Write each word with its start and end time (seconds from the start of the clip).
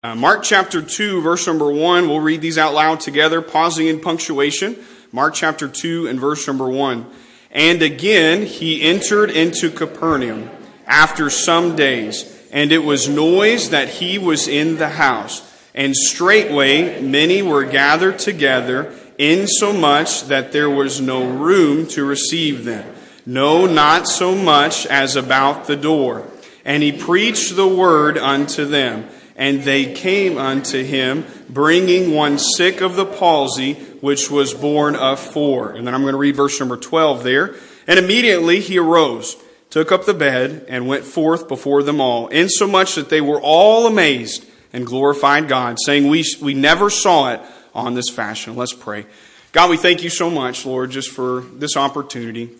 Uh, 0.00 0.14
Mark 0.14 0.44
chapter 0.44 0.80
2, 0.80 1.22
verse 1.22 1.44
number 1.48 1.72
1, 1.72 2.08
we'll 2.08 2.20
read 2.20 2.40
these 2.40 2.56
out 2.56 2.72
loud 2.72 3.00
together, 3.00 3.42
pausing 3.42 3.88
in 3.88 3.98
punctuation. 3.98 4.76
Mark 5.10 5.34
chapter 5.34 5.66
2 5.66 6.06
and 6.06 6.20
verse 6.20 6.46
number 6.46 6.68
1. 6.68 7.04
And 7.50 7.82
again 7.82 8.46
he 8.46 8.80
entered 8.80 9.28
into 9.28 9.72
Capernaum 9.72 10.50
after 10.86 11.30
some 11.30 11.74
days, 11.74 12.32
and 12.52 12.70
it 12.70 12.84
was 12.84 13.08
noise 13.08 13.70
that 13.70 13.88
he 13.88 14.18
was 14.18 14.46
in 14.46 14.76
the 14.76 14.90
house. 14.90 15.42
And 15.74 15.96
straightway 15.96 17.02
many 17.02 17.42
were 17.42 17.64
gathered 17.64 18.20
together, 18.20 18.94
insomuch 19.18 20.28
that 20.28 20.52
there 20.52 20.70
was 20.70 21.00
no 21.00 21.28
room 21.28 21.88
to 21.88 22.04
receive 22.04 22.64
them. 22.64 22.88
No, 23.26 23.66
not 23.66 24.06
so 24.06 24.36
much 24.36 24.86
as 24.86 25.16
about 25.16 25.66
the 25.66 25.74
door. 25.74 26.24
And 26.64 26.84
he 26.84 26.92
preached 26.92 27.56
the 27.56 27.66
word 27.66 28.16
unto 28.16 28.64
them. 28.64 29.08
And 29.38 29.62
they 29.62 29.94
came 29.94 30.36
unto 30.36 30.82
him, 30.82 31.24
bringing 31.48 32.12
one 32.12 32.38
sick 32.38 32.80
of 32.80 32.96
the 32.96 33.06
palsy, 33.06 33.74
which 34.00 34.32
was 34.32 34.52
borne 34.52 34.96
of 34.96 35.20
four. 35.20 35.70
And 35.70 35.86
then 35.86 35.94
I'm 35.94 36.02
going 36.02 36.12
to 36.12 36.18
read 36.18 36.34
verse 36.34 36.58
number 36.58 36.76
12 36.76 37.22
there. 37.22 37.54
And 37.86 38.00
immediately 38.00 38.58
he 38.58 38.78
arose, 38.78 39.36
took 39.70 39.92
up 39.92 40.06
the 40.06 40.12
bed, 40.12 40.66
and 40.68 40.88
went 40.88 41.04
forth 41.04 41.46
before 41.46 41.84
them 41.84 42.00
all, 42.00 42.26
insomuch 42.26 42.96
that 42.96 43.10
they 43.10 43.20
were 43.20 43.40
all 43.40 43.86
amazed 43.86 44.44
and 44.72 44.84
glorified 44.84 45.46
God, 45.48 45.78
saying, 45.84 46.08
We, 46.08 46.24
we 46.42 46.52
never 46.52 46.90
saw 46.90 47.32
it 47.32 47.40
on 47.74 47.94
this 47.94 48.10
fashion. 48.10 48.56
Let's 48.56 48.74
pray. 48.74 49.06
God, 49.52 49.70
we 49.70 49.76
thank 49.76 50.02
you 50.02 50.10
so 50.10 50.28
much, 50.30 50.66
Lord, 50.66 50.90
just 50.90 51.10
for 51.10 51.40
this 51.40 51.76
opportunity. 51.76 52.50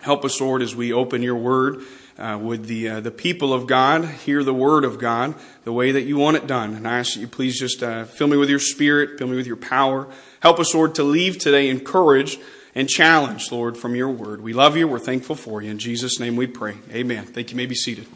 Help 0.00 0.24
us, 0.24 0.40
Lord, 0.40 0.60
as 0.60 0.74
we 0.74 0.92
open 0.92 1.22
your 1.22 1.36
word 1.36 1.84
uh, 2.20 2.38
would 2.38 2.66
the, 2.66 2.88
uh, 2.88 3.00
the 3.00 3.10
people 3.10 3.52
of 3.52 3.66
God 3.66 4.04
hear 4.04 4.44
the 4.44 4.54
word 4.54 4.84
of 4.84 4.98
God 4.98 5.34
the 5.64 5.72
way 5.72 5.92
that 5.92 6.02
you 6.02 6.16
want 6.16 6.36
it 6.36 6.46
done. 6.46 6.74
And 6.74 6.86
I 6.86 6.98
ask 6.98 7.14
that 7.14 7.20
you 7.20 7.26
please 7.26 7.58
just 7.58 7.82
uh, 7.82 8.04
fill 8.04 8.26
me 8.26 8.36
with 8.36 8.50
your 8.50 8.58
spirit, 8.58 9.18
fill 9.18 9.28
me 9.28 9.36
with 9.36 9.46
your 9.46 9.56
power. 9.56 10.06
Help 10.40 10.60
us, 10.60 10.74
Lord, 10.74 10.94
to 10.96 11.02
leave 11.02 11.38
today 11.38 11.68
encouraged 11.68 12.40
and 12.74 12.88
challenged, 12.88 13.50
Lord, 13.50 13.76
from 13.76 13.94
your 13.94 14.10
word. 14.10 14.42
We 14.42 14.52
love 14.52 14.76
you. 14.76 14.86
We're 14.86 14.98
thankful 14.98 15.34
for 15.34 15.62
you. 15.62 15.70
In 15.70 15.78
Jesus' 15.78 16.20
name 16.20 16.36
we 16.36 16.46
pray. 16.46 16.76
Amen. 16.92 17.24
Thank 17.24 17.50
you. 17.50 17.54
you 17.54 17.56
may 17.56 17.66
be 17.66 17.74
seated. 17.74 18.06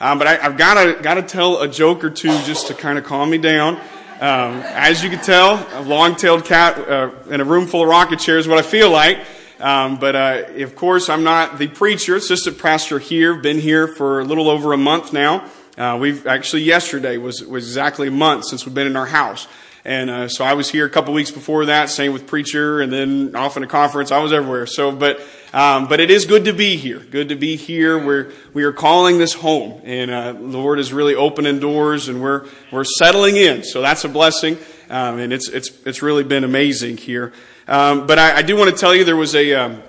Um, 0.00 0.18
but 0.18 0.28
I, 0.28 0.36
have 0.36 0.56
got 0.56 0.74
to 0.74 1.02
got 1.02 1.14
to 1.14 1.22
tell 1.22 1.60
a 1.60 1.66
joke 1.66 2.04
or 2.04 2.10
two 2.10 2.28
just 2.42 2.68
to 2.68 2.74
kind 2.74 2.98
of 2.98 3.04
calm 3.04 3.30
me 3.30 3.38
down. 3.38 3.76
Um, 4.20 4.62
as 4.64 5.02
you 5.02 5.10
can 5.10 5.20
tell, 5.20 5.66
a 5.72 5.82
long-tailed 5.82 6.44
cat 6.44 6.76
uh, 6.78 7.10
in 7.30 7.40
a 7.40 7.44
room 7.44 7.66
full 7.66 7.82
of 7.82 7.88
rocket 7.88 8.18
chairs 8.18 8.46
what 8.48 8.58
I 8.58 8.62
feel 8.62 8.90
like. 8.90 9.18
Um, 9.60 9.98
but 9.98 10.14
uh, 10.14 10.44
of 10.62 10.76
course, 10.76 11.08
I'm 11.08 11.24
not 11.24 11.58
the 11.58 11.66
preacher, 11.66 12.16
assistant 12.16 12.58
pastor 12.58 12.98
here. 12.98 13.34
Been 13.34 13.58
here 13.58 13.88
for 13.88 14.20
a 14.20 14.24
little 14.24 14.48
over 14.48 14.72
a 14.72 14.76
month 14.76 15.12
now. 15.12 15.48
Uh, 15.76 15.96
we've 16.00 16.26
actually 16.26 16.62
yesterday 16.62 17.16
was 17.16 17.42
was 17.42 17.64
exactly 17.64 18.08
a 18.08 18.12
month 18.12 18.44
since 18.46 18.64
we've 18.64 18.74
been 18.74 18.86
in 18.86 18.96
our 18.96 19.06
house, 19.06 19.48
and 19.84 20.10
uh, 20.10 20.28
so 20.28 20.44
I 20.44 20.54
was 20.54 20.70
here 20.70 20.86
a 20.86 20.90
couple 20.90 21.12
weeks 21.14 21.30
before 21.30 21.66
that. 21.66 21.88
Same 21.88 22.12
with 22.12 22.26
preacher, 22.26 22.80
and 22.80 22.92
then 22.92 23.34
off 23.34 23.56
in 23.56 23.62
a 23.62 23.66
conference. 23.66 24.12
I 24.12 24.18
was 24.18 24.32
everywhere. 24.32 24.66
So, 24.66 24.92
but 24.92 25.20
um, 25.52 25.88
but 25.88 25.98
it 25.98 26.10
is 26.10 26.24
good 26.24 26.44
to 26.44 26.52
be 26.52 26.76
here. 26.76 26.98
Good 26.98 27.28
to 27.30 27.36
be 27.36 27.56
here. 27.56 27.98
We're 27.98 28.32
we 28.52 28.64
are 28.64 28.72
calling 28.72 29.18
this 29.18 29.34
home, 29.34 29.80
and 29.84 30.10
uh, 30.10 30.32
the 30.32 30.38
Lord 30.40 30.78
is 30.78 30.92
really 30.92 31.14
opening 31.14 31.58
doors, 31.58 32.08
and 32.08 32.20
we're 32.20 32.46
we're 32.70 32.84
settling 32.84 33.36
in. 33.36 33.64
So 33.64 33.80
that's 33.80 34.04
a 34.04 34.08
blessing, 34.08 34.56
um, 34.88 35.18
and 35.18 35.32
it's 35.32 35.48
it's 35.48 35.70
it's 35.84 36.02
really 36.02 36.24
been 36.24 36.44
amazing 36.44 36.96
here. 36.96 37.32
Um, 37.68 38.06
but 38.06 38.18
I, 38.18 38.38
I, 38.38 38.42
do 38.42 38.56
want 38.56 38.70
to 38.70 38.76
tell 38.76 38.94
you 38.94 39.04
there 39.04 39.14
was 39.14 39.34
a, 39.34 39.52
um, 39.52 39.82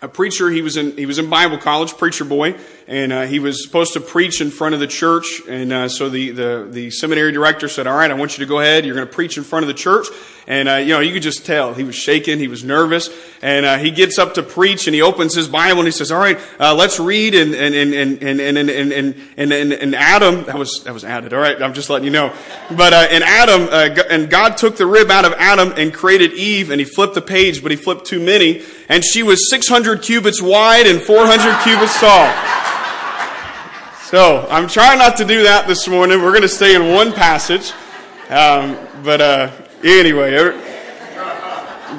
a 0.00 0.08
preacher. 0.08 0.48
He 0.48 0.62
was 0.62 0.78
in 0.78 0.96
he 0.96 1.04
was 1.04 1.18
in 1.18 1.28
Bible 1.28 1.58
college, 1.58 1.96
preacher 1.98 2.24
boy, 2.24 2.56
and 2.90 3.12
uh, 3.12 3.22
he 3.22 3.38
was 3.38 3.62
supposed 3.62 3.92
to 3.92 4.00
preach 4.00 4.40
in 4.40 4.50
front 4.50 4.74
of 4.74 4.80
the 4.80 4.86
church. 4.88 5.40
And 5.48 5.72
uh, 5.72 5.88
so 5.88 6.08
the, 6.08 6.32
the 6.32 6.68
the 6.68 6.90
seminary 6.90 7.30
director 7.30 7.68
said, 7.68 7.86
"All 7.86 7.96
right, 7.96 8.10
I 8.10 8.14
want 8.14 8.36
you 8.36 8.44
to 8.44 8.48
go 8.48 8.58
ahead. 8.58 8.84
You're 8.84 8.96
going 8.96 9.06
to 9.06 9.12
preach 9.12 9.38
in 9.38 9.44
front 9.44 9.62
of 9.62 9.68
the 9.68 9.74
church." 9.74 10.08
And 10.48 10.68
uh, 10.68 10.74
you 10.76 10.88
know, 10.88 10.98
you 10.98 11.12
could 11.12 11.22
just 11.22 11.46
tell 11.46 11.72
he 11.72 11.84
was 11.84 11.94
shaking, 11.94 12.40
he 12.40 12.48
was 12.48 12.64
nervous, 12.64 13.08
and 13.42 13.64
uh, 13.64 13.78
he 13.78 13.92
gets 13.92 14.18
up 14.18 14.34
to 14.34 14.42
preach, 14.42 14.88
and 14.88 14.94
he 14.94 15.02
opens 15.02 15.36
his 15.36 15.46
Bible 15.46 15.78
and 15.78 15.86
he 15.86 15.92
says, 15.92 16.10
"All 16.10 16.18
right, 16.18 16.40
uh, 16.58 16.74
let's 16.74 16.98
read." 16.98 17.36
And 17.36 17.54
and 17.54 17.76
and 17.76 17.94
and 17.94 18.20
and 18.20 18.40
and 18.40 18.58
and 18.58 18.92
and, 18.92 19.14
and, 19.36 19.52
and, 19.52 19.72
and 19.72 19.94
Adam 19.94 20.42
that 20.46 20.58
was 20.58 20.82
that 20.82 20.92
was 20.92 21.04
added. 21.04 21.32
All 21.32 21.40
right, 21.40 21.62
I'm 21.62 21.74
just 21.74 21.90
letting 21.90 22.06
you 22.06 22.10
know. 22.10 22.34
But 22.76 22.92
uh, 22.92 23.06
and 23.08 23.22
Adam 23.22 23.68
and 24.10 24.28
God 24.28 24.56
took 24.56 24.76
the 24.76 24.86
rib 24.86 25.12
out 25.12 25.24
of 25.24 25.32
Adam 25.34 25.74
and 25.76 25.94
created 25.94 26.32
Eve, 26.32 26.70
and 26.70 26.80
he 26.80 26.84
flipped 26.84 27.14
the 27.14 27.22
page, 27.22 27.62
but 27.62 27.70
he 27.70 27.76
flipped 27.76 28.06
too 28.06 28.18
many, 28.18 28.64
and 28.88 29.04
she 29.04 29.22
was 29.22 29.48
600 29.48 30.02
cubits 30.02 30.42
wide 30.42 30.88
and 30.88 31.00
400 31.00 31.62
cubits 31.62 32.00
tall. 32.00 32.26
So 34.10 34.44
I'm 34.50 34.66
trying 34.66 34.98
not 34.98 35.18
to 35.18 35.24
do 35.24 35.44
that 35.44 35.68
this 35.68 35.86
morning. 35.86 36.20
We're 36.20 36.32
going 36.32 36.42
to 36.42 36.48
stay 36.48 36.74
in 36.74 36.92
one 36.92 37.12
passage. 37.12 37.70
Um, 38.28 38.76
but 39.04 39.20
uh, 39.20 39.52
anyway, 39.84 40.34
er, 40.34 40.50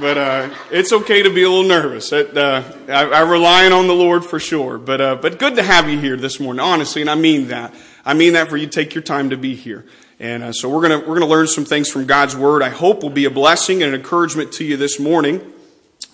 but 0.01 0.17
uh, 0.17 0.53
it's 0.71 0.91
okay 0.91 1.23
to 1.23 1.33
be 1.33 1.43
a 1.43 1.49
little 1.49 1.63
nervous. 1.63 2.11
It, 2.11 2.35
uh, 2.35 2.63
I, 2.89 3.05
I 3.05 3.19
rely 3.21 3.71
on 3.71 3.87
the 3.87 3.93
Lord 3.93 4.25
for 4.25 4.41
sure. 4.41 4.77
But 4.77 4.99
uh, 4.99 5.15
but 5.21 5.39
good 5.39 5.55
to 5.55 5.63
have 5.63 5.89
you 5.89 5.97
here 5.97 6.17
this 6.17 6.37
morning, 6.37 6.59
honestly, 6.59 6.99
and 6.99 7.09
I 7.09 7.15
mean 7.15 7.47
that. 7.47 7.73
I 8.03 8.13
mean 8.13 8.33
that 8.33 8.49
for 8.49 8.57
you 8.57 8.65
to 8.65 8.71
take 8.73 8.93
your 8.93 9.03
time 9.03 9.29
to 9.29 9.37
be 9.37 9.55
here. 9.55 9.85
And 10.19 10.43
uh, 10.43 10.51
so 10.51 10.67
we're 10.67 10.81
gonna 10.81 10.99
we're 10.99 11.17
gonna 11.17 11.31
learn 11.31 11.47
some 11.47 11.63
things 11.63 11.89
from 11.89 12.07
God's 12.07 12.35
Word. 12.35 12.61
I 12.61 12.71
hope 12.71 13.03
will 13.03 13.09
be 13.09 13.23
a 13.23 13.31
blessing 13.31 13.83
and 13.83 13.93
an 13.93 14.01
encouragement 14.01 14.51
to 14.55 14.65
you 14.65 14.75
this 14.75 14.99
morning. 14.99 15.39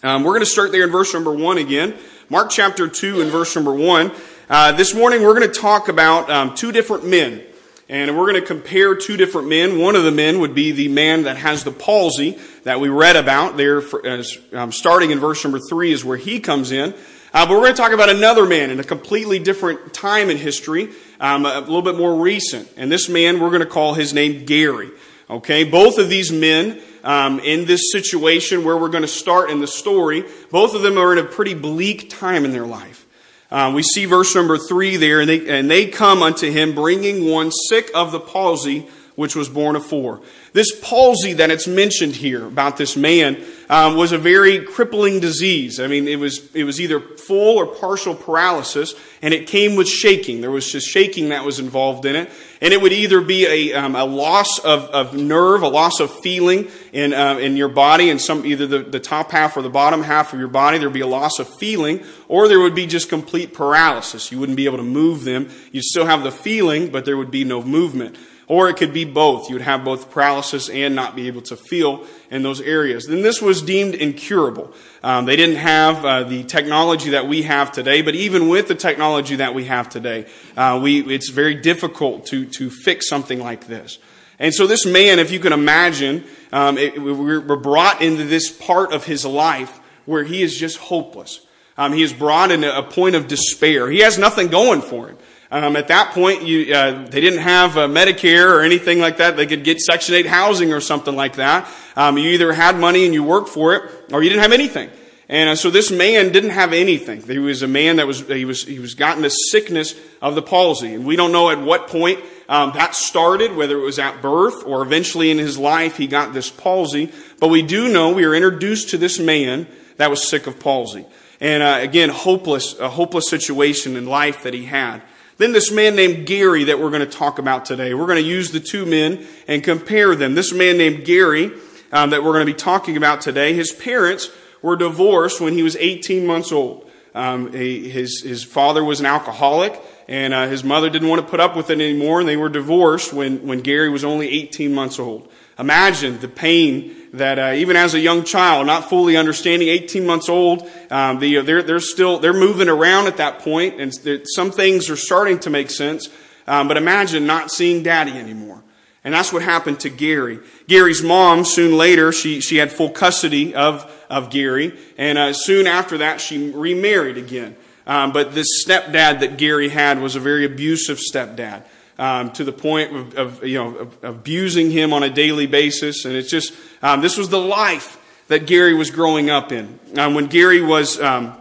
Um, 0.04 0.24
we're 0.24 0.34
going 0.34 0.42
to 0.42 0.46
start 0.46 0.72
there 0.72 0.84
in 0.84 0.92
verse 0.92 1.12
number 1.16 1.34
one 1.34 1.58
again. 1.58 1.96
Mark 2.30 2.52
chapter 2.52 2.88
two 2.88 3.20
and 3.20 3.32
verse 3.32 3.56
number 3.56 3.74
one. 3.74 4.12
Uh, 4.50 4.72
this 4.72 4.94
morning 4.94 5.24
we're 5.24 5.38
going 5.38 5.52
to 5.52 5.60
talk 5.60 5.90
about 5.90 6.30
um, 6.30 6.56
two 6.56 6.72
different 6.72 7.06
men. 7.06 7.44
And 7.90 8.18
we're 8.18 8.32
going 8.32 8.42
to 8.42 8.48
compare 8.48 8.96
two 8.96 9.18
different 9.18 9.50
men. 9.50 9.78
One 9.78 9.98
of 9.98 10.06
the 10.06 10.12
men 10.12 10.40
would 10.40 10.56
be 10.56 10.72
the 10.72 10.88
man 10.88 11.24
that 11.24 11.36
has 11.36 11.66
the 11.66 11.72
palsy 11.72 12.40
that 12.64 12.80
we 12.80 12.88
read 12.88 13.18
about 13.18 13.58
there, 13.58 13.82
for, 13.82 14.08
uh, 14.08 14.24
um, 14.54 14.72
starting 14.72 15.12
in 15.12 15.20
verse 15.20 15.44
number 15.44 15.60
three 15.60 15.92
is 15.92 16.06
where 16.06 16.16
he 16.16 16.40
comes 16.40 16.72
in. 16.72 16.94
Uh, 17.34 17.46
but 17.46 17.50
we're 17.50 17.64
going 17.64 17.74
to 17.74 17.82
talk 17.82 17.92
about 17.92 18.10
another 18.10 18.46
man 18.46 18.70
in 18.70 18.80
a 18.80 18.86
completely 18.86 19.38
different 19.38 19.94
time 19.94 20.30
in 20.30 20.38
history, 20.38 20.92
um, 21.20 21.46
a 21.46 21.60
little 21.60 21.82
bit 21.82 21.98
more 21.98 22.16
recent. 22.16 22.70
And 22.78 22.90
this 22.90 23.10
man, 23.10 23.42
we're 23.42 23.50
going 23.50 23.60
to 23.60 23.66
call 23.66 23.96
his 23.96 24.14
name 24.14 24.46
Gary. 24.46 24.92
Okay, 25.30 25.66
both 25.66 25.98
of 25.98 26.08
these 26.08 26.32
men 26.32 26.80
um, 27.04 27.42
in 27.42 27.66
this 27.66 27.92
situation 27.92 28.64
where 28.64 28.78
we're 28.78 28.88
going 28.88 29.02
to 29.02 29.10
start 29.10 29.50
in 29.50 29.60
the 29.60 29.68
story, 29.68 30.24
both 30.52 30.74
of 30.74 30.84
them 30.84 30.98
are 30.98 31.12
in 31.12 31.18
a 31.18 31.28
pretty 31.28 31.54
bleak 31.54 32.10
time 32.10 32.46
in 32.46 32.54
their 32.54 32.66
life. 32.66 33.07
Um, 33.50 33.74
we 33.74 33.84
see 33.84 34.06
verse 34.06 34.36
number 34.36 34.58
three 34.58 34.98
there, 34.98 35.22
and 35.22 35.30
they, 35.30 35.48
and 35.48 35.72
they 35.72 35.88
come 35.88 36.22
unto 36.22 36.52
him 36.52 36.76
bringing 36.76 37.30
one 37.30 37.52
sick 37.52 37.90
of 37.96 38.12
the 38.12 38.20
palsy, 38.20 38.88
which 39.18 39.36
was 39.36 39.50
borne 39.50 39.76
of 39.76 39.84
four. 39.84 40.22
This 40.54 40.80
palsy 40.80 41.34
that 41.34 41.50
it's 41.50 41.68
mentioned 41.68 42.16
here 42.16 42.46
about 42.46 42.78
this 42.78 42.96
man 42.96 43.44
um, 43.68 43.98
was 43.98 44.12
a 44.12 44.18
very 44.20 44.60
crippling 44.60 45.20
disease. 45.20 45.80
I 45.80 45.88
mean, 45.88 46.08
it 46.08 46.20
was 46.20 46.56
it 46.56 46.66
was 46.66 46.80
either 46.80 47.00
full 47.00 47.58
or 47.58 47.66
partial 47.66 48.14
paralysis, 48.14 48.94
and 49.24 49.34
it 49.34 49.48
came 49.48 49.76
with 49.76 49.90
shaking. 49.90 50.42
There 50.42 50.52
was 50.52 50.72
just 50.72 50.88
shaking 50.88 51.30
that 51.30 51.44
was 51.44 51.60
involved 51.60 52.06
in 52.06 52.16
it, 52.16 52.30
and 52.62 52.72
it 52.76 52.80
would 52.80 52.94
either 52.94 53.20
be 53.20 53.48
a, 53.48 53.74
um, 53.74 53.96
a 53.96 54.06
loss 54.06 54.60
of, 54.60 54.84
of 54.90 55.16
nerve, 55.16 55.64
a 55.64 55.68
loss 55.68 56.00
of 56.00 56.12
feeling 56.20 56.68
in 56.94 57.12
uh, 57.12 57.40
in 57.40 57.58
your 57.58 57.70
body, 57.70 58.12
and 58.12 58.22
some 58.22 58.46
either 58.46 58.68
the, 58.68 58.80
the 58.84 59.00
top 59.00 59.32
half 59.32 59.58
or 59.58 59.64
the 59.64 59.70
bottom 59.70 60.04
half 60.04 60.32
of 60.32 60.38
your 60.38 60.48
body. 60.48 60.78
There'd 60.78 60.94
be 60.94 61.02
a 61.02 61.08
loss 61.08 61.40
of 61.40 61.50
feeling, 61.58 62.04
or 62.28 62.48
there 62.48 62.60
would 62.60 62.76
be 62.76 62.86
just 62.86 63.10
complete 63.10 63.52
paralysis. 63.52 64.32
You 64.32 64.38
wouldn't 64.38 64.58
be 64.58 64.66
able 64.66 64.78
to 64.78 64.84
move 64.84 65.24
them. 65.24 65.50
You'd 65.72 65.86
still 65.86 66.06
have 66.06 66.22
the 66.22 66.32
feeling, 66.32 66.92
but 66.92 67.04
there 67.04 67.18
would 67.18 67.32
be 67.32 67.44
no 67.44 67.64
movement. 67.64 68.16
Or 68.50 68.70
it 68.70 68.78
could 68.78 68.94
be 68.94 69.04
both. 69.04 69.50
You 69.50 69.56
would 69.56 69.62
have 69.62 69.84
both 69.84 70.10
paralysis 70.10 70.70
and 70.70 70.96
not 70.96 71.18
be 71.18 71.28
able 71.28 71.42
to 71.44 71.58
feel 71.58 72.06
in 72.32 72.44
those 72.44 72.62
areas. 72.62 73.06
Then 73.06 73.22
this 73.22 73.42
was 73.42 73.62
deemed 73.62 73.94
incurable. 73.94 74.74
Um, 75.04 75.26
they 75.26 75.36
didn't 75.36 75.58
have 75.58 76.06
uh, 76.06 76.24
the 76.24 76.46
technology 76.46 77.10
that 77.10 77.28
we 77.28 77.42
have 77.44 77.74
today, 77.74 78.02
but 78.02 78.16
even 78.16 78.48
with 78.48 78.70
the 78.70 78.76
technology 78.76 79.36
that 79.36 79.54
we 79.54 79.66
have 79.66 79.90
today, 79.90 80.28
uh, 80.56 80.80
we, 80.82 81.02
it's 81.14 81.30
very 81.30 81.56
difficult 81.56 82.26
to, 82.28 82.46
to 82.46 82.70
fix 82.70 83.10
something 83.10 83.40
like 83.40 83.68
this. 83.68 84.00
And 84.40 84.54
so 84.54 84.66
this 84.66 84.86
man, 84.86 85.20
if 85.20 85.32
you 85.32 85.40
can 85.40 85.52
imagine, 85.52 86.24
um, 86.54 86.78
it, 86.78 87.02
we're 87.02 87.42
brought 87.58 88.02
into 88.02 88.24
this 88.24 88.50
part 88.50 88.94
of 88.94 89.04
his 89.06 89.26
life 89.26 89.78
where 90.06 90.24
he 90.24 90.42
is 90.42 90.56
just 90.56 90.78
hopeless. 90.78 91.42
Um, 91.78 91.92
he 91.92 92.02
is 92.02 92.14
brought 92.14 92.52
into 92.52 92.76
a 92.76 92.82
point 92.82 93.16
of 93.16 93.28
despair. 93.28 93.90
He 93.90 94.00
has 94.00 94.18
nothing 94.18 94.48
going 94.48 94.82
for 94.82 95.10
him. 95.10 95.18
Um, 95.50 95.78
at 95.78 95.88
that 95.88 96.14
point, 96.14 96.44
you, 96.44 96.74
uh, 96.74 97.06
they 97.06 97.22
didn't 97.22 97.40
have 97.40 97.78
uh, 97.78 97.88
Medicare 97.88 98.52
or 98.52 98.62
anything 98.62 99.00
like 99.00 99.18
that. 99.18 99.38
They 99.38 99.46
could 99.46 99.64
get 99.64 99.80
Section 99.80 100.16
8 100.16 100.26
housing 100.26 100.74
or 100.74 100.82
something 100.82 101.16
like 101.16 101.36
that. 101.36 101.68
Um, 101.96 102.18
you 102.18 102.32
either 102.32 102.52
had 102.52 102.78
money 102.78 103.06
and 103.06 103.14
you 103.14 103.24
worked 103.24 103.50
for 103.50 103.74
it, 103.74 103.84
or 104.12 104.22
you 104.22 104.30
didn't 104.30 104.44
have 104.44 104.52
anything. 104.52 104.90
And 105.30 105.50
uh, 105.50 105.56
so 105.56 105.70
this 105.70 105.92
man 105.92 106.32
didn't 106.32 106.52
have 106.52 106.72
anything. 106.74 107.22
He 107.22 107.40
was 107.40 107.62
a 107.62 107.68
man 107.68 107.98
that 107.98 108.08
was 108.08 108.26
he 108.28 108.46
was 108.46 108.64
he 108.64 108.80
was 108.80 108.94
gotten 108.94 109.24
the 109.24 109.30
sickness 109.30 109.94
of 110.22 110.36
the 110.36 110.42
palsy, 110.42 110.94
and 110.94 111.06
we 111.06 111.18
don't 111.18 111.34
know 111.34 111.50
at 111.50 111.60
what 111.60 111.88
point 111.88 112.20
um, 112.48 112.72
that 112.76 112.96
started, 112.96 113.56
whether 113.56 113.78
it 113.78 113.84
was 113.84 114.00
at 114.00 114.22
birth 114.22 114.66
or 114.66 114.82
eventually 114.82 115.30
in 115.30 115.38
his 115.38 115.58
life 115.58 115.98
he 115.98 116.08
got 116.08 116.34
this 116.34 116.50
palsy. 116.50 117.12
But 117.40 117.50
we 117.50 117.62
do 117.62 117.92
know 117.92 118.14
we 118.14 118.24
are 118.24 118.34
introduced 118.34 118.90
to 118.92 118.98
this 118.98 119.20
man 119.20 119.68
that 119.98 120.10
was 120.10 120.26
sick 120.26 120.48
of 120.48 120.62
palsy, 120.62 121.06
and 121.42 121.62
again, 121.62 122.08
hopeless 122.08 122.80
a 122.80 122.90
hopeless 122.90 123.30
situation 123.30 123.98
in 123.98 124.06
life 124.06 124.44
that 124.44 124.54
he 124.54 124.64
had. 124.64 125.02
Then 125.38 125.52
this 125.52 125.72
man 125.72 125.96
named 125.96 126.26
Gary 126.26 126.66
that 126.66 126.80
we're 126.80 126.90
going 126.90 127.02
to 127.02 127.06
talk 127.06 127.40
about 127.40 127.66
today. 127.66 127.94
We're 127.94 128.08
going 128.08 128.22
to 128.22 128.28
use 128.28 128.52
the 128.52 128.60
two 128.60 128.86
men 128.86 129.26
and 129.48 129.64
compare 129.64 130.16
them. 130.16 130.34
This 130.34 130.52
man 130.52 130.78
named 130.78 131.06
Gary 131.06 131.52
um, 131.92 132.10
that 132.10 132.24
we're 132.24 132.34
going 132.34 132.46
to 132.46 132.52
be 132.52 132.58
talking 132.58 132.98
about 132.98 133.22
today, 133.22 133.54
his 133.54 133.72
parents 133.72 134.30
were 134.62 134.76
divorced 134.76 135.40
when 135.40 135.54
he 135.54 135.64
was 135.64 135.76
18 135.76 136.26
months 136.26 136.52
old. 136.52 136.90
Um, 137.16 137.52
he, 137.54 137.90
his, 137.90 138.22
his 138.22 138.44
father 138.44 138.84
was 138.84 139.00
an 139.00 139.06
alcoholic, 139.06 139.80
and 140.08 140.34
uh, 140.34 140.48
his 140.48 140.64
mother 140.64 140.90
didn't 140.90 141.08
want 141.08 141.22
to 141.22 141.28
put 141.28 141.40
up 141.40 141.56
with 141.56 141.70
it 141.70 141.80
anymore, 141.80 142.20
and 142.20 142.30
they 142.30 142.38
were 142.38 142.50
divorced 142.50 143.14
when, 143.14 143.46
when 143.48 143.62
Gary 143.62 143.90
was 143.90 144.04
only 144.04 144.30
18 144.30 144.74
months 144.74 145.00
old. 145.00 145.30
Imagine 145.60 146.20
the 146.20 146.28
pain 146.28 146.96
that 147.14 147.40
uh, 147.40 147.54
even 147.56 147.76
as 147.76 147.94
a 147.94 148.00
young 148.00 148.24
child, 148.24 148.68
not 148.68 148.90
fully 148.90 149.18
understanding, 149.18 149.70
18 149.70 150.06
months 150.06 150.30
old, 150.30 150.70
um, 150.92 151.20
the, 151.20 151.42
they're, 151.42 151.64
they're 151.64 151.80
still 151.80 152.20
they're 152.20 152.34
moving 152.34 152.70
around 152.70 153.08
at 153.08 153.18
that 153.18 153.40
point, 153.40 153.80
and 153.80 153.94
some 154.26 154.52
things 154.52 154.90
are 154.90 154.96
starting 154.96 155.40
to 155.40 155.50
make 155.50 155.70
sense. 155.70 156.10
Um, 156.48 156.68
but 156.68 156.78
imagine 156.78 157.26
not 157.26 157.52
seeing 157.52 157.84
Daddy 157.84 158.12
anymore. 158.14 158.64
And 159.04 159.14
that's 159.14 159.32
what 159.32 159.42
happened 159.42 159.82
to 159.82 159.90
Gary. 159.90 160.40
Gary's 160.68 161.02
mom, 161.02 161.46
soon 161.46 161.78
later, 161.78 162.12
she, 162.12 162.42
she 162.42 162.58
had 162.58 162.72
full 162.72 162.90
custody 162.90 163.54
of, 163.56 163.90
of 164.10 164.30
Gary. 164.30 164.78
And 164.98 165.18
uh, 165.18 165.34
soon 165.34 165.68
after 165.68 166.00
that, 166.00 166.20
she 166.20 166.52
remarried 166.52 167.18
again. 167.18 167.56
Um, 167.86 168.12
but 168.12 168.34
this 168.34 168.66
stepdad 168.66 169.22
that 169.22 169.38
Gary 169.38 169.70
had 169.70 170.02
was 170.02 170.16
a 170.16 170.20
very 170.20 170.46
abusive 170.46 170.98
stepdad 170.98 171.64
um, 171.98 172.32
to 172.32 172.44
the 172.44 172.52
point 172.52 172.96
of, 172.96 173.16
of 173.16 173.46
you 173.46 173.58
know 173.58 173.90
abusing 174.04 174.72
him 174.72 174.94
on 174.94 175.04
a 175.04 175.10
daily 175.10 175.48
basis, 175.48 176.06
and 176.06 176.16
it's 176.16 176.30
just 176.30 176.54
um, 176.82 177.02
this 177.02 177.18
was 177.18 177.30
the 177.30 177.40
life 177.40 177.98
that 178.28 178.46
Gary 178.46 178.74
was 178.74 178.92
growing 178.92 179.30
up 179.30 179.52
in. 179.52 179.80
Um, 179.98 180.14
when 180.14 180.28
Gary 180.28 180.62
was 180.62 181.00
um, 181.00 181.38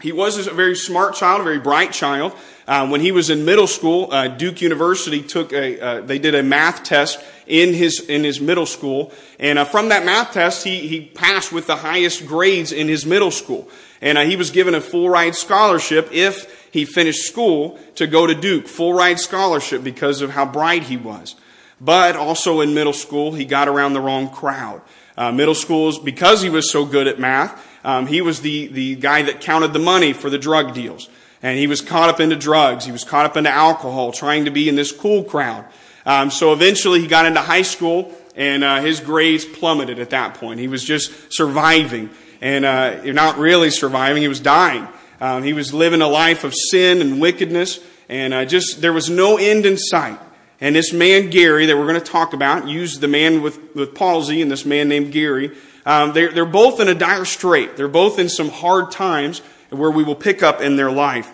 he 0.00 0.12
was 0.12 0.46
a 0.46 0.52
very 0.52 0.76
smart 0.76 1.14
child, 1.14 1.40
a 1.40 1.44
very 1.44 1.58
bright 1.58 1.92
child. 1.92 2.32
Uh, 2.68 2.88
when 2.88 3.00
he 3.00 3.12
was 3.12 3.30
in 3.30 3.44
middle 3.44 3.68
school, 3.68 4.08
uh, 4.12 4.26
Duke 4.28 4.60
University 4.60 5.22
took 5.22 5.52
a 5.52 5.80
uh, 5.80 6.00
they 6.00 6.18
did 6.18 6.34
a 6.34 6.42
math 6.42 6.82
test 6.82 7.20
in 7.46 7.72
his 7.72 8.00
in 8.00 8.24
his 8.24 8.40
middle 8.40 8.66
school, 8.66 9.12
and 9.38 9.58
uh, 9.58 9.64
from 9.64 9.88
that 9.90 10.04
math 10.04 10.32
test, 10.32 10.64
he 10.64 10.86
he 10.86 11.00
passed 11.00 11.52
with 11.52 11.66
the 11.66 11.76
highest 11.76 12.26
grades 12.26 12.72
in 12.72 12.88
his 12.88 13.06
middle 13.06 13.30
school, 13.30 13.68
and 14.00 14.18
uh, 14.18 14.22
he 14.22 14.36
was 14.36 14.50
given 14.50 14.74
a 14.74 14.80
full 14.80 15.08
ride 15.08 15.34
scholarship 15.34 16.08
if 16.12 16.55
he 16.76 16.84
finished 16.84 17.26
school 17.26 17.78
to 17.94 18.06
go 18.06 18.26
to 18.26 18.34
Duke, 18.34 18.68
full 18.68 18.92
ride 18.92 19.18
scholarship 19.18 19.82
because 19.82 20.20
of 20.20 20.30
how 20.30 20.44
bright 20.44 20.84
he 20.84 20.96
was. 20.96 21.34
But 21.80 22.16
also 22.16 22.60
in 22.60 22.74
middle 22.74 22.92
school, 22.92 23.32
he 23.32 23.46
got 23.46 23.66
around 23.66 23.94
the 23.94 24.00
wrong 24.00 24.28
crowd. 24.28 24.82
Uh, 25.16 25.32
middle 25.32 25.54
schools, 25.54 25.98
because 25.98 26.42
he 26.42 26.50
was 26.50 26.70
so 26.70 26.84
good 26.84 27.06
at 27.06 27.18
math, 27.18 27.66
um, 27.82 28.06
he 28.06 28.20
was 28.20 28.42
the, 28.42 28.66
the 28.66 28.96
guy 28.96 29.22
that 29.22 29.40
counted 29.40 29.72
the 29.72 29.78
money 29.78 30.12
for 30.12 30.28
the 30.28 30.36
drug 30.38 30.74
deals. 30.74 31.08
And 31.42 31.58
he 31.58 31.66
was 31.66 31.80
caught 31.80 32.10
up 32.10 32.20
into 32.20 32.36
drugs. 32.36 32.84
He 32.84 32.92
was 32.92 33.04
caught 33.04 33.24
up 33.24 33.36
into 33.36 33.50
alcohol, 33.50 34.12
trying 34.12 34.44
to 34.44 34.50
be 34.50 34.68
in 34.68 34.76
this 34.76 34.92
cool 34.92 35.24
crowd. 35.24 35.64
Um, 36.04 36.30
so 36.30 36.52
eventually 36.52 37.00
he 37.00 37.06
got 37.06 37.24
into 37.24 37.40
high 37.40 37.62
school, 37.62 38.12
and 38.34 38.62
uh, 38.62 38.80
his 38.80 39.00
grades 39.00 39.46
plummeted 39.46 39.98
at 39.98 40.10
that 40.10 40.34
point. 40.34 40.60
He 40.60 40.68
was 40.68 40.84
just 40.84 41.32
surviving. 41.32 42.10
And 42.42 42.66
uh, 42.66 43.02
not 43.12 43.38
really 43.38 43.70
surviving, 43.70 44.22
he 44.22 44.28
was 44.28 44.40
dying. 44.40 44.86
Um, 45.20 45.42
he 45.42 45.52
was 45.52 45.72
living 45.72 46.02
a 46.02 46.08
life 46.08 46.44
of 46.44 46.54
sin 46.54 47.00
and 47.00 47.20
wickedness, 47.20 47.80
and 48.08 48.34
uh, 48.34 48.44
just 48.44 48.80
there 48.80 48.92
was 48.92 49.08
no 49.08 49.36
end 49.36 49.66
in 49.66 49.76
sight. 49.78 50.18
And 50.60 50.74
this 50.74 50.92
man, 50.92 51.30
Gary, 51.30 51.66
that 51.66 51.76
we're 51.76 51.86
going 51.86 52.00
to 52.00 52.12
talk 52.12 52.32
about, 52.32 52.66
used 52.66 53.00
the 53.00 53.08
man 53.08 53.42
with, 53.42 53.74
with 53.74 53.94
palsy 53.94 54.40
and 54.40 54.50
this 54.50 54.64
man 54.64 54.88
named 54.88 55.12
Gary. 55.12 55.56
Um, 55.84 56.12
they're, 56.12 56.32
they're 56.32 56.44
both 56.46 56.80
in 56.80 56.88
a 56.88 56.94
dire 56.94 57.24
strait. 57.24 57.76
They're 57.76 57.88
both 57.88 58.18
in 58.18 58.28
some 58.28 58.48
hard 58.48 58.90
times 58.90 59.40
where 59.70 59.90
we 59.90 60.02
will 60.02 60.14
pick 60.14 60.42
up 60.42 60.60
in 60.60 60.76
their 60.76 60.90
life. 60.90 61.30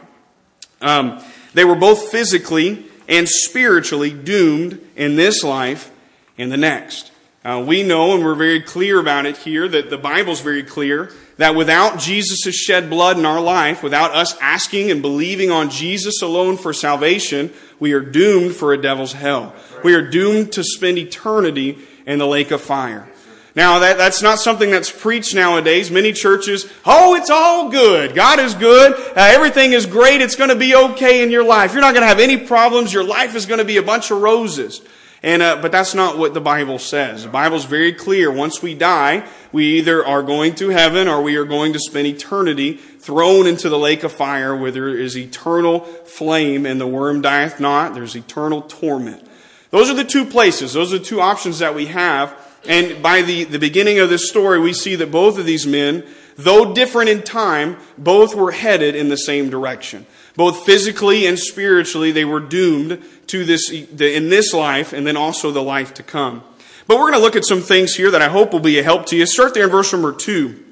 Um, 0.80 1.22
they 1.54 1.64
were 1.64 1.76
both 1.76 2.10
physically 2.10 2.86
and 3.08 3.28
spiritually 3.28 4.10
doomed 4.10 4.80
in 4.96 5.16
this 5.16 5.44
life 5.44 5.90
and 6.36 6.50
the 6.50 6.56
next. 6.56 7.12
Uh, 7.44 7.62
we 7.66 7.82
know, 7.82 8.14
and 8.14 8.24
we're 8.24 8.34
very 8.34 8.60
clear 8.60 9.00
about 9.00 9.26
it 9.26 9.36
here, 9.38 9.68
that 9.68 9.90
the 9.90 9.98
Bible's 9.98 10.40
very 10.40 10.62
clear 10.62 11.12
that 11.42 11.56
without 11.56 11.98
Jesus' 11.98 12.54
shed 12.54 12.88
blood 12.88 13.18
in 13.18 13.26
our 13.26 13.40
life, 13.40 13.82
without 13.82 14.12
us 14.12 14.38
asking 14.40 14.92
and 14.92 15.02
believing 15.02 15.50
on 15.50 15.70
Jesus 15.70 16.22
alone 16.22 16.56
for 16.56 16.72
salvation, 16.72 17.52
we 17.80 17.94
are 17.94 18.00
doomed 18.00 18.54
for 18.54 18.72
a 18.72 18.80
devil's 18.80 19.12
hell. 19.12 19.52
We 19.82 19.94
are 19.94 20.08
doomed 20.08 20.52
to 20.52 20.62
spend 20.62 20.98
eternity 20.98 21.78
in 22.06 22.20
the 22.20 22.28
lake 22.28 22.52
of 22.52 22.60
fire. 22.60 23.08
Now, 23.56 23.80
that, 23.80 23.98
that's 23.98 24.22
not 24.22 24.38
something 24.38 24.70
that's 24.70 24.92
preached 24.92 25.34
nowadays. 25.34 25.90
Many 25.90 26.12
churches, 26.12 26.72
oh, 26.86 27.16
it's 27.16 27.28
all 27.28 27.70
good. 27.70 28.14
God 28.14 28.38
is 28.38 28.54
good. 28.54 28.92
Uh, 28.92 29.12
everything 29.16 29.72
is 29.72 29.84
great. 29.84 30.20
It's 30.20 30.36
going 30.36 30.50
to 30.50 30.54
be 30.54 30.76
okay 30.76 31.24
in 31.24 31.32
your 31.32 31.44
life. 31.44 31.72
You're 31.72 31.82
not 31.82 31.92
going 31.92 32.02
to 32.02 32.08
have 32.08 32.20
any 32.20 32.36
problems. 32.36 32.92
Your 32.92 33.02
life 33.02 33.34
is 33.34 33.46
going 33.46 33.58
to 33.58 33.64
be 33.64 33.78
a 33.78 33.82
bunch 33.82 34.12
of 34.12 34.20
roses. 34.20 34.80
And, 35.22 35.40
uh, 35.40 35.62
but 35.62 35.70
that's 35.70 35.94
not 35.94 36.18
what 36.18 36.34
the 36.34 36.40
Bible 36.40 36.80
says. 36.80 37.22
The 37.22 37.28
Bible's 37.28 37.64
very 37.64 37.92
clear. 37.92 38.30
Once 38.30 38.60
we 38.60 38.74
die, 38.74 39.28
we 39.52 39.78
either 39.78 40.04
are 40.04 40.22
going 40.22 40.56
to 40.56 40.70
heaven 40.70 41.06
or 41.06 41.22
we 41.22 41.36
are 41.36 41.44
going 41.44 41.72
to 41.74 41.78
spend 41.78 42.08
eternity 42.08 42.74
thrown 42.74 43.46
into 43.46 43.68
the 43.68 43.78
lake 43.78 44.02
of 44.02 44.10
fire 44.10 44.56
where 44.56 44.72
there 44.72 44.88
is 44.88 45.16
eternal 45.16 45.80
flame 45.80 46.66
and 46.66 46.80
the 46.80 46.86
worm 46.88 47.20
dieth 47.22 47.60
not. 47.60 47.94
There's 47.94 48.16
eternal 48.16 48.62
torment. 48.62 49.24
Those 49.70 49.88
are 49.88 49.94
the 49.94 50.04
two 50.04 50.24
places. 50.24 50.72
Those 50.72 50.92
are 50.92 50.98
the 50.98 51.04
two 51.04 51.20
options 51.20 51.60
that 51.60 51.74
we 51.74 51.86
have. 51.86 52.36
And 52.64 53.02
by 53.02 53.22
the, 53.22 53.44
the 53.44 53.58
beginning 53.58 54.00
of 54.00 54.10
this 54.10 54.28
story, 54.28 54.58
we 54.60 54.72
see 54.72 54.96
that 54.96 55.10
both 55.12 55.38
of 55.38 55.46
these 55.46 55.66
men, 55.66 56.04
though 56.36 56.74
different 56.74 57.10
in 57.10 57.22
time, 57.22 57.76
both 57.96 58.34
were 58.34 58.52
headed 58.52 58.96
in 58.96 59.08
the 59.08 59.16
same 59.16 59.50
direction. 59.50 60.06
Both 60.34 60.64
physically 60.64 61.26
and 61.26 61.38
spiritually, 61.38 62.10
they 62.10 62.24
were 62.24 62.40
doomed 62.40 63.02
to 63.28 63.44
this, 63.44 63.70
in 63.70 64.28
this 64.28 64.52
life 64.54 64.92
and 64.92 65.06
then 65.06 65.16
also 65.16 65.50
the 65.50 65.62
life 65.62 65.94
to 65.94 66.02
come. 66.02 66.42
But 66.86 66.96
we're 66.96 67.10
going 67.10 67.20
to 67.20 67.20
look 67.20 67.36
at 67.36 67.44
some 67.44 67.60
things 67.60 67.94
here 67.94 68.10
that 68.10 68.22
I 68.22 68.28
hope 68.28 68.52
will 68.52 68.60
be 68.60 68.78
a 68.78 68.82
help 68.82 69.06
to 69.06 69.16
you. 69.16 69.26
Start 69.26 69.54
there 69.54 69.64
in 69.64 69.70
verse 69.70 69.92
number 69.92 70.12
two. 70.12 70.62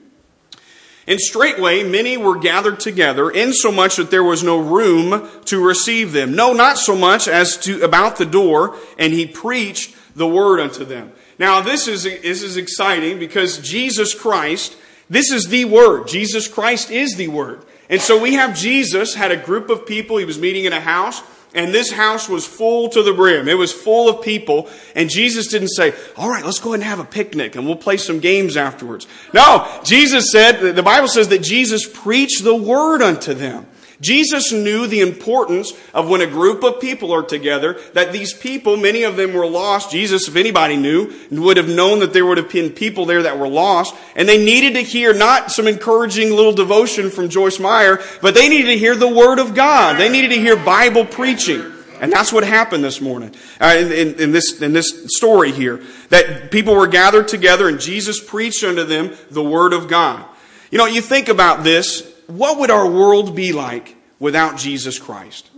And 1.06 1.20
straightway 1.20 1.82
many 1.82 2.16
were 2.16 2.38
gathered 2.38 2.78
together, 2.78 3.30
insomuch 3.30 3.96
that 3.96 4.10
there 4.10 4.22
was 4.22 4.42
no 4.42 4.58
room 4.58 5.28
to 5.46 5.64
receive 5.64 6.12
them. 6.12 6.34
No, 6.34 6.52
not 6.52 6.78
so 6.78 6.94
much 6.94 7.26
as 7.26 7.56
to 7.58 7.82
about 7.82 8.16
the 8.16 8.26
door, 8.26 8.76
and 8.98 9.12
he 9.12 9.26
preached 9.26 9.96
the 10.14 10.28
word 10.28 10.60
unto 10.60 10.84
them. 10.84 11.12
Now 11.38 11.62
this 11.62 11.88
is, 11.88 12.04
this 12.04 12.42
is 12.42 12.56
exciting 12.56 13.18
because 13.18 13.58
Jesus 13.58 14.14
Christ, 14.14 14.76
this 15.08 15.32
is 15.32 15.48
the 15.48 15.64
word. 15.64 16.06
Jesus 16.06 16.46
Christ 16.46 16.90
is 16.90 17.16
the 17.16 17.28
word. 17.28 17.64
And 17.90 18.00
so 18.00 18.18
we 18.18 18.34
have 18.34 18.56
Jesus 18.56 19.14
had 19.14 19.32
a 19.32 19.36
group 19.36 19.68
of 19.68 19.84
people. 19.84 20.16
He 20.16 20.24
was 20.24 20.38
meeting 20.38 20.64
in 20.64 20.72
a 20.72 20.80
house. 20.80 21.22
And 21.52 21.74
this 21.74 21.90
house 21.90 22.28
was 22.28 22.46
full 22.46 22.88
to 22.90 23.02
the 23.02 23.12
brim. 23.12 23.48
It 23.48 23.58
was 23.58 23.72
full 23.72 24.08
of 24.08 24.24
people. 24.24 24.70
And 24.94 25.10
Jesus 25.10 25.48
didn't 25.48 25.68
say, 25.68 25.92
all 26.16 26.28
right, 26.28 26.44
let's 26.44 26.60
go 26.60 26.70
ahead 26.70 26.80
and 26.80 26.88
have 26.88 27.00
a 27.00 27.04
picnic 27.04 27.56
and 27.56 27.66
we'll 27.66 27.76
play 27.76 27.96
some 27.96 28.20
games 28.20 28.56
afterwards. 28.56 29.08
No, 29.34 29.68
Jesus 29.84 30.30
said, 30.30 30.76
the 30.76 30.82
Bible 30.82 31.08
says 31.08 31.28
that 31.28 31.42
Jesus 31.42 31.88
preached 31.92 32.44
the 32.44 32.54
word 32.54 33.02
unto 33.02 33.34
them. 33.34 33.66
Jesus 34.00 34.50
knew 34.50 34.86
the 34.86 35.00
importance 35.00 35.74
of 35.92 36.08
when 36.08 36.22
a 36.22 36.26
group 36.26 36.64
of 36.64 36.80
people 36.80 37.12
are 37.12 37.22
together, 37.22 37.78
that 37.92 38.12
these 38.12 38.32
people, 38.32 38.78
many 38.78 39.02
of 39.02 39.16
them 39.16 39.34
were 39.34 39.46
lost. 39.46 39.90
Jesus, 39.90 40.26
if 40.26 40.36
anybody 40.36 40.76
knew, 40.76 41.12
would 41.30 41.58
have 41.58 41.68
known 41.68 41.98
that 42.00 42.14
there 42.14 42.24
would 42.24 42.38
have 42.38 42.50
been 42.50 42.70
people 42.70 43.04
there 43.04 43.24
that 43.24 43.38
were 43.38 43.48
lost. 43.48 43.94
And 44.16 44.26
they 44.26 44.42
needed 44.42 44.74
to 44.74 44.82
hear 44.82 45.12
not 45.12 45.52
some 45.52 45.66
encouraging 45.66 46.30
little 46.30 46.54
devotion 46.54 47.10
from 47.10 47.28
Joyce 47.28 47.60
Meyer, 47.60 48.00
but 48.22 48.34
they 48.34 48.48
needed 48.48 48.68
to 48.68 48.78
hear 48.78 48.96
the 48.96 49.08
Word 49.08 49.38
of 49.38 49.54
God. 49.54 49.98
They 49.98 50.08
needed 50.08 50.28
to 50.28 50.40
hear 50.40 50.56
Bible 50.56 51.04
preaching. 51.04 51.62
And 52.00 52.10
that's 52.10 52.32
what 52.32 52.44
happened 52.44 52.82
this 52.82 53.02
morning, 53.02 53.34
uh, 53.60 53.76
in, 53.78 53.92
in, 53.92 54.20
in, 54.20 54.32
this, 54.32 54.62
in 54.62 54.72
this 54.72 55.04
story 55.08 55.52
here. 55.52 55.82
That 56.08 56.50
people 56.50 56.74
were 56.74 56.86
gathered 56.86 57.28
together 57.28 57.68
and 57.68 57.78
Jesus 57.78 58.18
preached 58.18 58.64
unto 58.64 58.84
them 58.84 59.12
the 59.30 59.44
Word 59.44 59.74
of 59.74 59.88
God. 59.88 60.24
You 60.70 60.78
know, 60.78 60.86
you 60.86 61.02
think 61.02 61.28
about 61.28 61.64
this, 61.64 62.09
what 62.30 62.58
would 62.58 62.70
our 62.70 62.88
world 62.88 63.34
be 63.34 63.52
like 63.52 63.96
without 64.18 64.56
Jesus 64.58 64.98
Christ? 64.98 65.50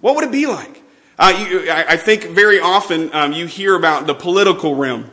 What 0.00 0.14
would 0.16 0.24
it 0.24 0.32
be 0.32 0.46
like? 0.46 0.82
Uh, 1.18 1.46
you, 1.48 1.70
I, 1.70 1.92
I, 1.92 1.96
think 1.98 2.24
very 2.24 2.60
often 2.60 3.14
um, 3.14 3.32
you 3.32 3.46
hear 3.46 3.74
about 3.74 4.06
the 4.06 4.14
political 4.14 4.74
realm. 4.74 5.10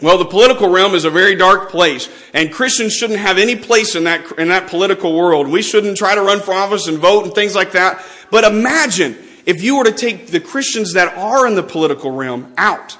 Well, 0.00 0.18
the 0.18 0.24
political 0.24 0.68
realm 0.68 0.94
is 0.94 1.04
a 1.04 1.10
very 1.10 1.34
dark 1.34 1.70
place, 1.70 2.08
and 2.32 2.52
Christians 2.52 2.92
shouldn't 2.92 3.18
have 3.18 3.38
any 3.38 3.56
place 3.56 3.96
in 3.96 4.04
that, 4.04 4.38
in 4.38 4.48
that 4.48 4.68
political 4.68 5.16
world. 5.16 5.48
We 5.48 5.62
shouldn't 5.62 5.96
try 5.96 6.14
to 6.14 6.22
run 6.22 6.40
for 6.40 6.54
office 6.54 6.86
and 6.86 6.98
vote 6.98 7.24
and 7.24 7.34
things 7.34 7.56
like 7.56 7.72
that. 7.72 8.04
But 8.30 8.44
imagine 8.44 9.16
if 9.44 9.62
you 9.62 9.76
were 9.76 9.84
to 9.84 9.92
take 9.92 10.28
the 10.28 10.40
Christians 10.40 10.94
that 10.94 11.16
are 11.16 11.46
in 11.46 11.56
the 11.56 11.62
political 11.62 12.12
realm 12.12 12.52
out. 12.56 12.98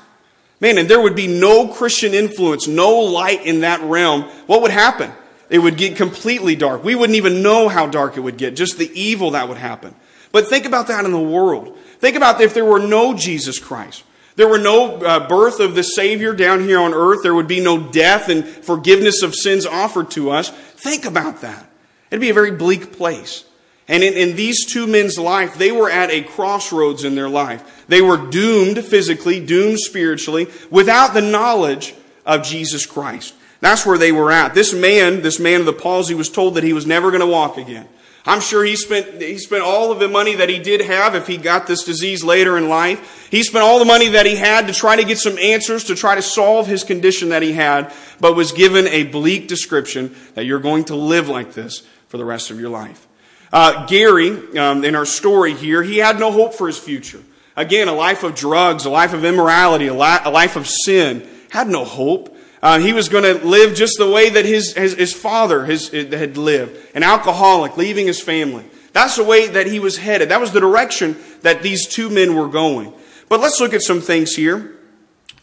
Man, 0.61 0.79
and 0.79 0.89
there 0.89 1.01
would 1.01 1.17
be 1.17 1.27
no 1.27 1.69
Christian 1.69 2.15
influence, 2.15 2.69
no 2.69 2.91
light 3.01 3.45
in 3.47 3.61
that 3.61 3.81
realm. 3.83 4.23
What 4.47 4.63
would 4.63 4.71
happen? 4.71 5.13
It 5.53 5.59
would 5.59 5.77
get 5.77 5.99
completely 5.99 6.57
dark. 6.57 6.83
We 6.83 6.95
wouldn't 6.95 7.17
even 7.19 7.43
know 7.43 7.69
how 7.69 7.87
dark 7.87 8.17
it 8.17 8.21
would 8.21 8.39
get, 8.39 8.57
just 8.57 8.79
the 8.79 8.91
evil 8.99 9.33
that 9.33 9.49
would 9.49 9.59
happen. 9.59 9.95
But 10.33 10.49
think 10.49 10.65
about 10.65 10.87
that 10.87 11.05
in 11.05 11.13
the 11.13 11.21
world. 11.21 11.77
Think 11.99 12.17
about 12.17 12.41
if 12.41 12.55
there 12.55 12.65
were 12.65 12.81
no 12.81 13.13
Jesus 13.13 13.59
Christ. 13.59 14.03
There 14.35 14.49
were 14.49 14.57
no 14.57 14.97
uh, 14.97 15.29
birth 15.29 15.61
of 15.61 15.75
the 15.75 15.83
Savior 15.83 16.33
down 16.33 16.61
here 16.61 16.81
on 16.81 16.95
earth. 16.95 17.23
There 17.23 17.35
would 17.35 17.49
be 17.49 17.61
no 17.61 17.79
death 17.79 18.31
and 18.31 18.47
forgiveness 18.47 19.23
of 19.23 19.35
sins 19.35 19.67
offered 19.67 20.11
to 20.13 20.31
us. 20.31 20.49
Think 20.49 21.05
about 21.05 21.43
that. 21.43 21.69
It'd 22.11 22.23
be 22.23 22.31
a 22.31 22.35
very 22.35 22.53
bleak 22.53 22.91
place. 22.91 23.45
And 23.89 24.03
in, 24.03 24.15
in, 24.15 24.37
these 24.37 24.65
two 24.65 24.87
men's 24.87 25.19
life, 25.19 25.59
they 25.59 25.71
were 25.71 25.91
at 25.91 26.11
a 26.11 26.23
crossroads 26.23 27.05
in 27.05 27.15
their 27.15 27.29
life. 27.29 27.85
They 27.89 28.01
were 28.01 28.17
doomed 28.17 28.83
physically, 28.83 29.45
doomed 29.45 29.81
spiritually, 29.81 30.47
without 30.71 31.13
the 31.13 31.21
knowledge 31.21 31.95
of 32.25 32.43
Jesus 32.43 32.87
Christ. 32.87 33.35
That's 33.63 33.87
where 33.87 33.97
they 33.97 34.11
were 34.11 34.33
at. 34.33 34.55
This 34.55 34.75
man, 34.75 35.23
this 35.23 35.39
man 35.39 35.61
of 35.61 35.67
the 35.67 35.73
palsy, 35.73 36.17
was 36.17 36.29
told 36.29 36.57
that 36.57 36.65
he 36.65 36.73
was 36.73 36.85
never 36.85 37.13
going 37.13 37.21
to 37.21 37.29
walk 37.29 37.57
again. 37.57 37.89
I'm 38.27 38.41
sure 38.41 38.65
he 38.65 38.75
spent, 38.75 39.23
he 39.23 39.39
spent 39.39 39.63
all 39.63 39.93
of 39.93 40.01
the 40.01 40.09
money 40.09 40.35
that 40.35 40.49
he 40.49 40.59
did 40.59 40.81
have 40.81 41.15
if 41.15 41.29
he 41.29 41.37
got 41.37 41.69
this 41.69 41.85
disease 41.85 42.25
later 42.25 42.59
in 42.59 42.69
life. 42.69 43.29
He 43.31 43.45
spent 43.45 43.63
all 43.63 43.79
the 43.79 43.85
money 43.85 44.11
that 44.11 44.27
he 44.27 44.35
had 44.35 44.67
to 44.67 44.73
try 44.73 44.97
to 44.97 45.05
get 45.05 45.19
some 45.19 45.39
answers 45.39 45.85
to 45.85 45.95
try 45.95 46.17
to 46.17 46.23
solve 46.23 46.67
his 46.67 46.83
condition 46.83 47.29
that 47.29 47.43
he 47.43 47.53
had, 47.53 47.93
but 48.21 48.35
was 48.35 48.51
given 48.51 48.89
a 48.89 49.05
bleak 49.05 49.47
description 49.47 50.15
that 50.35 50.45
you're 50.45 50.59
going 50.59 50.85
to 50.87 50.97
live 50.97 51.29
like 51.29 51.53
this 51.53 51.87
for 52.09 52.17
the 52.17 52.25
rest 52.25 52.51
of 52.51 52.59
your 52.59 52.71
life. 52.71 53.07
Uh, 53.53 53.87
Gary, 53.87 54.59
um, 54.59 54.85
in 54.85 54.97
our 54.97 55.07
story 55.07 55.55
here, 55.55 55.85
he 55.85 55.99
had 55.99 56.19
no 56.19 56.33
hope 56.33 56.55
for 56.55 56.67
his 56.67 56.79
future. 56.79 57.23
Again, 57.55 57.87
a 57.87 57.93
life 57.93 58.25
of 58.25 58.35
drugs, 58.35 58.87
a 58.87 58.91
life 58.91 59.13
of 59.13 59.25
immorality, 59.25 59.87
a, 59.87 59.95
li- 59.95 60.19
a 60.25 60.31
life 60.31 60.57
of 60.57 60.67
sin, 60.67 61.29
had 61.51 61.69
no 61.69 61.85
hope. 61.85 62.32
Uh, 62.63 62.79
he 62.79 62.93
was 62.93 63.09
going 63.09 63.25
to 63.25 63.45
live 63.45 63.75
just 63.75 63.99
the 63.99 64.09
way 64.09 64.31
that 64.31 64.45
his, 64.45 64.75
his, 64.75 64.95
his 64.95 65.13
father 65.13 65.65
his, 65.65 65.89
had 65.91 66.37
lived 66.37 66.79
an 66.95 67.03
alcoholic, 67.03 67.77
leaving 67.77 68.07
his 68.07 68.21
family. 68.21 68.65
That's 68.93 69.17
the 69.17 69.25
way 69.25 69.49
that 69.49 69.67
he 69.67 69.81
was 69.81 69.97
headed. 69.97 70.29
That 70.29 70.41
was 70.41 70.53
the 70.53 70.61
direction 70.61 71.17
that 71.41 71.63
these 71.63 71.89
two 71.89 72.09
men 72.09 72.37
were 72.37 72.49
going. 72.49 72.93
But 73.29 73.41
let's 73.41 73.61
look 73.61 73.75
at 73.75 73.83
some 73.83 74.01
things 74.01 74.37
here. 74.37 74.77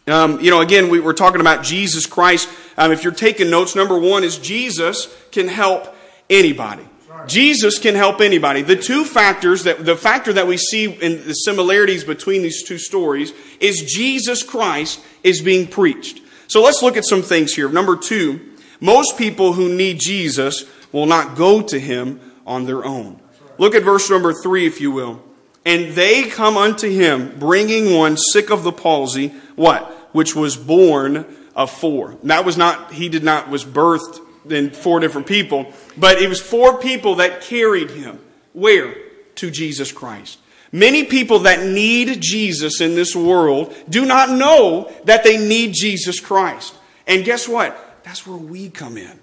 Um, 0.06 0.40
you 0.40 0.50
know, 0.50 0.60
again, 0.60 0.88
we 0.88 0.98
were 0.98 1.12
talking 1.12 1.40
about 1.40 1.62
Jesus 1.62 2.06
Christ. 2.06 2.48
Um, 2.78 2.90
if 2.90 3.04
you're 3.04 3.12
taking 3.12 3.50
notes, 3.50 3.76
number 3.76 3.98
one 3.98 4.24
is 4.24 4.38
Jesus 4.38 5.14
can 5.30 5.46
help 5.46 5.94
anybody. 6.30 6.86
Jesus 7.26 7.78
can 7.78 7.94
help 7.94 8.20
anybody. 8.20 8.62
The 8.62 8.76
two 8.76 9.04
factors 9.04 9.64
that 9.64 9.84
the 9.84 9.96
factor 9.96 10.32
that 10.32 10.46
we 10.46 10.56
see 10.56 10.90
in 10.90 11.26
the 11.26 11.34
similarities 11.34 12.02
between 12.02 12.42
these 12.42 12.62
two 12.62 12.78
stories 12.78 13.34
is 13.60 13.82
Jesus 13.82 14.42
Christ 14.42 15.04
is 15.22 15.42
being 15.42 15.66
preached. 15.66 16.22
So 16.50 16.60
let's 16.60 16.82
look 16.82 16.96
at 16.96 17.04
some 17.04 17.22
things 17.22 17.54
here. 17.54 17.68
Number 17.68 17.96
two, 17.96 18.40
most 18.80 19.16
people 19.16 19.52
who 19.52 19.72
need 19.72 20.00
Jesus 20.00 20.64
will 20.90 21.06
not 21.06 21.36
go 21.36 21.62
to 21.62 21.78
him 21.78 22.18
on 22.44 22.64
their 22.64 22.84
own. 22.84 23.20
Look 23.56 23.76
at 23.76 23.84
verse 23.84 24.10
number 24.10 24.32
three, 24.32 24.66
if 24.66 24.80
you 24.80 24.90
will. 24.90 25.22
And 25.64 25.92
they 25.92 26.24
come 26.24 26.56
unto 26.56 26.90
him, 26.90 27.38
bringing 27.38 27.94
one 27.94 28.16
sick 28.16 28.50
of 28.50 28.64
the 28.64 28.72
palsy, 28.72 29.28
what? 29.54 29.92
Which 30.12 30.34
was 30.34 30.56
borne 30.56 31.24
of 31.54 31.70
four. 31.70 32.16
That 32.24 32.44
was 32.44 32.56
not, 32.56 32.94
he 32.94 33.08
did 33.08 33.22
not, 33.22 33.48
was 33.48 33.64
birthed 33.64 34.18
in 34.50 34.70
four 34.70 34.98
different 34.98 35.28
people, 35.28 35.72
but 35.96 36.20
it 36.20 36.28
was 36.28 36.40
four 36.40 36.78
people 36.78 37.14
that 37.16 37.42
carried 37.42 37.92
him. 37.92 38.18
Where? 38.54 38.92
To 39.36 39.52
Jesus 39.52 39.92
Christ. 39.92 40.39
Many 40.72 41.04
people 41.04 41.40
that 41.40 41.66
need 41.66 42.20
Jesus 42.20 42.80
in 42.80 42.94
this 42.94 43.16
world 43.16 43.74
do 43.88 44.04
not 44.04 44.30
know 44.30 44.92
that 45.04 45.24
they 45.24 45.36
need 45.36 45.74
Jesus 45.74 46.20
Christ. 46.20 46.74
And 47.06 47.24
guess 47.24 47.48
what? 47.48 48.02
That's 48.04 48.26
where 48.26 48.36
we 48.36 48.70
come 48.70 48.96
in. 48.96 49.18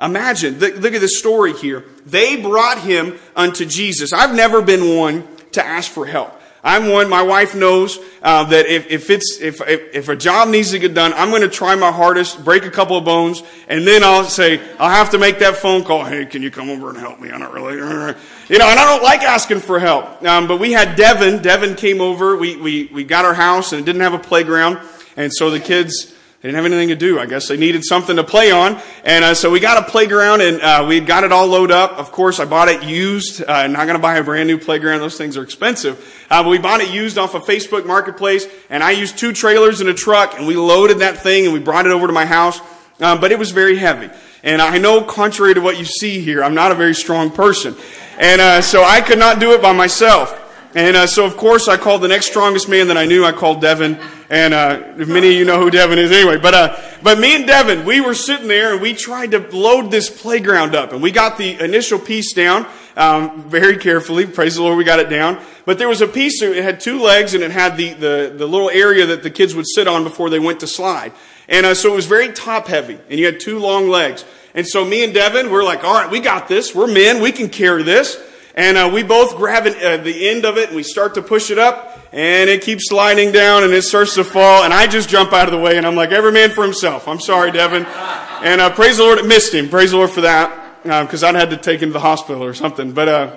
Imagine, 0.00 0.58
look 0.58 0.94
at 0.94 1.00
this 1.00 1.18
story 1.18 1.52
here. 1.52 1.84
They 2.06 2.40
brought 2.40 2.80
him 2.80 3.18
unto 3.36 3.66
Jesus. 3.66 4.12
I've 4.12 4.34
never 4.34 4.62
been 4.62 4.96
one 4.96 5.28
to 5.52 5.64
ask 5.64 5.90
for 5.90 6.06
help. 6.06 6.39
I'm 6.62 6.88
one, 6.88 7.08
my 7.08 7.22
wife 7.22 7.54
knows 7.54 7.98
uh, 8.22 8.44
that 8.44 8.66
if, 8.66 8.90
if, 8.90 9.08
it's, 9.08 9.38
if, 9.40 9.60
if, 9.62 9.94
if 9.94 10.08
a 10.10 10.16
job 10.16 10.48
needs 10.48 10.72
to 10.72 10.78
get 10.78 10.92
done, 10.92 11.12
I'm 11.14 11.30
going 11.30 11.42
to 11.42 11.48
try 11.48 11.74
my 11.74 11.90
hardest, 11.90 12.44
break 12.44 12.64
a 12.64 12.70
couple 12.70 12.98
of 12.98 13.04
bones, 13.04 13.42
and 13.66 13.86
then 13.86 14.04
I'll 14.04 14.24
say, 14.24 14.60
I'll 14.78 14.90
have 14.90 15.10
to 15.10 15.18
make 15.18 15.38
that 15.38 15.56
phone 15.56 15.84
call. 15.84 16.04
Hey, 16.04 16.26
can 16.26 16.42
you 16.42 16.50
come 16.50 16.68
over 16.68 16.90
and 16.90 16.98
help 16.98 17.18
me? 17.18 17.30
I 17.30 17.38
don't 17.38 17.52
really, 17.54 17.74
you 18.48 18.58
know, 18.58 18.68
and 18.68 18.78
I 18.78 18.84
don't 18.84 19.02
like 19.02 19.22
asking 19.22 19.60
for 19.60 19.78
help. 19.78 20.22
Um, 20.22 20.48
but 20.48 20.58
we 20.58 20.72
had 20.72 20.96
Devin. 20.96 21.40
Devin 21.40 21.76
came 21.76 22.00
over. 22.00 22.36
We, 22.36 22.56
we, 22.56 22.90
we 22.92 23.04
got 23.04 23.24
our 23.24 23.34
house 23.34 23.72
and 23.72 23.80
it 23.80 23.84
didn't 23.84 24.02
have 24.02 24.14
a 24.14 24.18
playground. 24.18 24.78
And 25.16 25.32
so 25.32 25.50
the 25.50 25.60
kids, 25.60 26.14
they 26.40 26.48
didn't 26.48 26.56
have 26.56 26.72
anything 26.72 26.88
to 26.88 26.96
do. 26.96 27.20
I 27.20 27.26
guess 27.26 27.48
they 27.48 27.58
needed 27.58 27.84
something 27.84 28.16
to 28.16 28.24
play 28.24 28.50
on. 28.50 28.80
And 29.04 29.26
uh, 29.26 29.34
so 29.34 29.50
we 29.50 29.60
got 29.60 29.76
a 29.76 29.90
playground 29.90 30.40
and 30.40 30.58
uh, 30.62 30.86
we 30.88 31.00
got 31.00 31.22
it 31.22 31.32
all 31.32 31.46
loaded 31.46 31.74
up. 31.74 31.92
Of 31.98 32.12
course, 32.12 32.40
I 32.40 32.46
bought 32.46 32.70
it 32.70 32.82
used. 32.82 33.44
Uh, 33.44 33.66
not 33.66 33.84
going 33.84 33.96
to 33.96 34.02
buy 34.02 34.16
a 34.16 34.24
brand 34.24 34.48
new 34.48 34.56
playground. 34.56 35.00
Those 35.00 35.18
things 35.18 35.36
are 35.36 35.42
expensive. 35.42 36.24
Uh, 36.30 36.42
but 36.42 36.48
we 36.48 36.56
bought 36.56 36.80
it 36.80 36.90
used 36.90 37.18
off 37.18 37.34
of 37.34 37.44
Facebook 37.44 37.84
Marketplace. 37.84 38.46
And 38.70 38.82
I 38.82 38.92
used 38.92 39.18
two 39.18 39.34
trailers 39.34 39.82
and 39.82 39.90
a 39.90 39.94
truck 39.94 40.38
and 40.38 40.46
we 40.46 40.56
loaded 40.56 41.00
that 41.00 41.18
thing 41.18 41.44
and 41.44 41.52
we 41.52 41.60
brought 41.60 41.84
it 41.84 41.92
over 41.92 42.06
to 42.06 42.12
my 42.14 42.24
house. 42.24 42.58
Um, 43.00 43.20
but 43.20 43.32
it 43.32 43.38
was 43.38 43.50
very 43.50 43.76
heavy. 43.76 44.08
And 44.42 44.62
I 44.62 44.78
know, 44.78 45.02
contrary 45.02 45.52
to 45.52 45.60
what 45.60 45.78
you 45.78 45.84
see 45.84 46.22
here, 46.22 46.42
I'm 46.42 46.54
not 46.54 46.72
a 46.72 46.74
very 46.74 46.94
strong 46.94 47.30
person. 47.30 47.76
And 48.18 48.40
uh, 48.40 48.62
so 48.62 48.82
I 48.82 49.02
could 49.02 49.18
not 49.18 49.40
do 49.40 49.52
it 49.52 49.60
by 49.60 49.72
myself. 49.72 50.49
And 50.74 50.96
uh, 50.96 51.06
so, 51.08 51.24
of 51.24 51.36
course, 51.36 51.66
I 51.66 51.76
called 51.76 52.00
the 52.00 52.08
next 52.08 52.26
strongest 52.26 52.68
man 52.68 52.88
that 52.88 52.96
I 52.96 53.04
knew. 53.04 53.24
I 53.24 53.32
called 53.32 53.60
Devin. 53.60 53.98
And 54.28 54.54
uh, 54.54 54.92
many 54.96 55.30
of 55.30 55.34
you 55.34 55.44
know 55.44 55.58
who 55.58 55.68
Devin 55.68 55.98
is 55.98 56.12
anyway. 56.12 56.36
But, 56.36 56.54
uh, 56.54 56.76
but 57.02 57.18
me 57.18 57.34
and 57.34 57.44
Devin, 57.44 57.84
we 57.84 58.00
were 58.00 58.14
sitting 58.14 58.46
there 58.46 58.72
and 58.72 58.80
we 58.80 58.94
tried 58.94 59.32
to 59.32 59.38
load 59.38 59.90
this 59.90 60.08
playground 60.08 60.76
up. 60.76 60.92
And 60.92 61.02
we 61.02 61.10
got 61.10 61.36
the 61.36 61.58
initial 61.58 61.98
piece 61.98 62.32
down 62.32 62.68
um, 62.96 63.42
very 63.48 63.78
carefully. 63.78 64.26
Praise 64.26 64.54
the 64.54 64.62
Lord, 64.62 64.78
we 64.78 64.84
got 64.84 65.00
it 65.00 65.10
down. 65.10 65.40
But 65.64 65.78
there 65.78 65.88
was 65.88 66.02
a 66.02 66.06
piece, 66.06 66.40
it 66.40 66.62
had 66.62 66.78
two 66.78 67.02
legs 67.02 67.34
and 67.34 67.42
it 67.42 67.50
had 67.50 67.76
the, 67.76 67.92
the, 67.94 68.34
the 68.36 68.46
little 68.46 68.70
area 68.70 69.06
that 69.06 69.24
the 69.24 69.30
kids 69.30 69.56
would 69.56 69.66
sit 69.66 69.88
on 69.88 70.04
before 70.04 70.30
they 70.30 70.38
went 70.38 70.60
to 70.60 70.68
slide. 70.68 71.12
And 71.48 71.66
uh, 71.66 71.74
so 71.74 71.92
it 71.92 71.96
was 71.96 72.06
very 72.06 72.32
top 72.32 72.68
heavy. 72.68 72.98
And 73.08 73.18
you 73.18 73.26
had 73.26 73.40
two 73.40 73.58
long 73.58 73.88
legs. 73.88 74.24
And 74.54 74.66
so 74.66 74.84
me 74.84 75.02
and 75.02 75.12
Devin, 75.12 75.50
we're 75.50 75.64
like, 75.64 75.82
all 75.82 75.94
right, 75.94 76.10
we 76.10 76.20
got 76.20 76.46
this. 76.46 76.72
We're 76.72 76.86
men. 76.86 77.20
We 77.20 77.32
can 77.32 77.48
carry 77.48 77.82
this. 77.82 78.16
And 78.54 78.76
uh, 78.76 78.90
we 78.92 79.02
both 79.02 79.36
grab 79.36 79.66
an, 79.66 79.74
uh, 79.74 80.02
the 80.02 80.28
end 80.28 80.44
of 80.44 80.58
it 80.58 80.68
and 80.68 80.76
we 80.76 80.82
start 80.82 81.14
to 81.14 81.22
push 81.22 81.50
it 81.50 81.58
up 81.58 81.98
and 82.12 82.50
it 82.50 82.62
keeps 82.62 82.88
sliding 82.88 83.30
down 83.30 83.62
and 83.62 83.72
it 83.72 83.82
starts 83.82 84.14
to 84.16 84.24
fall 84.24 84.64
and 84.64 84.74
I 84.74 84.86
just 84.86 85.08
jump 85.08 85.32
out 85.32 85.46
of 85.46 85.52
the 85.52 85.60
way 85.60 85.76
and 85.76 85.86
I'm 85.86 85.94
like, 85.94 86.10
every 86.10 86.32
man 86.32 86.50
for 86.50 86.64
himself. 86.64 87.06
I'm 87.06 87.20
sorry, 87.20 87.52
Devin. 87.52 87.86
And 87.86 88.60
uh, 88.60 88.70
praise 88.70 88.96
the 88.96 89.04
Lord, 89.04 89.18
it 89.18 89.26
missed 89.26 89.54
him. 89.54 89.68
Praise 89.68 89.92
the 89.92 89.98
Lord 89.98 90.10
for 90.10 90.22
that 90.22 90.82
because 90.82 91.22
uh, 91.22 91.28
I'd 91.28 91.34
had 91.36 91.50
to 91.50 91.56
take 91.56 91.80
him 91.80 91.90
to 91.90 91.92
the 91.94 92.00
hospital 92.00 92.42
or 92.42 92.54
something. 92.54 92.92
But, 92.92 93.08
uh, 93.08 93.36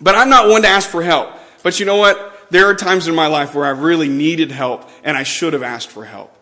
but 0.00 0.14
I'm 0.14 0.30
not 0.30 0.48
one 0.48 0.62
to 0.62 0.68
ask 0.68 0.88
for 0.88 1.02
help. 1.02 1.30
But 1.62 1.78
you 1.80 1.86
know 1.86 1.96
what? 1.96 2.46
There 2.50 2.66
are 2.66 2.74
times 2.74 3.08
in 3.08 3.14
my 3.14 3.26
life 3.26 3.54
where 3.54 3.66
I 3.66 3.70
really 3.70 4.08
needed 4.08 4.50
help 4.50 4.88
and 5.04 5.16
I 5.16 5.24
should 5.24 5.52
have 5.52 5.62
asked 5.62 5.90
for 5.90 6.04
help. 6.04 6.34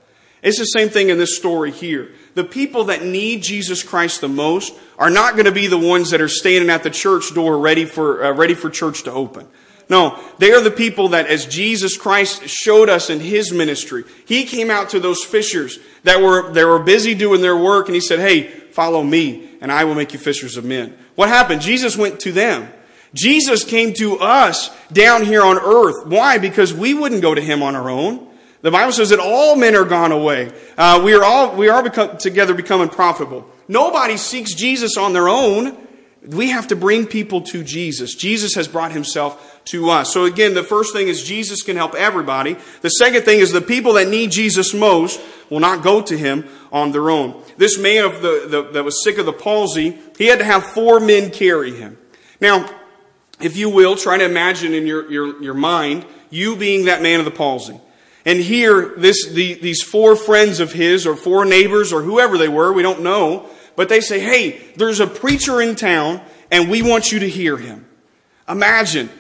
It's 0.43 0.59
the 0.59 0.65
same 0.65 0.91
thing 0.91 1.09
in 1.09 1.19
this 1.19 1.37
story 1.37 1.73
here. 1.73 2.13
The 2.37 2.45
people 2.45 2.85
that 2.85 3.03
need 3.03 3.43
Jesus 3.43 3.83
Christ 3.83 4.21
the 4.21 4.29
most 4.29 4.75
are 4.99 5.09
not 5.09 5.37
going 5.37 5.47
to 5.47 5.53
be 5.53 5.69
the 5.69 5.79
ones 5.79 6.11
that 6.11 6.21
are 6.21 6.29
standing 6.29 6.69
at 6.69 6.83
the 6.83 6.91
church 6.91 7.33
door 7.33 7.59
ready 7.59 7.87
for, 7.87 8.23
uh, 8.23 8.33
ready 8.35 8.53
for 8.53 8.69
church 8.69 9.05
to 9.05 9.13
open. 9.13 9.49
No, 9.89 10.23
they 10.37 10.53
are 10.53 10.61
the 10.61 10.71
people 10.71 11.09
that 11.09 11.29
as 11.29 11.47
Jesus 11.47 11.97
Christ 11.97 12.47
showed 12.47 12.91
us 12.91 13.09
in 13.09 13.21
his 13.21 13.53
ministry, 13.53 14.05
he 14.27 14.45
came 14.45 14.71
out 14.71 14.91
to 14.91 15.01
those 15.01 15.25
fishers 15.25 15.79
that 16.03 16.21
were, 16.21 16.53
they 16.53 16.67
were 16.67 16.79
busy 16.79 17.15
doing 17.15 17.41
their 17.41 17.57
work 17.57 17.87
and 17.87 17.95
he 17.95 18.03
said, 18.03 18.19
hey, 18.19 18.43
follow 18.43 19.03
me 19.03 19.49
and 19.63 19.73
I 19.73 19.85
will 19.85 19.95
make 19.95 20.13
you 20.13 20.19
fishers 20.19 20.59
of 20.59 20.65
men. 20.67 20.95
What 21.15 21.31
happened? 21.31 21.63
Jesus 21.63 21.97
went 21.97 22.21
to 22.21 22.33
them. 22.33 22.71
Jesus 23.15 23.65
came 23.65 23.95
to 23.95 24.19
us 24.19 24.69
down 24.93 25.25
here 25.25 25.43
on 25.43 25.57
earth. 25.57 26.07
Why? 26.07 26.37
Because 26.37 26.75
we 26.75 26.93
wouldn't 26.93 27.23
go 27.23 27.35
to 27.35 27.41
him 27.41 27.63
on 27.63 27.75
our 27.75 27.89
own. 27.89 28.29
The 28.63 28.71
Bible 28.71 28.93
says 28.93 29.11
that 29.11 29.21
all 29.21 29.57
men 29.57 29.75
are 29.77 29.85
gone 29.85 30.13
away. 30.13 30.53
Uh, 30.77 31.01
we 31.05 31.15
are 31.15 31.25
all 31.25 31.55
we 31.57 31.69
are 31.69 31.83
become, 31.83 32.17
together 32.17 32.55
becoming 32.55 32.89
profitable. 32.89 33.49
Nobody 33.69 34.17
seeks 34.17 34.55
Jesus 34.55 34.97
on 34.97 35.13
their 35.13 35.29
own. 35.29 35.77
We 36.27 36.51
have 36.51 36.69
to 36.69 36.77
bring 36.77 37.07
people 37.07 37.43
to 37.43 37.63
Jesus. 37.63 38.15
Jesus 38.15 38.55
has 38.55 38.67
brought 38.67 38.91
himself 38.91 39.61
to 39.67 39.91
us. 39.91 40.13
So 40.13 40.25
again, 40.25 40.55
the 40.55 40.65
first 40.65 40.93
thing 40.93 41.07
is 41.07 41.23
Jesus 41.23 41.63
can 41.63 41.77
help 41.77 41.95
everybody. 41.95 42.57
The 42.81 42.89
second 42.89 43.23
thing 43.23 43.39
is 43.39 43.53
the 43.53 43.61
people 43.61 43.93
that 43.95 44.09
need 44.09 44.33
Jesus 44.33 44.75
most 44.75 45.21
will 45.51 45.61
not 45.61 45.85
go 45.85 46.03
to 46.03 46.17
him 46.17 46.49
on 46.73 46.91
their 46.91 47.11
own. 47.11 47.43
This 47.57 47.79
man 47.79 48.05
of 48.05 48.23
the, 48.23 48.47
the 48.49 48.63
that 48.73 48.85
was 48.85 49.05
sick 49.05 49.19
of 49.19 49.27
the 49.27 49.33
palsy, 49.33 49.99
he 50.19 50.27
had 50.27 50.41
to 50.41 50.45
have 50.45 50.65
four 50.65 50.99
men 50.99 51.31
carry 51.31 51.73
him. 51.73 51.97
Now, 52.41 52.69
if 53.41 53.57
you 53.57 53.69
will, 53.69 53.97
try 53.97 54.19
to 54.19 54.25
imagine 54.25 54.73
in 54.73 54.87
your, 54.87 55.11
your, 55.11 55.43
your 55.43 55.55
mind 55.55 56.07
you 56.31 56.57
being 56.57 56.87
that 56.87 57.03
man 57.03 57.19
of 57.19 57.25
the 57.25 57.31
palsy. 57.31 57.81
And 58.27 58.41
here, 58.41 58.93
this, 58.97 59.29
the, 59.29 59.55
these 59.55 59.83
four 59.83 60.17
friends 60.17 60.59
of 60.59 60.73
his, 60.73 61.07
or 61.07 61.15
four 61.15 61.45
neighbors, 61.45 61.93
or 61.93 62.03
whoever 62.03 62.37
they 62.37 62.49
were, 62.49 62.73
we 62.73 62.83
don't 62.83 63.03
know, 63.03 63.49
but 63.77 63.89
they 63.89 64.01
say, 64.01 64.19
hey, 64.19 64.73
there's 64.75 64.99
a 64.99 65.07
preacher 65.07 65.63
in 65.63 65.77
town, 65.77 66.21
and 66.51 66.69
we 66.69 66.83
want 66.83 67.13
you 67.13 67.21
to 67.21 67.29
hear 67.29 67.57
him. 67.57 67.87
Imagine, 68.49 69.11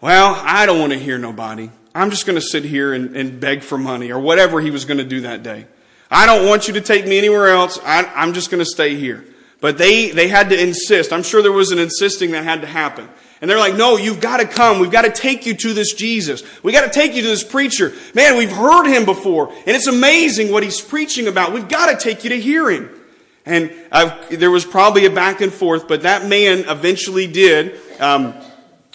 well, 0.00 0.40
I 0.40 0.64
don't 0.64 0.78
want 0.78 0.92
to 0.92 0.98
hear 0.98 1.18
nobody. 1.18 1.70
I'm 1.92 2.10
just 2.10 2.24
going 2.24 2.36
to 2.36 2.46
sit 2.46 2.64
here 2.64 2.94
and, 2.94 3.16
and, 3.16 3.40
beg 3.40 3.62
for 3.62 3.76
money, 3.76 4.12
or 4.12 4.20
whatever 4.20 4.60
he 4.60 4.70
was 4.70 4.84
going 4.84 4.98
to 4.98 5.04
do 5.04 5.22
that 5.22 5.42
day. 5.42 5.66
I 6.08 6.26
don't 6.26 6.46
want 6.46 6.68
you 6.68 6.74
to 6.74 6.80
take 6.80 7.04
me 7.04 7.18
anywhere 7.18 7.48
else. 7.48 7.80
I, 7.82 8.04
I'm 8.14 8.32
just 8.32 8.48
going 8.48 8.60
to 8.60 8.70
stay 8.70 8.94
here. 8.94 9.24
But 9.60 9.76
they, 9.76 10.10
they 10.10 10.28
had 10.28 10.50
to 10.50 10.60
insist. 10.60 11.12
I'm 11.12 11.22
sure 11.24 11.42
there 11.42 11.50
was 11.50 11.72
an 11.72 11.80
insisting 11.80 12.30
that 12.30 12.44
had 12.44 12.60
to 12.60 12.66
happen. 12.68 13.08
And 13.42 13.50
they're 13.50 13.58
like, 13.58 13.74
no, 13.74 13.98
you've 13.98 14.20
got 14.20 14.38
to 14.38 14.46
come. 14.46 14.78
We've 14.78 14.90
got 14.90 15.02
to 15.02 15.10
take 15.10 15.44
you 15.44 15.54
to 15.54 15.74
this 15.74 15.92
Jesus. 15.92 16.42
We've 16.62 16.74
got 16.74 16.84
to 16.84 16.90
take 16.90 17.14
you 17.14 17.20
to 17.22 17.28
this 17.28 17.44
preacher. 17.44 17.92
Man, 18.14 18.38
we've 18.38 18.52
heard 18.52 18.86
him 18.86 19.04
before. 19.04 19.52
And 19.52 19.76
it's 19.76 19.88
amazing 19.88 20.50
what 20.50 20.62
he's 20.62 20.80
preaching 20.80 21.26
about. 21.26 21.52
We've 21.52 21.68
got 21.68 21.90
to 21.90 22.02
take 22.02 22.24
you 22.24 22.30
to 22.30 22.40
hear 22.40 22.70
him. 22.70 22.88
And 23.44 23.74
I've, 23.90 24.38
there 24.38 24.50
was 24.50 24.64
probably 24.64 25.04
a 25.04 25.10
back 25.10 25.40
and 25.40 25.52
forth, 25.52 25.88
but 25.88 26.02
that 26.02 26.26
man 26.26 26.60
eventually 26.68 27.26
did 27.26 27.78
Um, 28.00 28.34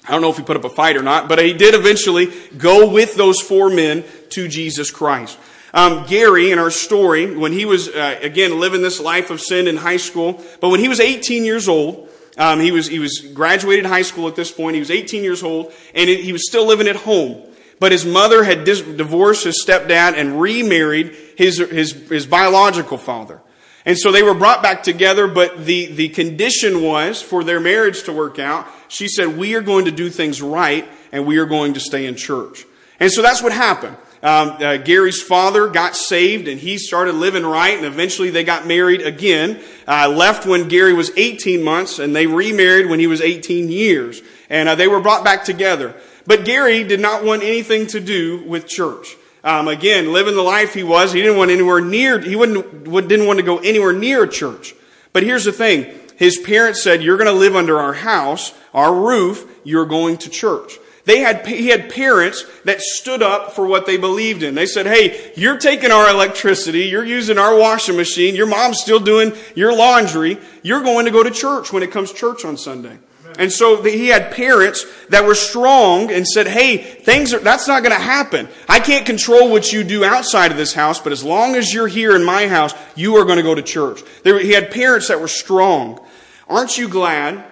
I 0.07 0.11
don't 0.11 0.21
know 0.21 0.29
if 0.29 0.37
he 0.37 0.43
put 0.43 0.55
up 0.55 0.63
a 0.63 0.69
fight 0.69 0.95
or 0.95 1.03
not, 1.03 1.27
but 1.27 1.39
he 1.39 1.51
did 1.51 1.75
eventually 1.75 2.31
go 2.57 2.89
with 2.89 3.15
those 3.15 3.41
four 3.41 3.69
men 3.69 4.05
to 4.29 4.47
Jesus 4.47 4.89
Christ. 4.89 5.37
Um, 5.73 6.05
Gary, 6.07 6.51
in 6.51 6.59
our 6.59 6.71
story, 6.71 7.35
when 7.35 7.51
he 7.51 7.65
was, 7.65 7.89
uh, 7.89 8.17
again, 8.21 8.57
living 8.57 8.81
this 8.81 9.01
life 9.01 9.29
of 9.31 9.41
sin 9.41 9.67
in 9.67 9.75
high 9.75 9.97
school, 9.97 10.41
but 10.61 10.69
when 10.69 10.79
he 10.79 10.87
was 10.87 11.01
18 11.01 11.43
years 11.43 11.67
old, 11.67 12.09
Um, 12.37 12.59
he, 12.59 12.71
was, 12.71 12.87
he 12.87 12.99
was 12.99 13.19
graduated 13.33 13.85
high 13.85 14.03
school 14.03 14.27
at 14.27 14.35
this 14.35 14.51
point. 14.51 14.75
He 14.75 14.79
was 14.79 14.91
18 14.91 15.23
years 15.23 15.43
old, 15.43 15.73
and 15.95 16.09
he 16.09 16.31
was 16.31 16.47
still 16.47 16.65
living 16.65 16.87
at 16.87 16.95
home. 16.95 17.43
But 17.79 17.91
his 17.91 18.05
mother 18.05 18.43
had 18.43 18.63
divorced 18.63 19.43
his 19.43 19.63
stepdad 19.63 20.13
and 20.15 20.39
remarried 20.41 21.15
his, 21.37 21.57
his, 21.57 21.91
his 22.09 22.25
biological 22.25 22.97
father. 22.97 23.41
And 23.85 23.97
so 23.97 24.11
they 24.11 24.23
were 24.23 24.33
brought 24.33 24.61
back 24.61 24.83
together, 24.83 25.27
but 25.27 25.65
the, 25.65 25.85
the 25.85 26.09
condition 26.09 26.81
was 26.81 27.21
for 27.21 27.43
their 27.43 27.59
marriage 27.59 28.03
to 28.03 28.13
work 28.13 28.37
out. 28.37 28.67
She 28.89 29.07
said, 29.07 29.37
We 29.37 29.55
are 29.55 29.61
going 29.61 29.85
to 29.85 29.91
do 29.91 30.09
things 30.09 30.41
right, 30.41 30.85
and 31.11 31.25
we 31.25 31.37
are 31.37 31.45
going 31.45 31.75
to 31.75 31.79
stay 31.79 32.05
in 32.05 32.15
church. 32.15 32.65
And 32.99 33.11
so 33.11 33.21
that's 33.21 33.41
what 33.41 33.53
happened. 33.53 33.95
Um, 34.23 34.57
uh, 34.59 34.77
Gary's 34.77 35.21
father 35.21 35.67
got 35.67 35.95
saved 35.95 36.47
and 36.47 36.59
he 36.59 36.77
started 36.77 37.13
living 37.13 37.45
right, 37.45 37.77
and 37.77 37.85
eventually 37.85 38.29
they 38.29 38.43
got 38.43 38.65
married 38.65 39.01
again. 39.01 39.61
Uh, 39.87 40.09
left 40.09 40.45
when 40.45 40.67
Gary 40.67 40.93
was 40.93 41.11
18 41.15 41.63
months, 41.63 41.99
and 41.99 42.15
they 42.15 42.27
remarried 42.27 42.89
when 42.89 42.99
he 42.99 43.07
was 43.07 43.21
18 43.21 43.69
years. 43.69 44.21
And 44.49 44.69
uh, 44.69 44.75
they 44.75 44.87
were 44.87 44.99
brought 44.99 45.23
back 45.23 45.43
together. 45.43 45.95
But 46.25 46.45
Gary 46.45 46.83
did 46.83 46.99
not 46.99 47.23
want 47.23 47.43
anything 47.43 47.87
to 47.87 47.99
do 47.99 48.43
with 48.45 48.67
church. 48.67 49.15
Um, 49.43 49.67
again, 49.67 50.11
living 50.11 50.35
the 50.35 50.41
life 50.41 50.73
he 50.73 50.83
was, 50.83 51.13
he 51.13 51.21
didn't 51.21 51.37
want 51.37 51.51
anywhere 51.51 51.79
near, 51.79 52.19
he 52.19 52.35
wouldn't, 52.35 52.83
didn't 53.07 53.27
want 53.27 53.39
to 53.39 53.45
go 53.45 53.59
anywhere 53.59 53.93
near 53.93 54.23
a 54.23 54.29
church. 54.29 54.73
But 55.13 55.23
here's 55.23 55.45
the 55.45 55.53
thing. 55.53 55.85
His 56.17 56.37
parents 56.37 56.83
said, 56.83 57.01
you're 57.01 57.17
going 57.17 57.31
to 57.31 57.39
live 57.39 57.55
under 57.55 57.79
our 57.79 57.93
house, 57.93 58.53
our 58.73 58.93
roof, 58.93 59.45
you're 59.63 59.85
going 59.85 60.17
to 60.17 60.29
church. 60.29 60.73
They 61.07 61.19
had, 61.19 61.47
he 61.47 61.69
had 61.69 61.89
parents 61.89 62.45
that 62.65 62.81
stood 62.81 63.23
up 63.23 63.53
for 63.53 63.65
what 63.65 63.85
they 63.85 63.95
believed 63.95 64.43
in. 64.43 64.55
They 64.55 64.65
said, 64.65 64.85
hey, 64.85 65.31
you're 65.37 65.57
taking 65.57 65.89
our 65.89 66.09
electricity, 66.09 66.87
you're 66.87 67.05
using 67.05 67.37
our 67.37 67.57
washing 67.57 67.95
machine, 67.95 68.35
your 68.35 68.45
mom's 68.45 68.81
still 68.81 68.99
doing 68.99 69.31
your 69.55 69.73
laundry, 69.73 70.37
you're 70.63 70.83
going 70.83 71.05
to 71.05 71.11
go 71.11 71.23
to 71.23 71.31
church 71.31 71.71
when 71.71 71.81
it 71.81 71.91
comes 71.91 72.11
church 72.11 72.43
on 72.43 72.57
Sunday. 72.57 72.97
And 73.39 73.53
so 73.53 73.81
he 73.83 74.09
had 74.09 74.33
parents 74.33 74.85
that 75.07 75.23
were 75.23 75.33
strong 75.35 76.11
and 76.11 76.27
said, 76.27 76.45
hey, 76.45 76.75
things 76.75 77.33
are, 77.33 77.39
that's 77.39 77.69
not 77.69 77.83
going 77.83 77.95
to 77.95 78.01
happen. 78.01 78.49
I 78.67 78.81
can't 78.81 79.05
control 79.05 79.49
what 79.49 79.71
you 79.71 79.85
do 79.85 80.03
outside 80.03 80.51
of 80.51 80.57
this 80.57 80.73
house, 80.73 80.99
but 80.99 81.13
as 81.13 81.23
long 81.23 81.55
as 81.55 81.73
you're 81.73 81.87
here 81.87 82.17
in 82.17 82.23
my 82.25 82.47
house, 82.47 82.73
you 82.97 83.15
are 83.15 83.23
going 83.23 83.37
to 83.37 83.43
go 83.43 83.55
to 83.55 83.61
church. 83.61 84.01
There, 84.23 84.39
he 84.39 84.51
had 84.51 84.71
parents 84.71 85.07
that 85.07 85.21
were 85.21 85.29
strong. 85.29 86.05
Aren't 86.49 86.77
you 86.77 86.89
glad 86.89 87.45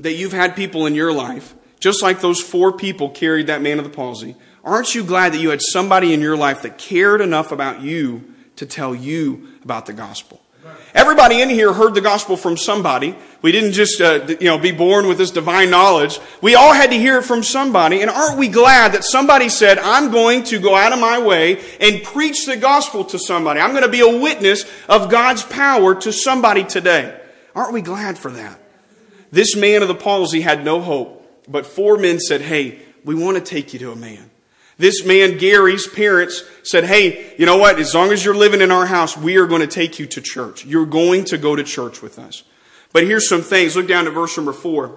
that 0.00 0.14
you've 0.14 0.32
had 0.32 0.56
people 0.56 0.86
in 0.86 0.96
your 0.96 1.12
life, 1.12 1.54
just 1.80 2.02
like 2.02 2.20
those 2.20 2.40
four 2.40 2.72
people 2.72 3.10
carried 3.10 3.48
that 3.48 3.62
man 3.62 3.78
of 3.78 3.84
the 3.84 3.90
palsy? 3.90 4.36
Aren't 4.62 4.94
you 4.94 5.02
glad 5.02 5.32
that 5.32 5.38
you 5.38 5.50
had 5.50 5.62
somebody 5.62 6.14
in 6.14 6.20
your 6.20 6.36
life 6.36 6.62
that 6.62 6.78
cared 6.78 7.20
enough 7.20 7.50
about 7.50 7.80
you 7.80 8.34
to 8.56 8.66
tell 8.66 8.94
you 8.94 9.48
about 9.64 9.86
the 9.86 9.92
gospel? 9.92 10.40
Everybody 10.94 11.40
in 11.40 11.48
here 11.48 11.72
heard 11.72 11.94
the 11.94 12.00
gospel 12.00 12.36
from 12.36 12.56
somebody. 12.56 13.14
We 13.42 13.52
didn't 13.52 13.72
just, 13.72 14.00
uh, 14.00 14.26
you 14.40 14.46
know, 14.46 14.58
be 14.58 14.72
born 14.72 15.06
with 15.06 15.18
this 15.18 15.30
divine 15.30 15.70
knowledge. 15.70 16.18
We 16.42 16.56
all 16.56 16.72
had 16.72 16.90
to 16.90 16.96
hear 16.98 17.18
it 17.18 17.22
from 17.22 17.42
somebody. 17.42 18.02
And 18.02 18.10
aren't 18.10 18.38
we 18.38 18.48
glad 18.48 18.92
that 18.92 19.04
somebody 19.04 19.48
said, 19.48 19.78
I'm 19.78 20.10
going 20.10 20.42
to 20.44 20.58
go 20.58 20.74
out 20.74 20.92
of 20.92 20.98
my 20.98 21.18
way 21.18 21.62
and 21.80 22.02
preach 22.02 22.44
the 22.44 22.56
gospel 22.56 23.04
to 23.04 23.18
somebody. 23.18 23.60
I'm 23.60 23.70
going 23.70 23.84
to 23.84 23.88
be 23.88 24.00
a 24.00 24.20
witness 24.20 24.64
of 24.88 25.10
God's 25.10 25.44
power 25.44 25.94
to 25.94 26.12
somebody 26.12 26.64
today. 26.64 27.18
Aren't 27.54 27.72
we 27.72 27.82
glad 27.82 28.18
for 28.18 28.30
that? 28.32 28.60
This 29.30 29.56
man 29.56 29.82
of 29.82 29.88
the 29.88 29.94
palsy 29.94 30.40
had 30.40 30.64
no 30.64 30.80
hope, 30.80 31.19
but 31.48 31.66
four 31.66 31.96
men 31.96 32.18
said, 32.18 32.40
Hey, 32.42 32.80
we 33.04 33.14
want 33.14 33.36
to 33.36 33.42
take 33.42 33.72
you 33.72 33.78
to 33.80 33.92
a 33.92 33.96
man. 33.96 34.30
This 34.78 35.04
man, 35.04 35.36
Gary's 35.36 35.86
parents, 35.86 36.42
said, 36.62 36.84
Hey, 36.84 37.34
you 37.36 37.46
know 37.46 37.58
what? 37.58 37.78
As 37.78 37.94
long 37.94 38.12
as 38.12 38.24
you're 38.24 38.34
living 38.34 38.60
in 38.60 38.70
our 38.70 38.86
house, 38.86 39.16
we 39.16 39.36
are 39.36 39.46
going 39.46 39.60
to 39.60 39.66
take 39.66 39.98
you 39.98 40.06
to 40.06 40.20
church. 40.20 40.64
You're 40.64 40.86
going 40.86 41.24
to 41.26 41.38
go 41.38 41.54
to 41.54 41.62
church 41.62 42.02
with 42.02 42.18
us. 42.18 42.44
But 42.92 43.04
here's 43.04 43.28
some 43.28 43.42
things. 43.42 43.76
Look 43.76 43.88
down 43.88 44.06
to 44.06 44.10
verse 44.10 44.36
number 44.36 44.52
four. 44.52 44.96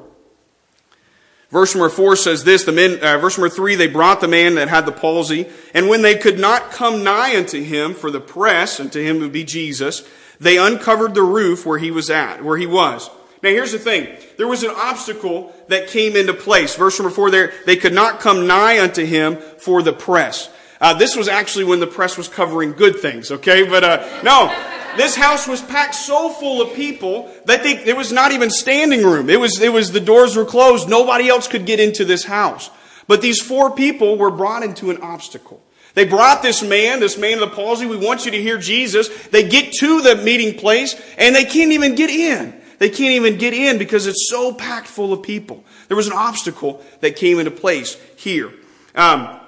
Verse 1.53 1.75
number 1.75 1.89
four 1.89 2.15
says 2.15 2.43
this, 2.43 2.63
the 2.63 2.71
men, 2.71 2.93
uh, 3.03 3.19
verse 3.19 3.37
number 3.37 3.53
three, 3.53 3.75
they 3.75 3.85
brought 3.85 4.21
the 4.21 4.27
man 4.27 4.55
that 4.55 4.69
had 4.69 4.87
the 4.87 4.91
palsy, 4.91 5.45
and 5.75 5.87
when 5.87 6.01
they 6.01 6.15
could 6.17 6.39
not 6.39 6.71
come 6.71 7.03
nigh 7.03 7.37
unto 7.37 7.61
him 7.61 7.93
for 7.93 8.09
the 8.09 8.19
press, 8.19 8.79
and 8.79 8.91
to 8.91 9.03
him 9.03 9.19
would 9.19 9.31
be 9.31 9.43
Jesus, 9.43 10.01
they 10.39 10.57
uncovered 10.57 11.13
the 11.13 11.21
roof 11.21 11.63
where 11.63 11.77
he 11.77 11.91
was 11.91 12.09
at, 12.09 12.43
where 12.43 12.57
he 12.57 12.65
was. 12.65 13.07
Now 13.43 13.49
here's 13.49 13.73
the 13.73 13.79
thing. 13.79 14.07
There 14.37 14.47
was 14.47 14.63
an 14.63 14.71
obstacle 14.73 15.53
that 15.67 15.89
came 15.89 16.15
into 16.15 16.33
place. 16.33 16.75
Verse 16.75 16.97
number 16.97 17.13
four 17.13 17.29
there, 17.29 17.51
they 17.65 17.75
could 17.75 17.93
not 17.93 18.21
come 18.21 18.47
nigh 18.47 18.81
unto 18.81 19.05
him 19.05 19.35
for 19.35 19.83
the 19.83 19.91
press. 19.91 20.49
Uh, 20.79 20.93
this 20.93 21.15
was 21.15 21.27
actually 21.27 21.65
when 21.65 21.81
the 21.81 21.87
press 21.87 22.17
was 22.17 22.29
covering 22.29 22.71
good 22.71 22.99
things, 22.99 23.31
okay? 23.31 23.67
But 23.67 23.83
uh, 23.83 24.21
no, 24.23 24.47
this 24.95 25.15
house 25.15 25.45
was 25.45 25.61
packed 25.61 25.95
so 25.95 26.29
full 26.29 26.61
of 26.61 26.73
people 26.73 27.33
that 27.45 27.63
they, 27.63 27.83
there 27.83 27.95
was 27.97 28.13
not 28.13 28.31
even 28.31 28.49
standing 28.49 29.03
room. 29.03 29.29
It 29.29 29.39
was, 29.39 29.59
it 29.59 29.73
was 29.73 29.91
the 29.91 29.99
doors 29.99 30.37
were 30.37 30.45
closed. 30.45 30.87
Nobody 30.87 31.27
else 31.27 31.47
could 31.47 31.65
get 31.65 31.81
into 31.81 32.05
this 32.05 32.23
house. 32.23 32.69
But 33.07 33.21
these 33.21 33.41
four 33.41 33.71
people 33.71 34.17
were 34.17 34.31
brought 34.31 34.63
into 34.63 34.89
an 34.89 35.01
obstacle. 35.01 35.61
They 35.95 36.05
brought 36.05 36.41
this 36.41 36.63
man, 36.63 37.01
this 37.01 37.17
man 37.17 37.33
of 37.33 37.49
the 37.49 37.55
palsy. 37.55 37.85
We 37.85 37.97
want 37.97 38.25
you 38.25 38.31
to 38.31 38.41
hear 38.41 38.57
Jesus. 38.57 39.09
They 39.27 39.47
get 39.47 39.73
to 39.73 40.01
the 40.01 40.15
meeting 40.15 40.57
place 40.57 40.99
and 41.17 41.35
they 41.35 41.43
can't 41.43 41.73
even 41.73 41.95
get 41.95 42.09
in. 42.09 42.61
They 42.83 42.89
can't 42.89 43.13
even 43.13 43.37
get 43.37 43.53
in 43.53 43.77
because 43.77 44.07
it's 44.07 44.29
so 44.29 44.53
packed 44.53 44.87
full 44.87 45.13
of 45.13 45.23
people. 45.23 45.63
There 45.87 45.95
was 45.95 46.07
an 46.07 46.13
obstacle 46.13 46.83
that 46.99 47.15
came 47.15 47.39
into 47.39 47.49
place 47.49 47.95
here. 48.17 48.51
Um, 48.93 49.39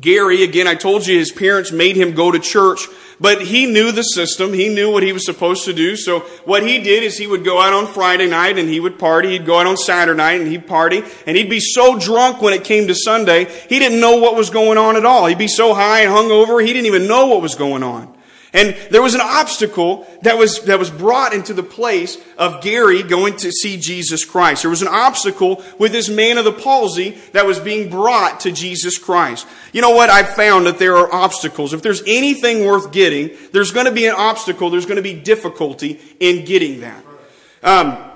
Gary, 0.00 0.42
again, 0.44 0.66
I 0.66 0.76
told 0.76 1.06
you 1.06 1.18
his 1.18 1.30
parents 1.30 1.72
made 1.72 1.94
him 1.94 2.14
go 2.14 2.30
to 2.30 2.38
church, 2.38 2.88
but 3.20 3.42
he 3.42 3.66
knew 3.66 3.92
the 3.92 4.02
system. 4.02 4.54
He 4.54 4.70
knew 4.70 4.90
what 4.90 5.02
he 5.02 5.12
was 5.12 5.26
supposed 5.26 5.66
to 5.66 5.74
do. 5.74 5.94
So 5.94 6.20
what 6.46 6.66
he 6.66 6.78
did 6.78 7.02
is 7.02 7.18
he 7.18 7.26
would 7.26 7.44
go 7.44 7.60
out 7.60 7.74
on 7.74 7.86
Friday 7.86 8.26
night 8.26 8.58
and 8.58 8.66
he 8.66 8.80
would 8.80 8.98
party. 8.98 9.32
He'd 9.32 9.44
go 9.44 9.58
out 9.58 9.66
on 9.66 9.76
Saturday 9.76 10.16
night 10.16 10.40
and 10.40 10.50
he'd 10.50 10.66
party. 10.66 11.02
And 11.26 11.36
he'd 11.36 11.50
be 11.50 11.60
so 11.60 11.98
drunk 11.98 12.40
when 12.40 12.54
it 12.54 12.64
came 12.64 12.86
to 12.86 12.94
Sunday, 12.94 13.44
he 13.68 13.78
didn't 13.78 14.00
know 14.00 14.16
what 14.16 14.36
was 14.36 14.48
going 14.48 14.78
on 14.78 14.96
at 14.96 15.04
all. 15.04 15.26
He'd 15.26 15.36
be 15.36 15.48
so 15.48 15.74
high 15.74 16.00
and 16.00 16.10
hungover, 16.10 16.64
he 16.66 16.72
didn't 16.72 16.86
even 16.86 17.06
know 17.06 17.26
what 17.26 17.42
was 17.42 17.56
going 17.56 17.82
on. 17.82 18.16
And 18.52 18.76
there 18.90 19.02
was 19.02 19.14
an 19.14 19.20
obstacle 19.20 20.06
that 20.22 20.36
was, 20.36 20.62
that 20.64 20.78
was 20.78 20.90
brought 20.90 21.32
into 21.32 21.54
the 21.54 21.62
place 21.62 22.18
of 22.36 22.62
Gary 22.62 23.02
going 23.04 23.36
to 23.38 23.52
see 23.52 23.76
Jesus 23.76 24.24
Christ. 24.24 24.62
There 24.62 24.70
was 24.70 24.82
an 24.82 24.88
obstacle 24.88 25.62
with 25.78 25.92
this 25.92 26.08
man 26.08 26.36
of 26.36 26.44
the 26.44 26.52
palsy 26.52 27.10
that 27.32 27.46
was 27.46 27.60
being 27.60 27.90
brought 27.90 28.40
to 28.40 28.50
Jesus 28.50 28.98
Christ. 28.98 29.46
You 29.72 29.82
know 29.82 29.90
what? 29.90 30.10
I've 30.10 30.34
found 30.34 30.66
that 30.66 30.78
there 30.78 30.96
are 30.96 31.12
obstacles. 31.14 31.72
If 31.72 31.82
there's 31.82 32.02
anything 32.06 32.66
worth 32.66 32.90
getting, 32.90 33.36
there's 33.52 33.70
going 33.70 33.86
to 33.86 33.92
be 33.92 34.06
an 34.06 34.16
obstacle. 34.16 34.68
There's 34.68 34.86
going 34.86 34.96
to 34.96 35.02
be 35.02 35.14
difficulty 35.14 36.00
in 36.18 36.44
getting 36.44 36.80
that. 36.80 37.04
Um, 37.62 38.09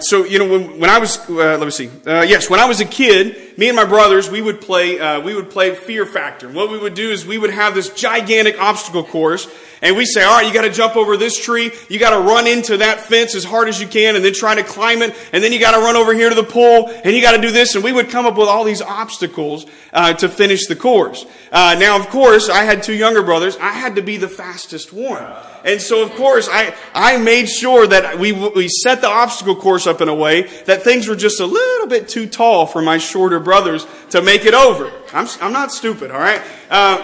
so 0.00 0.24
you 0.26 0.38
know 0.38 0.46
when, 0.46 0.78
when 0.78 0.90
I 0.90 0.98
was 0.98 1.18
uh, 1.30 1.56
let 1.56 1.60
me 1.60 1.70
see. 1.70 1.88
Uh, 2.06 2.20
yes 2.20 2.50
when 2.50 2.60
I 2.60 2.66
was 2.66 2.80
a 2.80 2.84
kid 2.84 3.56
me 3.56 3.68
and 3.68 3.76
my 3.76 3.86
brothers 3.86 4.30
we 4.30 4.42
would 4.42 4.60
play 4.60 5.00
uh, 5.00 5.20
we 5.20 5.34
would 5.34 5.48
play 5.48 5.74
Fear 5.74 6.04
Factor. 6.04 6.46
And 6.46 6.54
what 6.54 6.70
we 6.70 6.76
would 6.76 6.92
do 6.92 7.10
is 7.10 7.24
we 7.24 7.38
would 7.38 7.50
have 7.50 7.74
this 7.74 7.88
gigantic 7.88 8.60
obstacle 8.60 9.02
course 9.02 9.50
and 9.80 9.96
we 9.96 10.04
say 10.04 10.22
all 10.22 10.36
right 10.36 10.46
you 10.46 10.52
got 10.52 10.62
to 10.62 10.70
jump 10.70 10.94
over 10.94 11.16
this 11.16 11.42
tree. 11.42 11.72
You 11.88 11.98
got 11.98 12.10
to 12.10 12.18
run 12.18 12.46
into 12.46 12.76
that 12.78 13.00
fence 13.00 13.34
as 13.34 13.42
hard 13.42 13.68
as 13.68 13.80
you 13.80 13.88
can 13.88 14.14
and 14.14 14.22
then 14.22 14.34
try 14.34 14.54
to 14.54 14.62
climb 14.62 15.00
it. 15.00 15.16
And 15.32 15.42
then 15.42 15.54
you 15.54 15.58
got 15.58 15.74
to 15.74 15.80
run 15.80 15.96
over 15.96 16.12
here 16.12 16.28
to 16.28 16.34
the 16.34 16.44
pool 16.44 16.90
and 17.02 17.16
you 17.16 17.22
got 17.22 17.32
to 17.32 17.40
do 17.40 17.50
this. 17.50 17.74
And 17.74 17.82
we 17.82 17.92
would 17.92 18.10
come 18.10 18.26
up 18.26 18.36
with 18.36 18.48
all 18.48 18.64
these 18.64 18.82
obstacles 18.82 19.64
uh, 19.94 20.12
to 20.14 20.28
finish 20.28 20.66
the 20.66 20.76
course. 20.76 21.24
Uh, 21.50 21.76
now 21.80 21.98
of 21.98 22.08
course 22.10 22.50
I 22.50 22.64
had 22.64 22.82
two 22.82 22.94
younger 22.94 23.22
brothers. 23.22 23.56
I 23.56 23.72
had 23.72 23.96
to 23.96 24.02
be 24.02 24.18
the 24.18 24.28
fastest 24.28 24.92
one 24.92 25.24
and 25.64 25.80
so, 25.80 26.02
of 26.02 26.10
course, 26.12 26.48
I, 26.50 26.74
I 26.94 27.18
made 27.18 27.48
sure 27.48 27.86
that 27.86 28.18
we, 28.18 28.32
we 28.32 28.68
set 28.68 29.00
the 29.00 29.08
obstacle 29.08 29.56
course 29.56 29.86
up 29.86 30.00
in 30.00 30.08
a 30.08 30.14
way 30.14 30.42
that 30.64 30.82
things 30.82 31.08
were 31.08 31.16
just 31.16 31.40
a 31.40 31.46
little 31.46 31.86
bit 31.86 32.08
too 32.08 32.26
tall 32.26 32.66
for 32.66 32.80
my 32.82 32.98
shorter 32.98 33.40
brothers 33.40 33.86
to 34.10 34.22
make 34.22 34.44
it 34.44 34.54
over. 34.54 34.92
I'm, 35.12 35.28
I'm 35.40 35.52
not 35.52 35.72
stupid, 35.72 36.10
all 36.10 36.20
right? 36.20 36.42
Uh, 36.70 36.98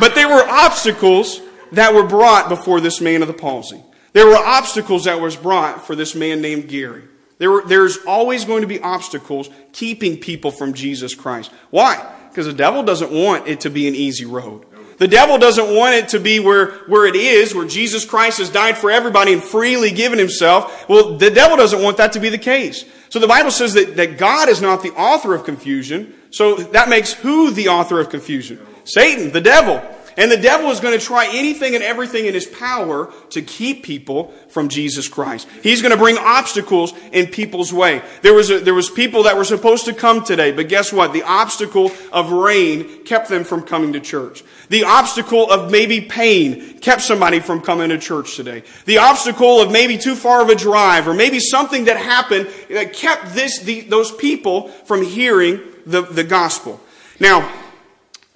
but 0.00 0.14
there 0.14 0.28
were 0.28 0.46
obstacles 0.48 1.40
that 1.72 1.94
were 1.94 2.06
brought 2.06 2.48
before 2.48 2.80
this 2.80 3.00
man 3.00 3.22
of 3.22 3.28
the 3.28 3.34
palsy. 3.34 3.82
There 4.12 4.26
were 4.26 4.36
obstacles 4.36 5.04
that 5.04 5.20
was 5.20 5.36
brought 5.36 5.86
for 5.86 5.94
this 5.94 6.14
man 6.14 6.40
named 6.40 6.68
Gary. 6.68 7.04
There 7.38 7.50
were, 7.50 7.62
there's 7.66 7.98
always 8.06 8.44
going 8.44 8.62
to 8.62 8.66
be 8.66 8.80
obstacles 8.80 9.50
keeping 9.72 10.16
people 10.18 10.50
from 10.50 10.72
Jesus 10.72 11.14
Christ. 11.14 11.52
Why? 11.70 12.14
Because 12.30 12.46
the 12.46 12.52
devil 12.52 12.82
doesn't 12.82 13.12
want 13.12 13.46
it 13.46 13.60
to 13.60 13.70
be 13.70 13.86
an 13.88 13.94
easy 13.94 14.24
road. 14.24 14.64
The 14.98 15.08
devil 15.08 15.36
doesn't 15.38 15.74
want 15.74 15.94
it 15.94 16.08
to 16.10 16.20
be 16.20 16.40
where, 16.40 16.72
where 16.86 17.06
it 17.06 17.16
is, 17.16 17.54
where 17.54 17.66
Jesus 17.66 18.04
Christ 18.04 18.38
has 18.38 18.48
died 18.48 18.78
for 18.78 18.90
everybody 18.90 19.32
and 19.32 19.42
freely 19.42 19.90
given 19.90 20.18
himself. 20.18 20.88
Well, 20.88 21.18
the 21.18 21.30
devil 21.30 21.56
doesn't 21.56 21.82
want 21.82 21.98
that 21.98 22.12
to 22.14 22.20
be 22.20 22.30
the 22.30 22.38
case. 22.38 22.84
So 23.10 23.18
the 23.18 23.26
Bible 23.26 23.50
says 23.50 23.74
that, 23.74 23.96
that 23.96 24.18
God 24.18 24.48
is 24.48 24.62
not 24.62 24.82
the 24.82 24.92
author 24.92 25.34
of 25.34 25.44
confusion. 25.44 26.14
So 26.30 26.56
that 26.56 26.88
makes 26.88 27.12
who 27.12 27.50
the 27.50 27.68
author 27.68 28.00
of 28.00 28.08
confusion? 28.08 28.64
Satan, 28.84 29.32
the 29.32 29.40
devil. 29.40 29.82
And 30.16 30.30
the 30.30 30.38
devil 30.38 30.70
is 30.70 30.80
going 30.80 30.98
to 30.98 31.04
try 31.04 31.28
anything 31.30 31.74
and 31.74 31.84
everything 31.84 32.24
in 32.24 32.32
his 32.32 32.46
power 32.46 33.12
to 33.30 33.42
keep 33.42 33.82
people 33.82 34.32
from 34.48 34.70
Jesus 34.70 35.08
Christ. 35.08 35.46
He's 35.62 35.82
going 35.82 35.92
to 35.92 35.98
bring 35.98 36.16
obstacles 36.16 36.94
in 37.12 37.26
people's 37.26 37.70
way. 37.70 38.00
There 38.22 38.32
was, 38.32 38.50
a, 38.50 38.58
there 38.60 38.72
was 38.72 38.88
people 38.88 39.24
that 39.24 39.36
were 39.36 39.44
supposed 39.44 39.84
to 39.84 39.92
come 39.92 40.24
today, 40.24 40.52
but 40.52 40.68
guess 40.68 40.90
what? 40.90 41.12
The 41.12 41.22
obstacle 41.22 41.92
of 42.12 42.32
rain 42.32 43.04
kept 43.04 43.28
them 43.28 43.44
from 43.44 43.62
coming 43.62 43.92
to 43.92 44.00
church. 44.00 44.42
The 44.70 44.84
obstacle 44.84 45.50
of 45.50 45.70
maybe 45.70 46.00
pain 46.00 46.78
kept 46.78 47.02
somebody 47.02 47.40
from 47.40 47.60
coming 47.60 47.90
to 47.90 47.98
church 47.98 48.36
today. 48.36 48.62
The 48.86 48.98
obstacle 48.98 49.60
of 49.60 49.70
maybe 49.70 49.98
too 49.98 50.14
far 50.14 50.40
of 50.40 50.48
a 50.48 50.54
drive 50.54 51.08
or 51.08 51.14
maybe 51.14 51.40
something 51.40 51.84
that 51.84 51.98
happened 51.98 52.48
that 52.70 52.94
kept 52.94 53.34
this, 53.34 53.58
the, 53.60 53.82
those 53.82 54.12
people 54.12 54.68
from 54.68 55.04
hearing 55.04 55.60
the, 55.84 56.00
the 56.00 56.24
gospel. 56.24 56.80
Now, 57.20 57.52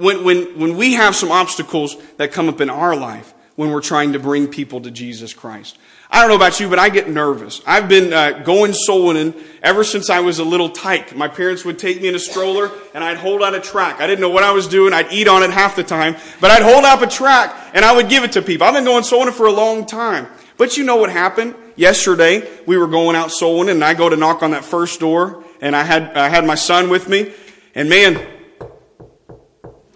when, 0.00 0.24
when, 0.24 0.58
when 0.58 0.76
we 0.76 0.94
have 0.94 1.14
some 1.14 1.30
obstacles 1.30 1.96
that 2.16 2.32
come 2.32 2.48
up 2.48 2.60
in 2.60 2.70
our 2.70 2.96
life 2.96 3.34
when 3.56 3.70
we're 3.70 3.80
trying 3.80 4.14
to 4.14 4.18
bring 4.18 4.48
people 4.48 4.80
to 4.80 4.90
Jesus 4.90 5.34
Christ, 5.34 5.78
I 6.12 6.20
don't 6.20 6.30
know 6.30 6.36
about 6.36 6.58
you, 6.58 6.68
but 6.68 6.80
I 6.80 6.88
get 6.88 7.08
nervous. 7.08 7.60
I've 7.64 7.88
been 7.88 8.12
uh, 8.12 8.42
going 8.42 8.72
soul 8.72 9.06
winning 9.06 9.32
ever 9.62 9.84
since 9.84 10.10
I 10.10 10.20
was 10.20 10.40
a 10.40 10.44
little 10.44 10.68
tyke. 10.68 11.14
My 11.14 11.28
parents 11.28 11.64
would 11.64 11.78
take 11.78 12.02
me 12.02 12.08
in 12.08 12.16
a 12.16 12.18
stroller 12.18 12.72
and 12.94 13.04
I'd 13.04 13.16
hold 13.16 13.42
out 13.42 13.54
a 13.54 13.60
track. 13.60 14.00
I 14.00 14.08
didn't 14.08 14.20
know 14.20 14.30
what 14.30 14.42
I 14.42 14.50
was 14.50 14.66
doing. 14.66 14.92
I'd 14.92 15.12
eat 15.12 15.28
on 15.28 15.44
it 15.44 15.50
half 15.50 15.76
the 15.76 15.84
time, 15.84 16.16
but 16.40 16.50
I'd 16.50 16.62
hold 16.62 16.84
up 16.84 17.02
a 17.02 17.06
track 17.06 17.54
and 17.74 17.84
I 17.84 17.94
would 17.94 18.08
give 18.08 18.24
it 18.24 18.32
to 18.32 18.42
people. 18.42 18.66
I've 18.66 18.74
been 18.74 18.84
going 18.84 19.04
soul 19.04 19.20
winning 19.20 19.34
for 19.34 19.46
a 19.46 19.52
long 19.52 19.86
time. 19.86 20.26
But 20.56 20.76
you 20.76 20.82
know 20.82 20.96
what 20.96 21.10
happened? 21.10 21.54
Yesterday, 21.76 22.48
we 22.66 22.76
were 22.76 22.88
going 22.88 23.14
out 23.14 23.30
soul 23.30 23.60
winning 23.60 23.76
and 23.76 23.84
I 23.84 23.94
go 23.94 24.08
to 24.08 24.16
knock 24.16 24.42
on 24.42 24.50
that 24.50 24.64
first 24.64 24.98
door 24.98 25.44
and 25.60 25.76
I 25.76 25.84
had, 25.84 26.16
I 26.16 26.28
had 26.28 26.44
my 26.44 26.56
son 26.56 26.90
with 26.90 27.08
me 27.08 27.32
and 27.76 27.88
man, 27.88 28.20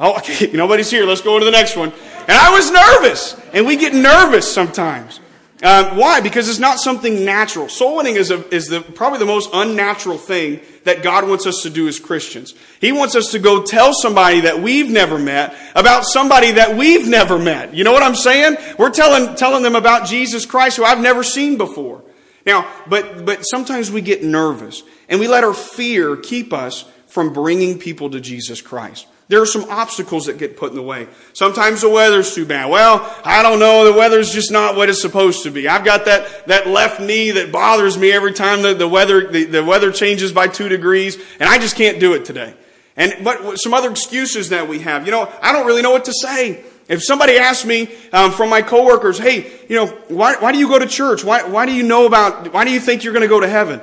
Oh, 0.01 0.17
okay, 0.19 0.51
nobody's 0.53 0.91
here. 0.91 1.05
Let's 1.05 1.21
go 1.21 1.39
to 1.39 1.45
the 1.45 1.51
next 1.51 1.77
one. 1.77 1.93
And 2.27 2.33
I 2.39 2.51
was 2.51 2.71
nervous. 2.71 3.41
And 3.53 3.67
we 3.67 3.77
get 3.77 3.95
nervous 3.95 4.53
sometimes. 4.53 5.21
Um, 5.63 5.97
why? 5.97 6.21
Because 6.21 6.49
it's 6.49 6.59
not 6.59 6.79
something 6.79 7.25
natural. 7.25 7.69
Soul 7.69 7.97
winning 7.97 8.17
is, 8.17 8.31
a, 8.31 8.47
is 8.55 8.69
the, 8.69 8.83
probably 8.83 9.21
the 9.21 9.25
most 9.25 9.49
unnatural 9.55 10.19
thing 10.19 10.61
that 10.83 11.03
God 11.03 11.27
wants 11.27 11.47
us 11.47 11.63
to 11.63 11.71
do 11.71 11.89
as 11.89 11.99
Christians. 11.99 12.55
He 12.81 12.93
wants 12.93 13.15
us 13.15 13.31
to 13.31 13.39
go 13.39 13.63
tell 13.63 13.95
somebody 13.95 14.41
that 14.41 14.61
we've 14.61 14.91
never 14.91 15.19
met 15.19 15.57
about 15.75 16.05
somebody 16.05 16.53
that 16.53 16.77
we've 16.77 17.09
never 17.09 17.39
met. 17.39 17.73
You 17.73 17.85
know 17.85 17.93
what 17.93 18.03
I'm 18.03 18.17
saying? 18.17 18.57
We're 18.79 18.91
telling, 18.91 19.37
telling 19.37 19.63
them 19.63 19.75
about 19.75 20.07
Jesus 20.07 20.45
Christ 20.45 20.77
who 20.77 20.85
I've 20.85 21.01
never 21.01 21.23
seen 21.23 21.57
before. 21.57 22.03
Now, 22.45 22.71
but, 22.89 23.25
but 23.25 23.43
sometimes 23.43 23.91
we 23.91 24.03
get 24.03 24.23
nervous 24.23 24.83
and 25.09 25.19
we 25.19 25.29
let 25.29 25.45
our 25.45 25.55
fear 25.55 26.17
keep 26.17 26.53
us 26.53 26.85
from 27.07 27.33
bringing 27.33 27.79
people 27.79 28.11
to 28.11 28.21
Jesus 28.21 28.61
Christ. 28.61 29.07
There 29.35 29.43
are 29.43 29.47
some 29.47 29.65
obstacles 29.69 30.27
that 30.27 30.39
get 30.39 30.57
put 30.57 30.71
in 30.71 30.77
the 30.77 30.83
way. 30.83 31.09
Sometimes 31.33 31.81
the 31.81 31.89
weather's 31.89 32.37
too 32.37 32.47
bad. 32.47 32.71
Well, 32.71 33.13
I 33.25 33.43
don't 33.43 33.59
know. 33.59 33.85
The 33.85 33.99
weather's 33.99 34.33
just 34.33 34.53
not 34.53 34.77
what 34.77 34.89
it's 34.89 35.03
supposed 35.03 35.43
to 35.43 35.51
be. 35.51 35.67
I've 35.67 35.85
got 35.85 36.05
that, 36.05 36.47
that 36.47 36.69
left 36.69 37.01
knee 37.01 37.33
that 37.33 37.51
bothers 37.51 37.99
me 37.99 38.13
every 38.13 38.33
time 38.33 38.63
the, 38.63 38.75
the 38.75 38.87
weather, 38.87 39.27
the, 39.29 39.43
the 39.43 39.65
weather 39.65 39.91
changes 39.91 40.31
by 40.31 40.47
two 40.47 40.69
degrees, 40.69 41.21
and 41.41 41.49
I 41.49 41.59
just 41.59 41.75
can't 41.75 41.99
do 41.99 42.13
it 42.15 42.25
today. 42.25 42.55
And, 42.97 43.25
but 43.25 43.57
some 43.57 43.75
other 43.75 43.91
excuses 43.91 44.51
that 44.51 44.69
we 44.69 44.79
have. 44.79 45.05
You 45.05 45.11
know, 45.11 45.29
I 45.43 45.53
don't 45.53 45.67
really 45.67 45.83
know 45.83 45.91
what 45.91 46.05
to 46.05 46.13
say. 46.13 46.63
If 46.87 47.03
somebody 47.03 47.37
asks 47.37 47.65
me 47.65 47.93
um, 48.13 48.31
from 48.31 48.51
my 48.51 48.63
coworkers, 48.63 49.19
hey, 49.19 49.51
you 49.69 49.75
know, 49.75 49.87
why, 50.07 50.37
why 50.37 50.53
do 50.53 50.59
you 50.59 50.69
go 50.69 50.79
to 50.79 50.87
church? 50.87 51.25
Why, 51.25 51.43
why 51.43 51.67
do 51.67 51.73
you 51.73 51.83
know 51.83 52.07
about, 52.07 52.53
why 52.53 52.65
do 52.65 52.71
you 52.71 52.79
think 52.79 53.03
you're 53.03 53.15
going 53.15 53.23
to 53.23 53.29
go 53.29 53.41
to 53.41 53.49
heaven? 53.49 53.81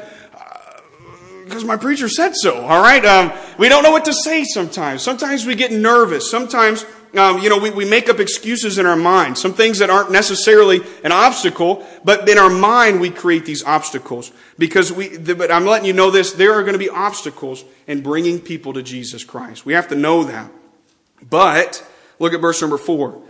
Because 1.52 1.66
my 1.66 1.76
preacher 1.76 2.08
said 2.08 2.34
so, 2.34 2.62
all 2.62 2.82
right? 2.82 3.04
Um, 3.04 3.34
we 3.58 3.68
don't 3.68 3.84
know 3.84 3.92
what 3.92 4.06
to 4.06 4.14
say 4.14 4.46
sometimes. 4.46 5.02
Sometimes 5.02 5.46
we 5.46 5.54
get 5.54 5.74
nervous. 5.74 6.32
Sometimes, 6.32 6.86
um, 7.14 7.40
you 7.40 7.50
know, 7.50 7.58
we, 7.58 7.72
we 7.72 7.84
make 7.84 8.08
up 8.08 8.22
excuses 8.22 8.78
in 8.78 8.86
our 8.86 8.96
mind. 8.96 9.38
Some 9.38 9.54
things 9.54 9.80
that 9.80 9.90
aren't 9.90 10.12
necessarily 10.12 10.80
an 11.04 11.12
obstacle, 11.12 11.86
but 12.06 12.30
in 12.30 12.38
our 12.38 12.50
mind 12.50 13.02
we 13.02 13.10
create 13.10 13.46
these 13.46 13.66
obstacles. 13.66 14.32
Because 14.58 14.94
we, 14.94 15.10
the, 15.10 15.36
but 15.36 15.52
I'm 15.52 15.66
letting 15.66 15.86
you 15.86 15.94
know 15.94 16.10
this, 16.10 16.32
there 16.32 16.54
are 16.54 16.62
going 16.62 16.74
to 16.74 16.80
be 16.80 16.90
obstacles 16.90 17.66
in 17.86 18.02
bringing 18.02 18.40
people 18.40 18.72
to 18.74 18.82
Jesus 18.82 19.26
Christ. 19.26 19.66
We 19.66 19.74
have 19.74 19.90
to 19.90 19.96
know 19.96 20.24
that. 20.24 20.50
But, 21.30 21.86
look 22.18 22.34
at 22.34 22.40
verse 22.40 22.62
number 22.62 22.78
four. 22.78 23.22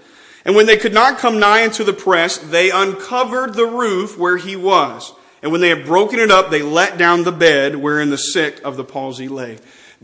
And 0.45 0.55
when 0.55 0.67
they 0.67 0.77
could 0.77 0.93
not 0.93 1.17
come 1.17 1.39
nigh 1.39 1.63
unto 1.63 1.83
the 1.83 1.93
press, 1.93 2.37
they 2.37 2.69
uncovered 2.69 3.55
the 3.55 3.65
roof 3.65 4.15
where 4.15 4.37
he 4.37 4.55
was. 4.55 5.11
And 5.41 5.51
when 5.51 5.61
they 5.61 5.69
had 5.69 5.85
broken 5.85 6.19
it 6.19 6.31
up, 6.31 6.51
they 6.51 6.61
let 6.61 6.97
down 6.97 7.23
the 7.23 7.31
bed 7.31 7.75
wherein 7.75 8.09
the 8.09 8.17
sick 8.17 8.61
of 8.63 8.77
the 8.77 8.83
palsy 8.83 9.27
lay. 9.27 9.57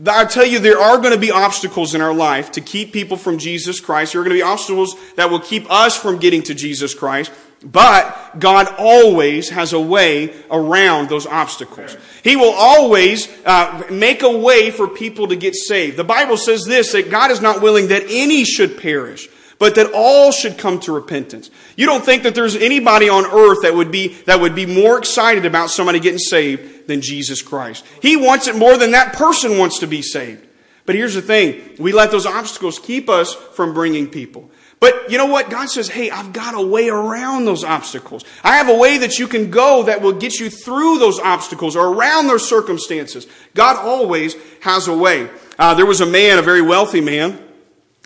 I 0.06 0.24
tell 0.26 0.46
you, 0.46 0.58
there 0.60 0.80
are 0.80 0.98
going 0.98 1.12
to 1.12 1.18
be 1.18 1.32
obstacles 1.32 1.94
in 1.94 2.00
our 2.00 2.14
life 2.14 2.52
to 2.52 2.60
keep 2.60 2.92
people 2.92 3.16
from 3.16 3.38
Jesus 3.38 3.80
Christ. 3.80 4.12
There 4.12 4.20
are 4.20 4.24
going 4.24 4.36
to 4.36 4.42
be 4.42 4.48
obstacles 4.48 4.94
that 5.16 5.30
will 5.30 5.40
keep 5.40 5.68
us 5.70 5.96
from 5.96 6.18
getting 6.18 6.42
to 6.44 6.54
Jesus 6.54 6.94
Christ. 6.94 7.32
But 7.64 8.38
God 8.38 8.72
always 8.78 9.48
has 9.50 9.72
a 9.72 9.80
way 9.80 10.32
around 10.48 11.08
those 11.08 11.26
obstacles. 11.26 11.96
He 12.22 12.36
will 12.36 12.52
always 12.52 13.28
uh, 13.44 13.84
make 13.90 14.22
a 14.22 14.38
way 14.38 14.70
for 14.70 14.86
people 14.86 15.26
to 15.28 15.36
get 15.36 15.56
saved. 15.56 15.96
The 15.96 16.04
Bible 16.04 16.36
says 16.36 16.64
this, 16.64 16.92
that 16.92 17.10
God 17.10 17.32
is 17.32 17.40
not 17.40 17.60
willing 17.60 17.88
that 17.88 18.04
any 18.08 18.44
should 18.44 18.78
perish, 18.78 19.28
but 19.58 19.74
that 19.74 19.90
all 19.92 20.30
should 20.30 20.56
come 20.56 20.78
to 20.80 20.92
repentance. 20.92 21.50
You 21.76 21.86
don't 21.86 22.04
think 22.04 22.22
that 22.22 22.34
there's 22.34 22.56
anybody 22.56 23.08
on 23.08 23.26
earth 23.26 23.62
that 23.62 23.74
would 23.74 23.90
be, 23.90 24.08
that 24.24 24.40
would 24.40 24.54
be 24.54 24.66
more 24.66 24.98
excited 24.98 25.44
about 25.44 25.70
somebody 25.70 26.00
getting 26.00 26.18
saved 26.18 26.86
than 26.86 27.00
Jesus 27.00 27.42
Christ. 27.42 27.84
He 28.00 28.16
wants 28.16 28.46
it 28.46 28.56
more 28.56 28.76
than 28.76 28.92
that 28.92 29.14
person 29.14 29.58
wants 29.58 29.80
to 29.80 29.86
be 29.86 30.02
saved. 30.02 30.46
But 30.86 30.94
here's 30.94 31.14
the 31.14 31.22
thing. 31.22 31.76
We 31.78 31.92
let 31.92 32.10
those 32.10 32.24
obstacles 32.24 32.78
keep 32.78 33.10
us 33.10 33.34
from 33.34 33.74
bringing 33.74 34.08
people. 34.08 34.50
But 34.80 35.10
you 35.10 35.18
know 35.18 35.26
what? 35.26 35.50
God 35.50 35.68
says, 35.68 35.88
hey, 35.88 36.10
I've 36.10 36.32
got 36.32 36.54
a 36.54 36.64
way 36.64 36.88
around 36.88 37.44
those 37.44 37.64
obstacles. 37.64 38.24
I 38.44 38.56
have 38.58 38.68
a 38.68 38.76
way 38.76 38.98
that 38.98 39.18
you 39.18 39.26
can 39.26 39.50
go 39.50 39.82
that 39.82 40.00
will 40.00 40.12
get 40.12 40.38
you 40.38 40.48
through 40.48 40.98
those 40.98 41.18
obstacles 41.18 41.74
or 41.74 41.92
around 41.92 42.28
those 42.28 42.48
circumstances. 42.48 43.26
God 43.54 43.76
always 43.76 44.36
has 44.60 44.86
a 44.86 44.96
way. 44.96 45.28
Uh, 45.58 45.74
there 45.74 45.84
was 45.84 46.00
a 46.00 46.06
man, 46.06 46.38
a 46.38 46.42
very 46.42 46.62
wealthy 46.62 47.00
man, 47.00 47.42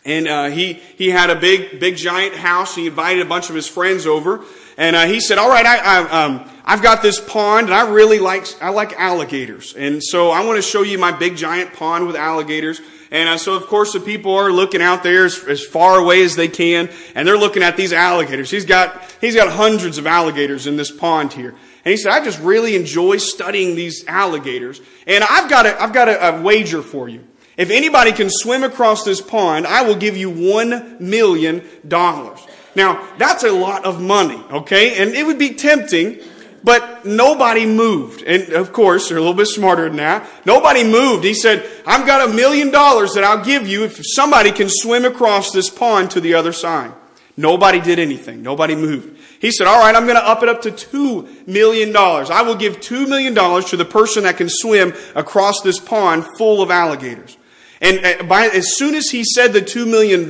and 0.05 0.27
uh, 0.27 0.47
he, 0.47 0.75
he 0.75 1.11
had 1.11 1.31
a 1.31 1.37
big, 1.37 1.79
big 1.79 1.97
giant 1.97 2.35
house. 2.35 2.75
He 2.75 2.89
invited 2.89 3.25
a 3.25 3.29
bunch 3.29 3.49
of 3.51 3.55
his 3.55 3.69
friends 3.69 4.07
over. 4.07 4.45
And 4.77 4.97
uh, 4.97 5.07
he 5.07 5.21
said, 5.21 5.39
all 5.39 5.49
right, 5.49 5.65
I, 5.65 5.79
I, 5.79 6.25
um, 6.25 6.51
I've 6.65 6.83
got 6.83 7.03
this 7.03 7.21
pond 7.21 7.67
and 7.67 7.75
I 7.75 7.89
really 7.89 8.19
like, 8.19 8.47
I 8.61 8.71
like 8.71 8.95
alligators. 8.99 9.75
And 9.75 10.03
so 10.03 10.31
I 10.31 10.45
want 10.45 10.57
to 10.57 10.63
show 10.63 10.83
you 10.83 10.99
my 10.99 11.13
big 11.13 11.37
giant 11.37 11.73
pond 11.75 12.07
with 12.07 12.17
alligators. 12.17 12.81
And 13.13 13.29
uh, 13.29 13.39
so, 13.39 13.55
of 13.55 13.67
course, 13.67 13.93
the 13.93 14.01
people 14.01 14.35
are 14.35 14.51
looking 14.51 14.83
out 14.83 15.03
there 15.03 15.27
as, 15.27 15.45
as, 15.45 15.65
far 15.65 15.99
away 15.99 16.25
as 16.25 16.35
they 16.35 16.49
can, 16.49 16.89
and 17.15 17.29
they're 17.29 17.37
looking 17.37 17.63
at 17.63 17.77
these 17.77 17.93
alligators. 17.93 18.51
He's 18.51 18.65
got, 18.65 19.05
he's 19.21 19.35
got 19.35 19.53
hundreds 19.53 19.99
of 19.99 20.07
alligators 20.07 20.67
in 20.67 20.79
this 20.79 20.91
pond 20.91 21.35
here. 21.35 21.51
And 21.85 21.91
he 21.91 21.99
said, 21.99 22.11
I 22.11 22.25
just 22.25 22.41
really 22.41 22.75
enjoy 22.75 23.19
studying 23.19 23.77
these 23.77 24.07
alligators. 24.07 24.81
And 25.07 25.23
I've 25.25 25.51
got 25.51 25.67
a, 25.67 25.81
I've 25.81 25.93
got 25.93 26.09
a, 26.09 26.37
a 26.37 26.43
wager 26.43 26.81
for 26.81 27.07
you. 27.07 27.23
If 27.63 27.71
anybody 27.71 28.11
can 28.11 28.29
swim 28.29 28.65
across 28.65 29.05
this 29.05 29.21
pond, 29.21 29.69
I 29.69 29.83
will 29.83 29.95
give 29.95 30.17
you 30.17 30.29
one 30.31 30.97
million 30.99 31.63
dollars. 31.87 32.41
Now, 32.75 33.09
that's 33.19 33.45
a 33.45 33.53
lot 33.53 33.85
of 33.85 34.01
money, 34.01 34.43
okay? 34.51 35.01
And 35.01 35.13
it 35.15 35.25
would 35.25 35.39
be 35.39 35.55
tempting, 35.55 36.19
but 36.65 37.05
nobody 37.05 37.65
moved. 37.65 38.25
And 38.25 38.53
of 38.55 38.73
course, 38.73 39.09
they're 39.09 39.19
a 39.19 39.21
little 39.21 39.33
bit 39.33 39.47
smarter 39.47 39.87
than 39.87 39.99
that. 39.99 40.29
Nobody 40.45 40.83
moved. 40.83 41.23
He 41.23 41.35
said, 41.35 41.65
I've 41.87 42.05
got 42.05 42.29
a 42.29 42.33
million 42.35 42.73
dollars 42.73 43.15
that 43.15 43.23
I'll 43.23 43.45
give 43.45 43.69
you 43.69 43.85
if 43.85 44.01
somebody 44.03 44.51
can 44.51 44.69
swim 44.69 45.05
across 45.05 45.53
this 45.53 45.71
pond 45.71 46.11
to 46.11 46.21
the 46.21 46.35
other 46.35 46.53
side. 46.53 46.93
Nobody 47.37 47.81
did 47.81 48.01
anything. 48.01 48.43
Nobody 48.43 48.75
moved. 48.75 49.21
He 49.41 49.53
said, 49.53 49.69
all 49.69 49.79
right, 49.79 49.95
I'm 49.95 50.07
going 50.07 50.19
to 50.19 50.29
up 50.29 50.43
it 50.43 50.49
up 50.49 50.63
to 50.63 50.73
$2 50.73 51.47
million. 51.47 51.97
I 51.97 52.43
will 52.43 52.57
give 52.57 52.81
$2 52.81 53.09
million 53.09 53.35
to 53.37 53.77
the 53.77 53.85
person 53.85 54.25
that 54.25 54.37
can 54.37 54.49
swim 54.49 54.95
across 55.15 55.61
this 55.61 55.79
pond 55.79 56.27
full 56.37 56.61
of 56.61 56.73
alligators. 56.73 57.37
And 57.83 58.07
uh, 58.07 58.23
by, 58.23 58.47
as 58.47 58.77
soon 58.77 58.95
as 58.95 59.11
he 59.11 59.25
said 59.25 59.53
the 59.53 59.61
$2 59.61 59.91
million, 59.91 60.29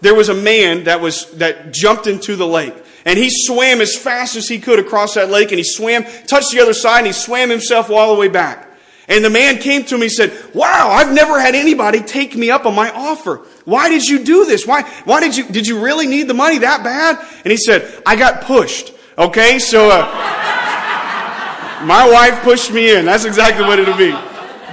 there 0.00 0.14
was 0.14 0.28
a 0.28 0.34
man 0.34 0.84
that 0.84 1.00
was, 1.00 1.30
that 1.32 1.72
jumped 1.72 2.06
into 2.06 2.36
the 2.36 2.46
lake. 2.46 2.74
And 3.04 3.18
he 3.18 3.30
swam 3.30 3.80
as 3.80 3.96
fast 3.96 4.36
as 4.36 4.48
he 4.48 4.60
could 4.60 4.78
across 4.78 5.14
that 5.14 5.28
lake 5.28 5.50
and 5.50 5.58
he 5.58 5.64
swam, 5.64 6.04
touched 6.26 6.52
the 6.52 6.60
other 6.60 6.74
side 6.74 6.98
and 6.98 7.08
he 7.08 7.12
swam 7.12 7.50
himself 7.50 7.90
all 7.90 8.14
the 8.14 8.20
way 8.20 8.28
back. 8.28 8.66
And 9.08 9.24
the 9.24 9.30
man 9.30 9.58
came 9.58 9.84
to 9.84 9.96
me 9.96 10.04
and 10.04 10.12
said, 10.12 10.54
wow, 10.54 10.90
I've 10.90 11.12
never 11.12 11.40
had 11.40 11.54
anybody 11.54 12.00
take 12.00 12.36
me 12.36 12.50
up 12.50 12.66
on 12.66 12.74
my 12.74 12.90
offer. 12.90 13.40
Why 13.64 13.88
did 13.88 14.06
you 14.06 14.22
do 14.22 14.44
this? 14.44 14.66
Why, 14.66 14.82
why 15.04 15.20
did 15.20 15.36
you, 15.36 15.44
did 15.44 15.66
you 15.66 15.82
really 15.82 16.06
need 16.06 16.28
the 16.28 16.34
money 16.34 16.58
that 16.58 16.84
bad? 16.84 17.18
And 17.44 17.50
he 17.50 17.56
said, 17.56 18.02
I 18.06 18.14
got 18.16 18.42
pushed. 18.42 18.92
Okay, 19.16 19.58
so, 19.58 19.88
uh, 19.90 20.04
my 21.86 22.08
wife 22.08 22.42
pushed 22.42 22.70
me 22.70 22.94
in. 22.94 23.06
That's 23.06 23.24
exactly 23.24 23.64
what 23.64 23.78
it'll 23.78 23.96
be. 23.96 24.14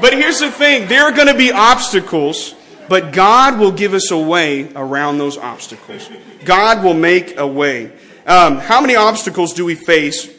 But 0.02 0.14
here's 0.14 0.40
the 0.40 0.52
thing 0.52 0.88
there 0.88 1.04
are 1.04 1.12
going 1.12 1.28
to 1.28 1.38
be 1.38 1.52
obstacles, 1.52 2.56
but 2.90 3.14
God 3.14 3.60
will 3.60 3.72
give 3.72 3.94
us 3.94 4.12
a 4.12 4.18
way 4.18 4.72
around 4.74 5.18
those 5.18 5.38
obstacles. 5.38 6.10
God 6.44 6.84
will 6.84 6.94
make 6.94 7.38
a 7.38 7.48
way. 7.48 7.92
Um, 8.26 8.58
how 8.58 8.82
many 8.82 8.96
obstacles 8.96 9.54
do 9.54 9.66
we 9.66 9.76
face 9.76 10.30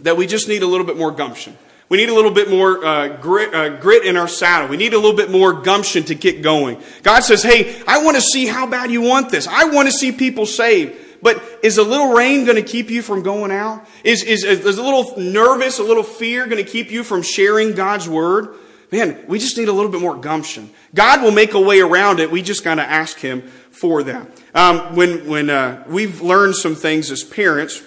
that 0.00 0.16
we 0.16 0.26
just 0.26 0.48
need 0.48 0.62
a 0.62 0.66
little 0.66 0.86
bit 0.86 0.96
more 0.96 1.12
gumption? 1.12 1.56
We 1.88 1.98
need 1.98 2.08
a 2.08 2.14
little 2.14 2.30
bit 2.30 2.48
more 2.48 2.84
uh, 2.84 3.08
grit, 3.20 3.54
uh, 3.54 3.76
grit 3.76 4.06
in 4.06 4.16
our 4.16 4.26
saddle. 4.26 4.68
We 4.68 4.78
need 4.78 4.94
a 4.94 4.98
little 4.98 5.16
bit 5.16 5.30
more 5.30 5.52
gumption 5.52 6.04
to 6.04 6.14
get 6.14 6.42
going. 6.42 6.82
God 7.02 7.20
says, 7.20 7.42
hey, 7.42 7.82
I 7.86 8.02
want 8.02 8.16
to 8.16 8.22
see 8.22 8.46
how 8.46 8.66
bad 8.66 8.90
you 8.90 9.02
want 9.02 9.30
this. 9.30 9.46
I 9.46 9.64
want 9.64 9.88
to 9.88 9.92
see 9.92 10.10
people 10.10 10.46
saved. 10.46 10.96
But 11.20 11.42
is 11.62 11.78
a 11.78 11.82
little 11.82 12.12
rain 12.14 12.44
going 12.44 12.56
to 12.56 12.62
keep 12.62 12.90
you 12.90 13.02
from 13.02 13.22
going 13.22 13.52
out? 13.52 13.86
Is, 14.02 14.24
is, 14.24 14.42
is 14.42 14.78
a 14.78 14.82
little 14.82 15.18
nervous, 15.18 15.78
a 15.78 15.82
little 15.82 16.02
fear 16.02 16.46
going 16.46 16.64
to 16.64 16.68
keep 16.68 16.90
you 16.90 17.04
from 17.04 17.22
sharing 17.22 17.74
God's 17.74 18.08
word? 18.08 18.56
Man, 18.92 19.24
we 19.26 19.38
just 19.38 19.56
need 19.56 19.68
a 19.68 19.72
little 19.72 19.90
bit 19.90 20.00
more 20.00 20.16
gumption. 20.16 20.70
God 20.94 21.22
will 21.22 21.30
make 21.32 21.54
a 21.54 21.60
way 21.60 21.80
around 21.80 22.20
it. 22.20 22.30
We 22.30 22.42
just 22.42 22.62
got 22.62 22.74
to 22.76 22.82
ask 22.82 23.18
Him 23.18 23.40
for 23.70 24.02
that. 24.02 24.28
Um, 24.54 24.94
when 24.94 25.26
when 25.26 25.50
uh, 25.50 25.82
we've 25.88 26.20
learned 26.20 26.54
some 26.54 26.74
things 26.74 27.10
as 27.10 27.24
parents, 27.24 27.82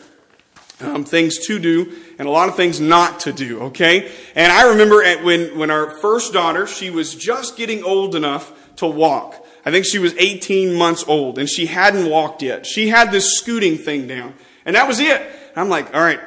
um, 0.81 1.05
things 1.05 1.37
to 1.47 1.59
do 1.59 1.95
and 2.17 2.27
a 2.27 2.31
lot 2.31 2.49
of 2.49 2.55
things 2.55 2.79
not 2.79 3.21
to 3.21 3.33
do, 3.33 3.61
okay? 3.61 4.11
And 4.35 4.51
I 4.51 4.69
remember 4.69 5.03
at 5.03 5.23
when, 5.23 5.57
when 5.57 5.71
our 5.71 5.91
first 5.99 6.33
daughter, 6.33 6.67
she 6.67 6.89
was 6.89 7.13
just 7.13 7.57
getting 7.57 7.83
old 7.83 8.15
enough 8.15 8.75
to 8.77 8.87
walk. 8.87 9.45
I 9.65 9.71
think 9.71 9.85
she 9.85 9.99
was 9.99 10.13
18 10.17 10.75
months 10.75 11.03
old 11.07 11.39
and 11.39 11.49
she 11.49 11.65
hadn't 11.65 12.09
walked 12.09 12.41
yet. 12.41 12.65
She 12.65 12.89
had 12.89 13.11
this 13.11 13.37
scooting 13.37 13.77
thing 13.77 14.07
down 14.07 14.33
and 14.65 14.75
that 14.75 14.87
was 14.87 14.99
it. 14.99 15.21
I'm 15.55 15.69
like, 15.69 15.93
all 15.93 16.01
right, 16.01 16.19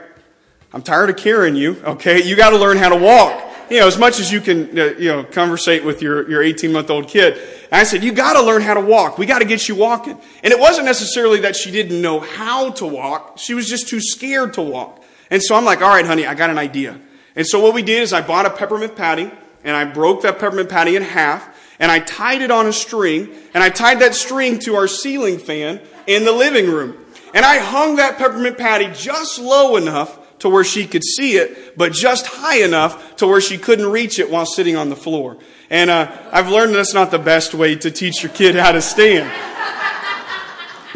I'm 0.73 0.83
tired 0.83 1.11
of 1.11 1.17
carrying 1.17 1.57
you, 1.57 1.81
okay? 1.85 2.23
You 2.23 2.37
got 2.37 2.51
to 2.51 2.59
learn 2.59 2.79
how 2.79 2.89
to 2.89 2.97
walk. 2.97 3.45
You 3.71 3.81
know, 3.81 3.87
as 3.87 3.99
much 3.99 4.19
as 4.19 4.33
you 4.33 4.41
can, 4.41 4.79
uh, 4.79 4.95
you 4.99 5.09
know, 5.13 5.25
conversate 5.25 5.85
with 5.85 6.01
your, 6.01 6.29
your 6.31 6.43
18 6.43 6.73
month 6.73 6.91
old 6.91 7.07
kid. 7.07 7.35
And 7.35 7.75
I 7.75 7.85
said, 7.85 8.03
you 8.03 8.13
got 8.13 8.33
to 8.33 8.43
learn 8.43 8.63
how 8.63 8.75
to 8.75 8.81
walk. 8.81 9.19
We 9.19 9.27
got 9.27 9.41
to 9.41 9.45
get 9.45 9.69
you 9.69 9.75
walking. 9.75 10.19
And 10.43 10.53
it 10.53 10.59
wasn't 10.59 10.87
necessarily 10.87 11.41
that 11.41 11.55
she 11.55 11.71
didn't 11.71 12.01
know 12.01 12.21
how 12.21 12.71
to 12.73 12.87
walk. 12.87 13.39
She 13.39 13.53
was 13.53 13.69
just 13.69 13.89
too 13.89 14.01
scared 14.01 14.55
to 14.55 14.63
walk. 14.63 15.05
And 15.31 15.43
so 15.43 15.55
I'm 15.55 15.67
like, 15.67 15.83
all 15.83 15.89
right, 15.89 16.07
honey, 16.07 16.25
I 16.25 16.35
got 16.35 16.49
an 16.49 16.59
idea. 16.59 16.99
And 17.37 17.47
so 17.47 17.61
what 17.61 17.75
we 17.75 17.83
did 17.83 18.03
is 18.03 18.13
I 18.15 18.23
bought 18.23 18.47
a 18.47 18.51
peppermint 18.51 18.97
patty 18.97 19.31
and 19.63 19.77
I 19.77 19.85
broke 19.85 20.23
that 20.23 20.39
peppermint 20.39 20.71
patty 20.71 20.97
in 20.97 21.03
half 21.03 21.55
and 21.79 21.93
I 21.93 21.99
tied 21.99 22.41
it 22.41 22.51
on 22.51 22.67
a 22.67 22.73
string 22.73 23.29
and 23.53 23.63
I 23.63 23.69
tied 23.69 24.01
that 24.01 24.15
string 24.15 24.59
to 24.61 24.77
our 24.77 24.89
ceiling 24.89 25.39
fan 25.39 25.81
in 26.07 26.25
the 26.25 26.33
living 26.33 26.71
room. 26.71 26.97
And 27.35 27.45
I 27.45 27.59
hung 27.59 27.97
that 27.97 28.17
peppermint 28.17 28.57
patty 28.57 28.91
just 28.95 29.39
low 29.39 29.77
enough 29.77 30.18
to 30.41 30.49
where 30.49 30.65
she 30.65 30.87
could 30.87 31.05
see 31.05 31.37
it, 31.37 31.77
but 31.77 31.93
just 31.93 32.27
high 32.27 32.63
enough 32.63 33.17
to 33.17 33.27
where 33.27 33.41
she 33.41 33.59
couldn't 33.59 33.87
reach 33.87 34.19
it 34.19 34.31
while 34.31 34.47
sitting 34.47 34.77
on 34.77 34.89
the 34.89 34.97
floor. 34.97 35.37
And 35.71 35.91
uh, 35.91 36.11
I've 36.33 36.49
learned 36.49 36.75
that's 36.75 36.95
not 36.95 37.11
the 37.11 37.19
best 37.19 37.55
way 37.55 37.77
to 37.77 37.91
teach 37.91 38.23
your 38.23 38.33
kid 38.33 38.55
how 38.55 38.73
to 38.73 38.81
stand. 38.81 39.31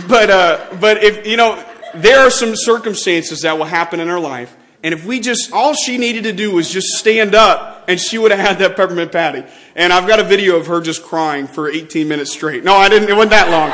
But 0.09 0.31
uh, 0.31 0.77
but 0.81 1.05
if 1.05 1.27
you 1.27 1.37
know, 1.37 1.63
there 1.95 2.21
are 2.21 2.31
some 2.31 2.57
circumstances 2.57 3.43
that 3.43 3.59
will 3.59 3.67
happen 3.67 4.01
in 4.01 4.09
her 4.09 4.21
life. 4.21 4.57
And 4.85 4.93
if 4.93 5.05
we 5.05 5.21
just, 5.21 5.53
all 5.53 5.75
she 5.75 5.97
needed 5.97 6.25
to 6.25 6.33
do 6.33 6.53
was 6.53 6.69
just 6.69 6.89
stand 6.99 7.37
up 7.37 7.85
and 7.87 8.01
she 8.01 8.19
would 8.19 8.33
have 8.33 8.41
had 8.41 8.59
that 8.59 8.77
peppermint 8.77 9.13
patty. 9.13 9.45
And 9.77 9.93
I've 9.93 10.09
got 10.09 10.19
a 10.19 10.25
video 10.25 10.57
of 10.57 10.67
her 10.67 10.81
just 10.81 11.05
crying 11.05 11.47
for 11.47 11.71
18 11.71 12.09
minutes 12.09 12.33
straight. 12.33 12.65
No, 12.65 12.75
I 12.75 12.89
didn't, 12.89 13.09
it 13.09 13.15
wasn't 13.15 13.31
that 13.31 13.49
long. 13.49 13.71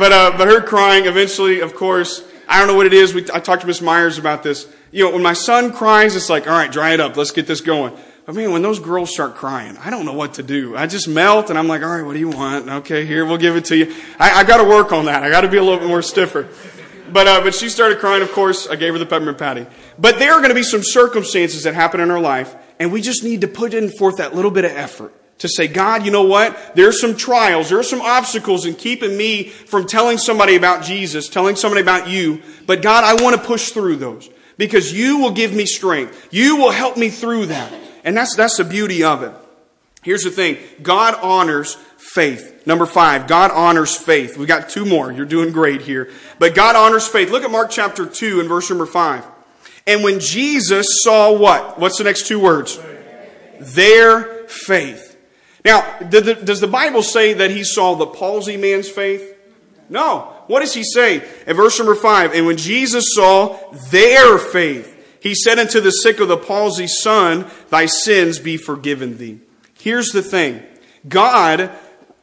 But, 0.00 0.12
uh, 0.12 0.36
but 0.36 0.48
her 0.48 0.60
crying 0.60 1.04
eventually, 1.04 1.60
of 1.60 1.76
course, 1.76 2.26
I 2.52 2.58
don't 2.58 2.68
know 2.68 2.74
what 2.74 2.84
it 2.84 2.92
is. 2.92 3.14
We, 3.14 3.26
I 3.32 3.40
talked 3.40 3.62
to 3.62 3.66
Miss 3.66 3.80
Myers 3.80 4.18
about 4.18 4.42
this. 4.42 4.70
You 4.90 5.04
know, 5.04 5.12
when 5.12 5.22
my 5.22 5.32
son 5.32 5.72
cries, 5.72 6.14
it's 6.14 6.28
like, 6.28 6.46
all 6.46 6.52
right, 6.52 6.70
dry 6.70 6.92
it 6.92 7.00
up. 7.00 7.16
Let's 7.16 7.30
get 7.30 7.46
this 7.46 7.62
going. 7.62 7.96
But 8.26 8.34
man, 8.34 8.52
when 8.52 8.60
those 8.60 8.78
girls 8.78 9.10
start 9.10 9.36
crying, 9.36 9.78
I 9.78 9.88
don't 9.88 10.04
know 10.04 10.12
what 10.12 10.34
to 10.34 10.42
do. 10.42 10.76
I 10.76 10.86
just 10.86 11.08
melt 11.08 11.48
and 11.48 11.58
I'm 11.58 11.66
like, 11.66 11.80
all 11.80 11.88
right, 11.88 12.04
what 12.04 12.12
do 12.12 12.18
you 12.18 12.28
want? 12.28 12.68
Okay, 12.68 13.06
here, 13.06 13.24
we'll 13.24 13.38
give 13.38 13.56
it 13.56 13.64
to 13.66 13.76
you. 13.76 13.94
I, 14.18 14.40
I 14.40 14.44
got 14.44 14.58
to 14.58 14.64
work 14.64 14.92
on 14.92 15.06
that. 15.06 15.22
I 15.22 15.30
got 15.30 15.40
to 15.40 15.48
be 15.48 15.56
a 15.56 15.62
little 15.62 15.78
bit 15.78 15.88
more 15.88 16.02
stiffer. 16.02 16.46
But, 17.10 17.26
uh, 17.26 17.40
but 17.40 17.54
she 17.54 17.70
started 17.70 18.00
crying, 18.00 18.20
of 18.20 18.30
course. 18.32 18.68
I 18.68 18.76
gave 18.76 18.92
her 18.92 18.98
the 18.98 19.06
peppermint 19.06 19.38
patty. 19.38 19.66
But 19.98 20.18
there 20.18 20.34
are 20.34 20.38
going 20.38 20.50
to 20.50 20.54
be 20.54 20.62
some 20.62 20.82
circumstances 20.82 21.62
that 21.62 21.72
happen 21.72 22.00
in 22.00 22.10
her 22.10 22.20
life, 22.20 22.54
and 22.78 22.92
we 22.92 23.00
just 23.00 23.24
need 23.24 23.40
to 23.40 23.48
put 23.48 23.72
in 23.72 23.88
forth 23.88 24.18
that 24.18 24.34
little 24.34 24.50
bit 24.50 24.66
of 24.66 24.72
effort 24.72 25.14
to 25.42 25.48
say, 25.48 25.68
God, 25.68 26.04
you 26.04 26.10
know 26.10 26.24
what? 26.24 26.74
There's 26.74 27.00
some 27.00 27.16
trials, 27.16 27.68
there 27.68 27.78
are 27.78 27.84
some 27.84 28.00
obstacles 28.00 28.66
in 28.66 28.74
keeping 28.74 29.16
me 29.16 29.44
from 29.44 29.86
telling 29.86 30.18
somebody 30.18 30.56
about 30.56 30.82
Jesus, 30.82 31.28
telling 31.28 31.54
somebody 31.54 31.82
about 31.82 32.08
you. 32.08 32.42
But 32.66 32.82
God, 32.82 33.04
I 33.04 33.22
want 33.22 33.36
to 33.36 33.42
push 33.42 33.70
through 33.70 33.96
those 33.96 34.30
because 34.56 34.92
you 34.92 35.18
will 35.18 35.32
give 35.32 35.52
me 35.52 35.66
strength. 35.66 36.28
You 36.30 36.56
will 36.56 36.70
help 36.70 36.96
me 36.96 37.10
through 37.10 37.46
that. 37.46 37.72
And 38.04 38.16
that's, 38.16 38.34
that's 38.34 38.56
the 38.56 38.64
beauty 38.64 39.04
of 39.04 39.22
it. 39.22 39.32
Here's 40.02 40.22
the 40.22 40.30
thing. 40.30 40.58
God 40.82 41.14
honors 41.22 41.76
faith. 41.96 42.66
Number 42.66 42.86
five, 42.86 43.26
God 43.26 43.50
honors 43.52 43.96
faith. 43.96 44.36
We 44.36 44.46
got 44.46 44.68
two 44.68 44.84
more. 44.84 45.12
You're 45.12 45.26
doing 45.26 45.52
great 45.52 45.82
here. 45.82 46.10
But 46.38 46.54
God 46.54 46.76
honors 46.76 47.06
faith. 47.06 47.30
Look 47.30 47.44
at 47.44 47.50
Mark 47.50 47.70
chapter 47.70 48.06
2 48.06 48.40
and 48.40 48.48
verse 48.48 48.68
number 48.68 48.86
5. 48.86 49.24
And 49.86 50.04
when 50.04 50.20
Jesus 50.20 51.02
saw 51.02 51.36
what? 51.36 51.78
What's 51.78 51.98
the 51.98 52.04
next 52.04 52.26
two 52.26 52.38
words? 52.38 52.80
Their 53.60 54.46
faith. 54.48 55.11
Now, 55.64 55.98
does 56.00 56.60
the 56.60 56.66
Bible 56.66 57.02
say 57.02 57.34
that 57.34 57.50
he 57.50 57.62
saw 57.62 57.94
the 57.94 58.06
palsy 58.06 58.56
man's 58.56 58.88
faith? 58.88 59.36
No. 59.88 60.34
What 60.46 60.60
does 60.60 60.74
he 60.74 60.82
say? 60.82 61.22
In 61.46 61.56
verse 61.56 61.78
number 61.78 61.94
5, 61.94 62.34
and 62.34 62.46
when 62.46 62.56
Jesus 62.56 63.14
saw 63.14 63.58
their 63.90 64.38
faith, 64.38 64.88
he 65.20 65.34
said 65.34 65.58
unto 65.58 65.80
the 65.80 65.92
sick 65.92 66.18
of 66.18 66.28
the 66.28 66.36
palsy, 66.36 66.88
Son, 66.88 67.46
thy 67.70 67.86
sins 67.86 68.38
be 68.40 68.56
forgiven 68.56 69.18
thee. 69.18 69.38
Here's 69.78 70.08
the 70.08 70.22
thing 70.22 70.62
God 71.08 71.70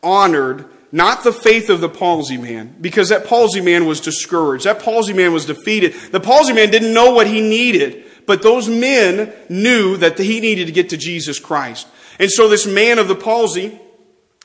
honored 0.03 0.65
not 0.91 1.23
the 1.23 1.31
faith 1.31 1.69
of 1.69 1.81
the 1.81 1.89
palsy 1.89 2.37
man, 2.37 2.75
because 2.81 3.09
that 3.09 3.27
palsy 3.27 3.61
man 3.61 3.85
was 3.85 4.01
discouraged. 4.01 4.65
That 4.65 4.81
palsy 4.81 5.13
man 5.13 5.33
was 5.33 5.45
defeated. 5.45 5.93
The 5.93 6.19
palsy 6.19 6.51
man 6.51 6.71
didn't 6.71 6.93
know 6.93 7.13
what 7.13 7.27
he 7.27 7.41
needed, 7.41 8.05
but 8.25 8.41
those 8.41 8.67
men 8.67 9.31
knew 9.49 9.97
that 9.97 10.17
he 10.17 10.39
needed 10.39 10.65
to 10.65 10.71
get 10.71 10.89
to 10.89 10.97
Jesus 10.97 11.39
Christ. 11.39 11.87
And 12.19 12.29
so 12.29 12.49
this 12.49 12.67
man 12.67 12.99
of 12.99 13.07
the 13.07 13.15
palsy, 13.15 13.79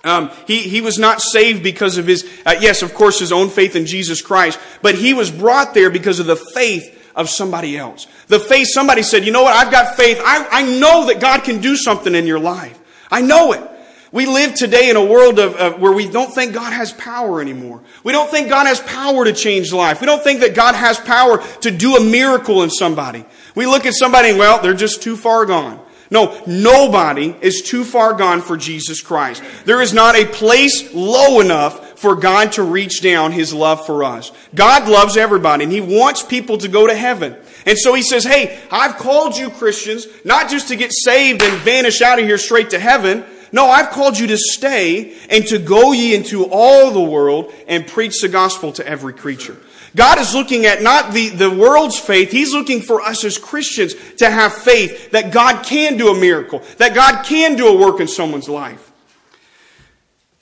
um, 0.05 0.31
he, 0.47 0.61
he 0.61 0.81
was 0.81 0.99
not 0.99 1.21
saved 1.21 1.63
because 1.63 1.99
of 1.99 2.07
his, 2.07 2.31
uh, 2.47 2.55
yes, 2.61 2.83
of 2.83 2.95
course, 2.95 3.19
his 3.19 3.33
own 3.33 3.51
faith 3.51 3.75
in 3.75 3.87
Jesus 3.87 4.23
Christ, 4.23 4.59
but 4.81 4.95
he 4.95 5.13
was 5.13 5.31
brought 5.31 5.75
there 5.75 5.91
because 5.91 6.21
of 6.21 6.27
the 6.27 6.37
faith 6.37 7.13
of 7.17 7.29
somebody 7.29 7.77
else. 7.77 8.07
The 8.29 8.39
faith, 8.39 8.69
somebody 8.69 9.03
said, 9.03 9.25
you 9.25 9.33
know 9.33 9.43
what, 9.43 9.55
I've 9.55 9.73
got 9.73 9.97
faith. 9.97 10.21
I, 10.25 10.47
I 10.51 10.79
know 10.79 11.07
that 11.07 11.21
God 11.21 11.43
can 11.43 11.61
do 11.61 11.77
something 11.77 12.15
in 12.15 12.27
your 12.27 12.39
life. 12.39 12.79
I 13.11 13.23
know 13.23 13.53
it. 13.53 13.71
We 14.13 14.27
live 14.27 14.55
today 14.55 14.91
in 14.91 14.97
a 14.97 15.05
world 15.05 15.41
of, 15.41 15.57
of, 15.57 15.81
where 15.81 15.91
we 15.93 16.09
don't 16.09 16.33
think 16.33 16.55
God 16.55 16.73
has 16.73 16.93
power 16.93 17.41
anymore. 17.41 17.83
We 18.05 18.13
don't 18.13 18.31
think 18.31 18.49
God 18.49 18.69
has 18.69 18.79
power 18.79 19.25
to 19.25 19.33
change 19.33 19.73
life. 19.73 20.01
We 20.01 20.07
don't 20.07 20.23
think 20.23 20.41
that 20.41 20.55
God 20.55 20.77
has 20.77 21.01
power 21.01 21.43
to 21.63 21.71
do 21.73 21.97
a 21.97 22.01
miracle 22.01 22.63
in 22.63 22.71
somebody. 22.71 23.25
We 23.57 23.67
look 23.67 23.87
at 23.87 23.95
somebody 23.95 24.31
and, 24.31 24.39
well, 24.39 24.63
they're 24.63 24.73
just 24.73 25.03
too 25.03 25.17
far 25.17 25.47
gone. 25.47 25.85
No, 26.15 26.41
nobody 26.47 27.35
is 27.41 27.61
too 27.61 27.83
far 27.83 28.13
gone 28.13 28.41
for 28.41 28.57
Jesus 28.57 29.01
Christ. 29.01 29.43
There 29.65 29.83
is 29.83 29.93
not 29.93 30.15
a 30.15 30.25
place 30.25 30.95
low 30.95 31.41
enough 31.41 31.99
for 31.99 32.15
God 32.15 32.53
to 32.53 32.63
reach 32.63 33.03
down 33.03 33.33
His 33.33 33.53
love 33.53 33.85
for 33.85 34.05
us. 34.05 34.31
God 34.55 34.89
loves 34.89 35.17
everybody 35.17 35.65
and 35.65 35.73
He 35.73 35.81
wants 35.81 36.23
people 36.23 36.57
to 36.59 36.69
go 36.69 36.87
to 36.87 36.95
heaven. 36.95 37.35
And 37.67 37.77
so 37.77 37.95
He 37.95 38.03
says, 38.03 38.23
hey, 38.23 38.61
I've 38.71 38.97
called 38.97 39.37
you 39.37 39.51
Christians 39.51 40.07
not 40.25 40.49
just 40.49 40.69
to 40.69 40.77
get 40.77 40.93
saved 40.93 41.43
and 41.43 41.61
vanish 41.63 42.01
out 42.01 42.21
of 42.21 42.25
here 42.25 42.39
straight 42.39 42.71
to 42.71 42.79
heaven. 42.79 43.25
No, 43.55 43.69
I've 43.69 43.91
called 43.91 44.19
you 44.19 44.27
to 44.27 44.37
stay 44.37 45.17
and 45.31 45.47
to 45.47 45.61
go 45.61 45.93
ye 45.93 46.13
into 46.13 46.45
all 46.51 46.91
the 46.91 47.01
world 47.01 47.55
and 47.69 47.87
preach 47.87 48.21
the 48.21 48.27
gospel 48.27 48.73
to 48.73 48.85
every 48.85 49.15
creature. 49.15 49.57
God 49.95 50.19
is 50.19 50.35
looking 50.35 50.67
at 50.67 50.83
not 50.83 51.13
the, 51.13 51.29
the 51.29 51.49
world's 51.49 51.97
faith, 51.97 52.33
He's 52.33 52.53
looking 52.53 52.83
for 52.83 53.01
us 53.01 53.23
as 53.25 53.39
Christians 53.39 53.95
to 54.17 54.29
have 54.29 54.53
faith 54.53 55.13
that 55.13 55.33
God 55.33 55.65
can 55.65 55.97
do 55.97 56.09
a 56.09 56.21
miracle, 56.21 56.65
that 56.79 56.97
God 56.97 57.25
can 57.25 57.55
do 57.55 57.69
a 57.69 57.79
work 57.79 58.01
in 58.01 58.09
someone's 58.09 58.49
life. 58.49 58.91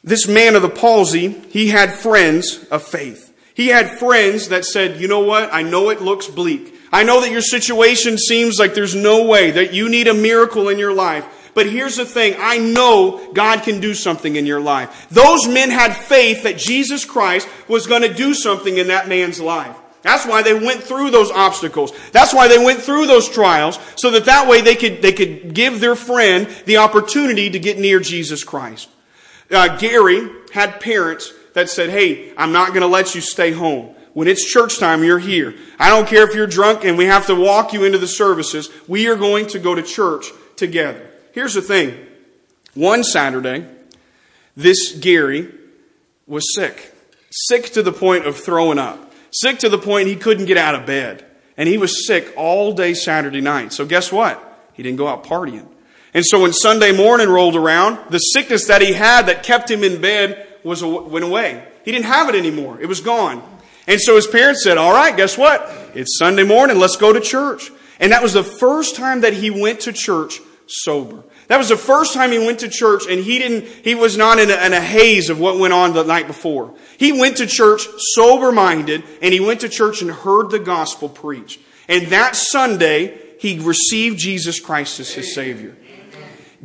This 0.03 0.27
man 0.27 0.57
of 0.57 0.63
the 0.63 0.71
palsy, 0.71 1.39
he 1.51 1.69
had 1.69 1.93
friends 1.93 2.65
of 2.71 2.83
faith. 2.83 3.31
He 3.53 3.69
had 3.69 3.99
friends 3.99 4.49
that 4.49 4.65
said, 4.65 5.03
you 5.03 5.07
know 5.07 5.21
what? 5.21 5.53
I 5.53 5.61
know 5.61 5.91
it 5.91 6.01
looks 6.01 6.29
bleak. 6.29 6.75
I 6.91 7.03
know 7.05 7.21
that 7.21 7.31
your 7.31 7.43
situation 7.43 8.17
seems 8.17 8.59
like 8.59 8.73
there's 8.73 8.95
no 8.95 9.27
way, 9.27 9.51
that 9.51 9.75
you 9.75 9.91
need 9.91 10.09
a 10.09 10.15
miracle 10.15 10.71
in 10.71 10.79
your 10.79 10.95
life. 10.95 11.27
But 11.55 11.67
here's 11.67 11.97
the 11.97 12.07
thing. 12.07 12.35
I 12.39 12.59
know 12.59 13.33
God 13.35 13.63
can 13.63 13.81
do 13.81 13.93
something 13.93 14.37
in 14.37 14.47
your 14.47 14.61
life. 14.61 15.09
Those 15.11 15.47
men 15.47 15.71
had 15.71 15.95
faith 15.95 16.45
that 16.45 16.57
Jesus 16.57 17.05
Christ 17.05 17.49
was 17.69 17.87
going 17.87 18.03
to 18.03 18.13
do 18.13 18.33
something 18.33 18.79
in 18.79 18.89
that 18.89 19.09
man's 19.09 19.41
life. 19.41 19.77
That's 20.01 20.27
why 20.27 20.43
they 20.43 20.55
went 20.55 20.83
through 20.83 21.11
those 21.11 21.31
obstacles. 21.31 21.93
That's 22.11 22.35
why 22.35 22.49
they 22.49 22.59
went 22.59 22.81
through 22.81 23.07
those 23.07 23.29
trials, 23.29 23.79
so 23.97 24.11
that 24.11 24.25
that 24.25 24.49
way 24.49 24.61
they 24.61 24.75
could, 24.75 25.01
they 25.01 25.13
could 25.13 25.55
give 25.55 25.79
their 25.79 25.95
friend 25.95 26.49
the 26.65 26.79
opportunity 26.79 27.51
to 27.51 27.59
get 27.59 27.79
near 27.79 28.01
Jesus 28.01 28.43
Christ. 28.43 28.89
Uh, 29.51 29.77
Gary 29.77 30.29
had 30.53 30.81
parents 30.81 31.33
that 31.55 31.69
said, 31.69 31.91
hey, 31.91 32.33
I'm 32.37 32.53
not 32.53 32.69
going 32.69 32.81
to 32.81 32.87
let 32.87 33.15
you 33.15 33.21
stay 33.21 33.53
home. 33.53 33.95
When 34.15 34.27
it's 34.27 34.51
church 34.51 34.79
time, 34.79 35.05
you're 35.05 35.19
here. 35.19 35.55
I 35.79 35.91
don't 35.91 36.09
care 36.09 36.29
if 36.29 36.35
you're 36.35 36.47
drunk 36.47 36.85
and 36.85 36.99
we 36.99 37.05
have 37.05 37.27
to 37.27 37.35
walk 37.35 37.73
you 37.73 37.85
into 37.85 37.99
the 37.99 38.09
services. 38.09 38.71
We 38.89 39.07
are 39.09 39.17
going 39.17 39.47
to 39.49 39.59
go 39.59 39.75
to 39.75 39.83
church 39.83 40.27
together. 40.57 41.12
Here's 41.33 41.55
the 41.55 41.63
thing. 41.63 42.07
One 42.75 43.05
Saturday, 43.05 43.67
this 44.57 44.93
Gary 44.93 45.53
was 46.27 46.55
sick. 46.55 46.95
Sick 47.31 47.73
to 47.73 47.83
the 47.83 47.93
point 47.93 48.27
of 48.27 48.37
throwing 48.37 48.79
up. 48.79 49.13
Sick 49.31 49.59
to 49.61 49.69
the 49.69 49.79
point 49.79 50.09
he 50.09 50.17
couldn't 50.17 50.47
get 50.47 50.57
out 50.57 50.75
of 50.75 50.87
bed. 50.87 51.25
And 51.57 51.69
he 51.69 51.79
was 51.79 52.07
sick 52.07 52.33
all 52.37 52.73
day 52.73 52.95
Saturday 52.95 53.41
night. 53.41 53.73
So 53.73 53.85
guess 53.87 54.13
what? 54.13 54.71
He 54.75 54.83
didn't 54.83 54.99
go 54.99 55.09
out 55.09 55.25
partying. 55.25 55.67
And 56.15 56.25
so 56.25 56.43
when 56.43 56.53
Sunday 56.53 56.93
morning 56.93 57.29
rolled 57.29 57.57
around, 57.57 58.11
the 58.11 58.19
sickness 58.19 58.67
that 58.67 58.83
he 58.83 58.93
had 58.93 59.27
that 59.27 59.43
kept 59.43 59.71
him 59.71 59.83
in 59.83 60.01
bed 60.01 60.47
was 60.63 60.85
went 60.85 61.25
away. 61.25 61.67
He 61.85 61.93
didn't 61.93 62.07
have 62.07 62.29
it 62.29 62.35
anymore. 62.35 62.79
It 62.81 62.87
was 62.87 63.01
gone. 63.01 63.43
And 63.87 64.01
so 64.01 64.17
his 64.17 64.27
parents 64.27 64.63
said, 64.63 64.79
all 64.79 64.93
right, 64.93 65.17
guess 65.17 65.37
what? 65.37 65.69
It's 65.95 66.19
Sunday 66.19 66.45
morning. 66.45 66.79
Let's 66.79 66.97
go 66.97 67.13
to 67.13 67.21
church. 67.21 67.71
And 67.99 68.13
that 68.13 68.23
was 68.23 68.33
the 68.33 68.45
first 68.45 68.95
time 68.95 69.23
that 69.23 69.33
he 69.33 69.51
went 69.51 69.81
to 69.81 69.93
church 69.93 70.41
sober. 70.73 71.25
That 71.49 71.59
was 71.59 71.69
the 71.69 71.77
first 71.77 72.15
time 72.15 72.33
he 72.33 72.39
went 72.39 72.61
to 72.61 72.69
church 72.69 73.05
and 73.09 73.23
he 73.23 73.39
didn't, 73.39 73.67
he 73.85 73.95
was 73.95 74.17
not 74.17 74.39
in 74.39 74.51
a, 74.51 74.67
in 74.67 74.73
a 74.73 74.81
haze 74.81 75.29
of 75.29 75.39
what 75.39 75.59
went 75.59 75.73
on 75.73 75.93
the 75.93 76.03
night 76.03 76.27
before. 76.27 76.75
He 76.99 77.13
went 77.13 77.37
to 77.39 77.47
church 77.47 77.83
sober 78.15 78.53
minded 78.53 79.05
and 79.21 79.35
he 79.35 79.41
went 79.41 79.61
to 79.61 79.69
church 79.69 80.03
and 80.03 80.11
heard 80.11 80.51
the 80.51 80.59
gospel 80.59 81.09
preached. 81.09 81.61
And 81.89 82.07
that 82.09 82.37
Sunday, 82.37 83.19
he 83.39 83.59
received 83.59 84.19
Jesus 84.19 84.61
Christ 84.61 85.01
as 85.01 85.13
his 85.13 85.35
Savior. 85.35 85.77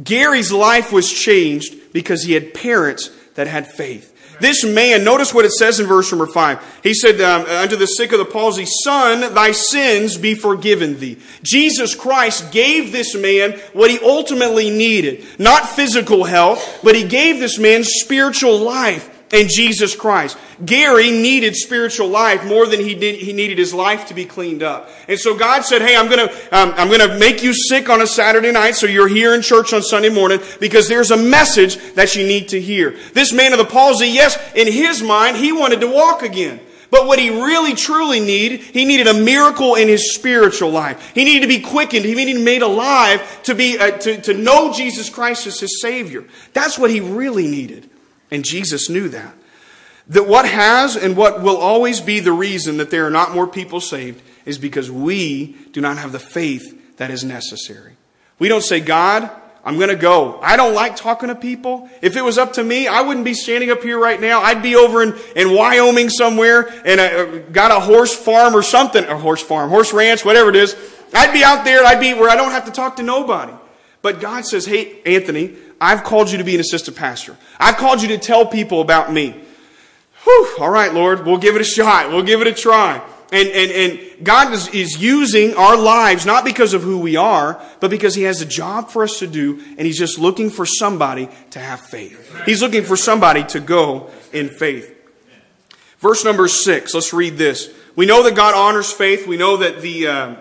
Gary's 0.02 0.52
life 0.52 0.92
was 0.92 1.12
changed 1.12 1.92
because 1.92 2.24
he 2.24 2.34
had 2.34 2.54
parents 2.54 3.10
that 3.36 3.48
had 3.48 3.68
faith. 3.68 4.14
This 4.40 4.64
man, 4.64 5.04
notice 5.04 5.34
what 5.34 5.46
it 5.46 5.52
says 5.52 5.80
in 5.80 5.88
verse 5.88 6.12
number 6.12 6.28
five. 6.28 6.64
He 6.84 6.94
said, 6.94 7.20
um, 7.22 7.46
unto 7.46 7.76
the 7.76 7.88
sick 7.88 8.12
of 8.12 8.20
the 8.20 8.26
palsy, 8.26 8.66
Son, 8.66 9.34
thy 9.34 9.52
sins 9.52 10.18
be 10.18 10.36
forgiven 10.36 11.00
thee. 11.00 11.18
Jesus 11.44 11.96
Christ 11.96 12.52
gave 12.52 12.92
this 12.92 13.16
man 13.16 13.54
what 13.74 13.92
he 13.92 14.00
ultimately 14.00 14.70
needed. 14.70 15.26
Not 15.40 15.68
physical 15.70 16.24
health, 16.24 16.80
but 16.84 16.96
he 16.96 17.08
gave 17.08 17.40
this 17.40 17.58
man 17.58 17.84
spiritual 17.84 18.60
life 18.60 19.17
in 19.32 19.48
Jesus 19.50 19.96
Christ. 19.96 20.38
Gary 20.66 21.12
needed 21.12 21.56
spiritual 21.56 22.08
life 22.08 22.46
more 22.46 22.66
than 22.66 22.80
he 22.80 22.96
did, 22.96 23.16
he 23.16 23.34
needed 23.34 23.58
his 23.58 23.74
life 23.74 24.08
to 24.08 24.14
be 24.14 24.26
cleaned 24.26 24.64
up. 24.64 24.90
And 25.08 25.20
so 25.20 25.38
God 25.38 25.64
said, 25.66 25.82
Hey, 25.82 25.96
I'm 25.96 26.10
gonna, 26.10 26.32
um, 26.52 26.74
I'm 26.76 26.90
gonna 26.90 27.18
make 27.18 27.44
you 27.44 27.54
sick 27.54 27.90
on 27.90 28.02
a 28.02 28.08
Saturday 28.08 28.52
night 28.52 28.76
so 28.76 28.88
you're 28.88 29.08
here 29.08 29.34
in 29.34 29.42
church 29.42 29.74
on 29.74 29.82
Sunday 29.82 30.10
morning 30.10 30.40
because 30.60 30.88
there's 30.88 31.12
a 31.12 31.18
message 31.18 31.78
that 31.96 32.16
you 32.16 32.26
need 32.26 32.50
to 32.50 32.62
hear. 32.62 32.96
This 33.14 33.34
man 33.34 33.52
of 33.52 33.60
the 33.60 33.66
palsy, 33.66 34.08
yes, 34.08 34.38
in 34.56 34.72
his 34.72 35.02
mind, 35.02 35.38
he 35.38 35.52
wanted 35.52 35.82
to 35.82 35.88
walk 35.88 36.24
again. 36.24 36.60
But 36.90 37.06
what 37.06 37.20
he 37.20 37.30
really 37.30 37.74
truly 37.74 38.22
needed, 38.22 38.62
he 38.62 38.86
needed 38.86 39.08
a 39.08 39.14
miracle 39.14 39.76
in 39.76 39.90
his 39.90 40.16
spiritual 40.16 40.70
life. 40.70 41.12
He 41.14 41.26
needed 41.26 41.42
to 41.42 41.48
be 41.48 41.60
quickened. 41.60 42.06
He 42.06 42.16
needed 42.16 42.34
to 42.34 42.40
be 42.40 42.46
made 42.46 42.62
alive 42.62 43.42
to 43.44 43.54
be, 43.54 43.78
uh, 43.78 43.92
to, 43.98 44.22
to 44.22 44.34
know 44.34 44.72
Jesus 44.72 45.10
Christ 45.10 45.48
as 45.48 45.60
his 45.60 45.82
Savior. 45.82 46.24
That's 46.54 46.80
what 46.80 46.90
he 46.90 47.02
really 47.02 47.48
needed. 47.48 47.87
And 48.32 48.44
Jesus 48.44 48.90
knew 48.90 49.10
that. 49.10 49.34
That 50.08 50.28
what 50.28 50.48
has 50.48 50.96
and 50.96 51.18
what 51.18 51.42
will 51.42 51.58
always 51.58 52.00
be 52.00 52.20
the 52.20 52.32
reason 52.32 52.78
that 52.78 52.92
there 52.92 53.06
are 53.06 53.12
not 53.12 53.34
more 53.34 53.48
people 53.48 53.82
saved 53.82 54.22
is 54.46 54.58
because 54.58 54.90
we 54.90 55.58
do 55.72 55.82
not 55.82 55.98
have 55.98 56.12
the 56.12 56.20
faith 56.20 56.98
that 56.98 57.12
is 57.12 57.24
necessary. 57.24 57.98
We 58.40 58.48
don't 58.48 58.64
say, 58.64 58.80
God, 58.80 59.30
I'm 59.68 59.76
going 59.76 59.90
to 59.90 59.96
go. 59.96 60.40
I 60.42 60.56
don't 60.56 60.74
like 60.74 60.96
talking 60.96 61.28
to 61.28 61.36
people. 61.36 61.90
If 62.02 62.16
it 62.16 62.22
was 62.22 62.38
up 62.38 62.54
to 62.54 62.64
me, 62.64 62.88
I 62.88 63.02
wouldn't 63.02 63.26
be 63.26 63.34
standing 63.34 63.70
up 63.70 63.84
here 63.84 64.00
right 64.00 64.20
now. 64.20 64.42
I'd 64.42 64.64
be 64.64 64.78
over 64.78 65.04
in, 65.04 65.14
in 65.36 65.54
Wyoming 65.54 66.10
somewhere 66.10 66.70
and 66.86 67.02
I 67.02 67.08
uh, 67.08 67.40
got 67.52 67.72
a 67.72 67.80
horse 67.82 68.16
farm 68.16 68.56
or 68.56 68.62
something, 68.62 69.04
a 69.04 69.18
horse 69.18 69.42
farm, 69.42 69.70
horse 69.70 69.92
ranch, 69.92 70.24
whatever 70.24 70.50
it 70.50 70.56
is. 70.56 70.74
I'd 71.14 71.34
be 71.34 71.44
out 71.44 71.66
there. 71.66 71.84
I'd 71.86 72.00
be 72.00 72.14
where 72.14 72.30
I 72.30 72.38
don't 72.38 72.52
have 72.52 72.64
to 72.66 72.72
talk 72.72 72.96
to 72.96 73.04
nobody. 73.04 73.52
But 74.02 74.22
God 74.22 74.46
says, 74.46 74.66
hey, 74.66 75.02
Anthony, 75.06 75.58
I've 75.80 76.04
called 76.04 76.32
you 76.32 76.38
to 76.38 76.44
be 76.44 76.56
an 76.56 76.62
assistant 76.62 76.98
pastor. 76.98 77.38
I've 77.60 77.78
called 77.78 78.02
you 78.02 78.08
to 78.10 78.18
tell 78.18 78.46
people 78.46 78.82
about 78.82 79.12
me. 79.12 79.44
Whew, 80.24 80.56
all 80.60 80.70
right, 80.70 80.94
Lord, 80.94 81.26
we'll 81.26 81.38
give 81.38 81.56
it 81.56 81.62
a 81.62 81.66
shot. 81.66 82.10
We'll 82.10 82.24
give 82.24 82.42
it 82.42 82.48
a 82.48 82.54
try. 82.54 83.02
And, 83.32 83.50
and, 83.50 83.72
and 83.72 84.26
God 84.26 84.54
is, 84.54 84.70
is 84.70 85.02
using 85.02 85.54
our 85.56 85.76
lives 85.76 86.26
not 86.26 86.46
because 86.46 86.74
of 86.74 86.82
who 86.82 86.98
we 87.00 87.18
are, 87.18 87.62
but 87.80 87.92
because 87.92 88.16
He 88.16 88.24
has 88.24 88.42
a 88.42 88.46
job 88.46 88.90
for 88.90 89.04
us 89.04 89.20
to 89.20 89.28
do, 89.28 89.62
and 89.78 89.82
He's 89.82 89.98
just 89.98 90.18
looking 90.18 90.50
for 90.50 90.66
somebody 90.66 91.30
to 91.52 91.60
have 91.60 91.82
faith. 91.82 92.44
He's 92.46 92.62
looking 92.62 92.84
for 92.84 92.96
somebody 92.96 93.44
to 93.46 93.60
go 93.60 94.10
in 94.32 94.48
faith. 94.50 94.94
Verse 96.00 96.24
number 96.24 96.48
six, 96.48 96.94
let's 96.94 97.12
read 97.12 97.38
this. 97.38 97.74
We 97.96 98.06
know 98.06 98.24
that 98.24 98.36
God 98.36 98.54
honors 98.56 98.92
faith. 98.92 99.28
We 99.28 99.36
know 99.36 99.58
that 99.58 99.82
the, 99.82 100.08
uh, 100.08 100.36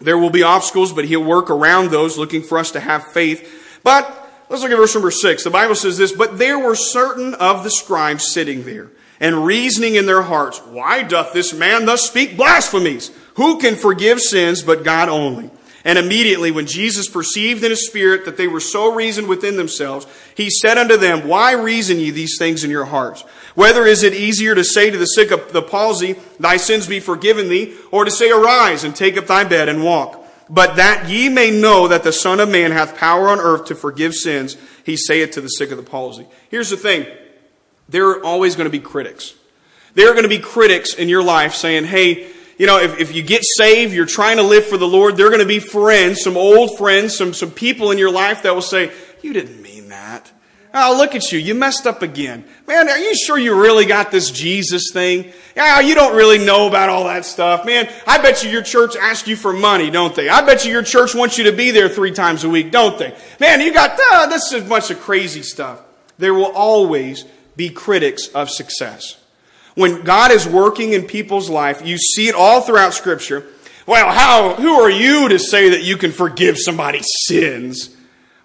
there 0.00 0.18
will 0.18 0.30
be 0.30 0.42
obstacles, 0.42 0.92
but 0.92 1.06
He'll 1.06 1.24
work 1.24 1.48
around 1.48 1.90
those, 1.90 2.18
looking 2.18 2.42
for 2.42 2.58
us 2.58 2.72
to 2.72 2.80
have 2.80 3.06
faith. 3.12 3.80
But 3.82 4.19
Let's 4.50 4.62
look 4.62 4.72
at 4.72 4.78
verse 4.78 4.94
number 4.94 5.12
six. 5.12 5.44
The 5.44 5.50
Bible 5.50 5.76
says 5.76 5.96
this, 5.96 6.10
But 6.10 6.36
there 6.36 6.58
were 6.58 6.74
certain 6.74 7.34
of 7.34 7.62
the 7.62 7.70
scribes 7.70 8.32
sitting 8.32 8.64
there, 8.64 8.90
and 9.20 9.46
reasoning 9.46 9.94
in 9.94 10.06
their 10.06 10.22
hearts, 10.22 10.58
Why 10.58 11.04
doth 11.04 11.32
this 11.32 11.54
man 11.54 11.86
thus 11.86 12.08
speak 12.08 12.36
blasphemies? 12.36 13.12
Who 13.34 13.60
can 13.60 13.76
forgive 13.76 14.20
sins 14.20 14.62
but 14.62 14.82
God 14.82 15.08
only? 15.08 15.50
And 15.84 15.98
immediately, 15.98 16.50
when 16.50 16.66
Jesus 16.66 17.08
perceived 17.08 17.62
in 17.62 17.70
his 17.70 17.86
spirit 17.86 18.24
that 18.24 18.36
they 18.36 18.48
were 18.48 18.60
so 18.60 18.92
reasoned 18.92 19.28
within 19.28 19.56
themselves, 19.56 20.06
he 20.34 20.50
said 20.50 20.76
unto 20.76 20.96
them, 20.96 21.28
Why 21.28 21.52
reason 21.52 22.00
ye 22.00 22.10
these 22.10 22.36
things 22.36 22.64
in 22.64 22.70
your 22.70 22.86
hearts? 22.86 23.22
Whether 23.54 23.86
is 23.86 24.02
it 24.02 24.14
easier 24.14 24.56
to 24.56 24.64
say 24.64 24.90
to 24.90 24.98
the 24.98 25.06
sick 25.06 25.30
of 25.30 25.52
the 25.52 25.62
palsy, 25.62 26.16
Thy 26.40 26.56
sins 26.56 26.88
be 26.88 26.98
forgiven 26.98 27.48
thee, 27.48 27.76
or 27.92 28.04
to 28.04 28.10
say, 28.10 28.30
Arise 28.32 28.82
and 28.82 28.96
take 28.96 29.16
up 29.16 29.26
thy 29.26 29.44
bed 29.44 29.68
and 29.68 29.84
walk? 29.84 30.19
But 30.50 30.76
that 30.76 31.08
ye 31.08 31.28
may 31.28 31.52
know 31.52 31.86
that 31.86 32.02
the 32.02 32.12
Son 32.12 32.40
of 32.40 32.48
Man 32.48 32.72
hath 32.72 32.96
power 32.96 33.28
on 33.28 33.38
earth 33.38 33.66
to 33.66 33.76
forgive 33.76 34.14
sins, 34.14 34.56
he 34.84 34.96
saith 34.96 35.30
to 35.32 35.40
the 35.40 35.48
sick 35.48 35.70
of 35.70 35.76
the 35.76 35.84
palsy. 35.84 36.26
Here's 36.50 36.70
the 36.70 36.76
thing. 36.76 37.06
There 37.88 38.08
are 38.10 38.24
always 38.24 38.56
going 38.56 38.66
to 38.66 38.70
be 38.70 38.80
critics. 38.80 39.34
There 39.94 40.10
are 40.10 40.12
going 40.12 40.24
to 40.24 40.28
be 40.28 40.40
critics 40.40 40.94
in 40.94 41.08
your 41.08 41.22
life 41.22 41.54
saying, 41.54 41.84
hey, 41.84 42.32
you 42.58 42.66
know, 42.66 42.78
if, 42.78 42.98
if 42.98 43.14
you 43.14 43.22
get 43.22 43.42
saved, 43.44 43.94
you're 43.94 44.06
trying 44.06 44.38
to 44.38 44.42
live 44.42 44.66
for 44.66 44.76
the 44.76 44.88
Lord, 44.88 45.16
there 45.16 45.26
are 45.26 45.30
going 45.30 45.40
to 45.40 45.46
be 45.46 45.60
friends, 45.60 46.20
some 46.20 46.36
old 46.36 46.76
friends, 46.76 47.16
some, 47.16 47.32
some 47.32 47.52
people 47.52 47.92
in 47.92 47.98
your 47.98 48.10
life 48.10 48.42
that 48.42 48.52
will 48.54 48.60
say, 48.60 48.92
you 49.22 49.32
didn't 49.32 49.62
mean 49.62 49.88
that. 49.88 50.30
Oh, 50.72 50.94
look 50.96 51.16
at 51.16 51.32
you. 51.32 51.38
You 51.40 51.56
messed 51.56 51.86
up 51.86 52.02
again. 52.02 52.44
Man, 52.68 52.88
are 52.88 52.98
you 52.98 53.14
sure 53.16 53.36
you 53.36 53.60
really 53.60 53.86
got 53.86 54.12
this 54.12 54.30
Jesus 54.30 54.90
thing? 54.92 55.32
Yeah, 55.56 55.80
you 55.80 55.96
don't 55.96 56.14
really 56.14 56.38
know 56.38 56.68
about 56.68 56.88
all 56.88 57.04
that 57.04 57.24
stuff. 57.24 57.66
Man, 57.66 57.92
I 58.06 58.18
bet 58.18 58.44
you 58.44 58.50
your 58.50 58.62
church 58.62 58.94
asks 58.94 59.26
you 59.26 59.34
for 59.34 59.52
money, 59.52 59.90
don't 59.90 60.14
they? 60.14 60.28
I 60.28 60.42
bet 60.42 60.64
you 60.64 60.70
your 60.70 60.84
church 60.84 61.12
wants 61.12 61.38
you 61.38 61.44
to 61.44 61.52
be 61.52 61.72
there 61.72 61.88
three 61.88 62.12
times 62.12 62.44
a 62.44 62.48
week, 62.48 62.70
don't 62.70 62.96
they? 62.98 63.16
Man, 63.40 63.60
you 63.60 63.72
got, 63.72 63.98
uh, 64.12 64.26
this 64.26 64.52
is 64.52 64.62
a 64.62 64.68
bunch 64.68 64.92
of 64.92 65.00
crazy 65.00 65.42
stuff. 65.42 65.80
There 66.18 66.34
will 66.34 66.52
always 66.52 67.24
be 67.56 67.70
critics 67.70 68.28
of 68.28 68.48
success. 68.48 69.18
When 69.74 70.02
God 70.02 70.30
is 70.30 70.46
working 70.46 70.92
in 70.92 71.04
people's 71.04 71.50
life, 71.50 71.84
you 71.84 71.98
see 71.98 72.28
it 72.28 72.34
all 72.36 72.60
throughout 72.60 72.94
scripture. 72.94 73.46
Well, 73.86 74.12
how, 74.12 74.54
who 74.54 74.80
are 74.80 74.90
you 74.90 75.28
to 75.30 75.38
say 75.38 75.70
that 75.70 75.82
you 75.82 75.96
can 75.96 76.12
forgive 76.12 76.58
somebody's 76.58 77.08
sins? 77.26 77.96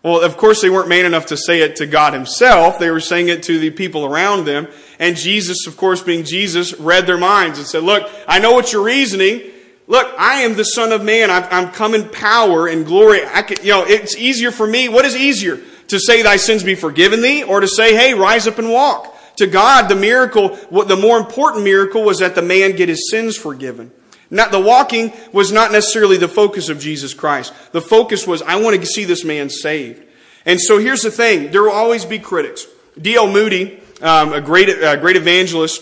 Well, 0.05 0.21
of 0.21 0.37
course, 0.37 0.61
they 0.61 0.69
weren't 0.69 0.87
man 0.87 1.07
enough 1.07 1.25
to 1.27 1.37
say 1.37 1.61
it 1.61 1.77
to 1.77 1.87
God 1.87 2.13
Himself. 2.13 2.77
They 2.77 2.91
were 2.91 2.99
saying 2.99 3.29
it 3.29 3.41
to 3.43 3.57
the 3.57 3.71
people 3.71 4.05
around 4.05 4.45
them. 4.45 4.67
And 4.99 5.17
Jesus, 5.17 5.65
of 5.65 5.77
course, 5.77 6.03
being 6.03 6.23
Jesus, 6.23 6.79
read 6.79 7.07
their 7.07 7.17
minds 7.17 7.57
and 7.57 7.67
said, 7.67 7.81
Look, 7.81 8.07
I 8.27 8.37
know 8.37 8.51
what 8.51 8.71
you're 8.71 8.83
reasoning. 8.83 9.41
Look, 9.87 10.13
I 10.15 10.41
am 10.41 10.57
the 10.57 10.63
Son 10.63 10.91
of 10.91 11.03
Man. 11.03 11.31
I'm 11.31 11.71
come 11.71 11.95
in 11.95 12.07
power 12.07 12.67
and 12.67 12.85
glory. 12.85 13.21
I 13.25 13.41
can, 13.41 13.57
you 13.65 13.71
know, 13.71 13.83
it's 13.83 14.15
easier 14.15 14.51
for 14.51 14.67
me. 14.67 14.89
What 14.89 15.05
is 15.05 15.15
easier? 15.15 15.59
To 15.87 15.99
say 15.99 16.21
thy 16.21 16.35
sins 16.35 16.61
be 16.61 16.75
forgiven 16.75 17.23
thee 17.23 17.43
or 17.43 17.61
to 17.61 17.67
say, 17.67 17.95
hey, 17.95 18.13
rise 18.13 18.45
up 18.45 18.59
and 18.59 18.69
walk? 18.69 19.11
To 19.37 19.47
God, 19.47 19.89
the 19.89 19.95
miracle, 19.95 20.55
what 20.69 20.87
the 20.87 20.95
more 20.95 21.17
important 21.17 21.63
miracle 21.63 22.03
was 22.03 22.19
that 22.19 22.35
the 22.35 22.43
man 22.43 22.75
get 22.75 22.89
his 22.89 23.09
sins 23.09 23.35
forgiven. 23.35 23.91
Not, 24.35 24.51
the 24.51 24.59
walking 24.59 25.13
was 25.31 25.53
not 25.53 25.71
necessarily 25.71 26.17
the 26.17 26.27
focus 26.27 26.67
of 26.67 26.77
Jesus 26.77 27.13
Christ. 27.13 27.53
The 27.71 27.81
focus 27.81 28.27
was, 28.27 28.41
I 28.41 28.57
want 28.57 28.77
to 28.77 28.85
see 28.85 29.05
this 29.05 29.23
man 29.23 29.49
saved. 29.49 30.03
And 30.45 30.59
so 30.59 30.77
here's 30.77 31.01
the 31.03 31.09
thing 31.09 31.51
there 31.51 31.63
will 31.63 31.71
always 31.71 32.03
be 32.03 32.19
critics. 32.19 32.67
D.L. 33.01 33.31
Moody, 33.31 33.79
um, 34.01 34.33
a 34.33 34.41
great, 34.41 34.69
uh, 34.69 34.97
great 34.97 35.15
evangelist 35.15 35.81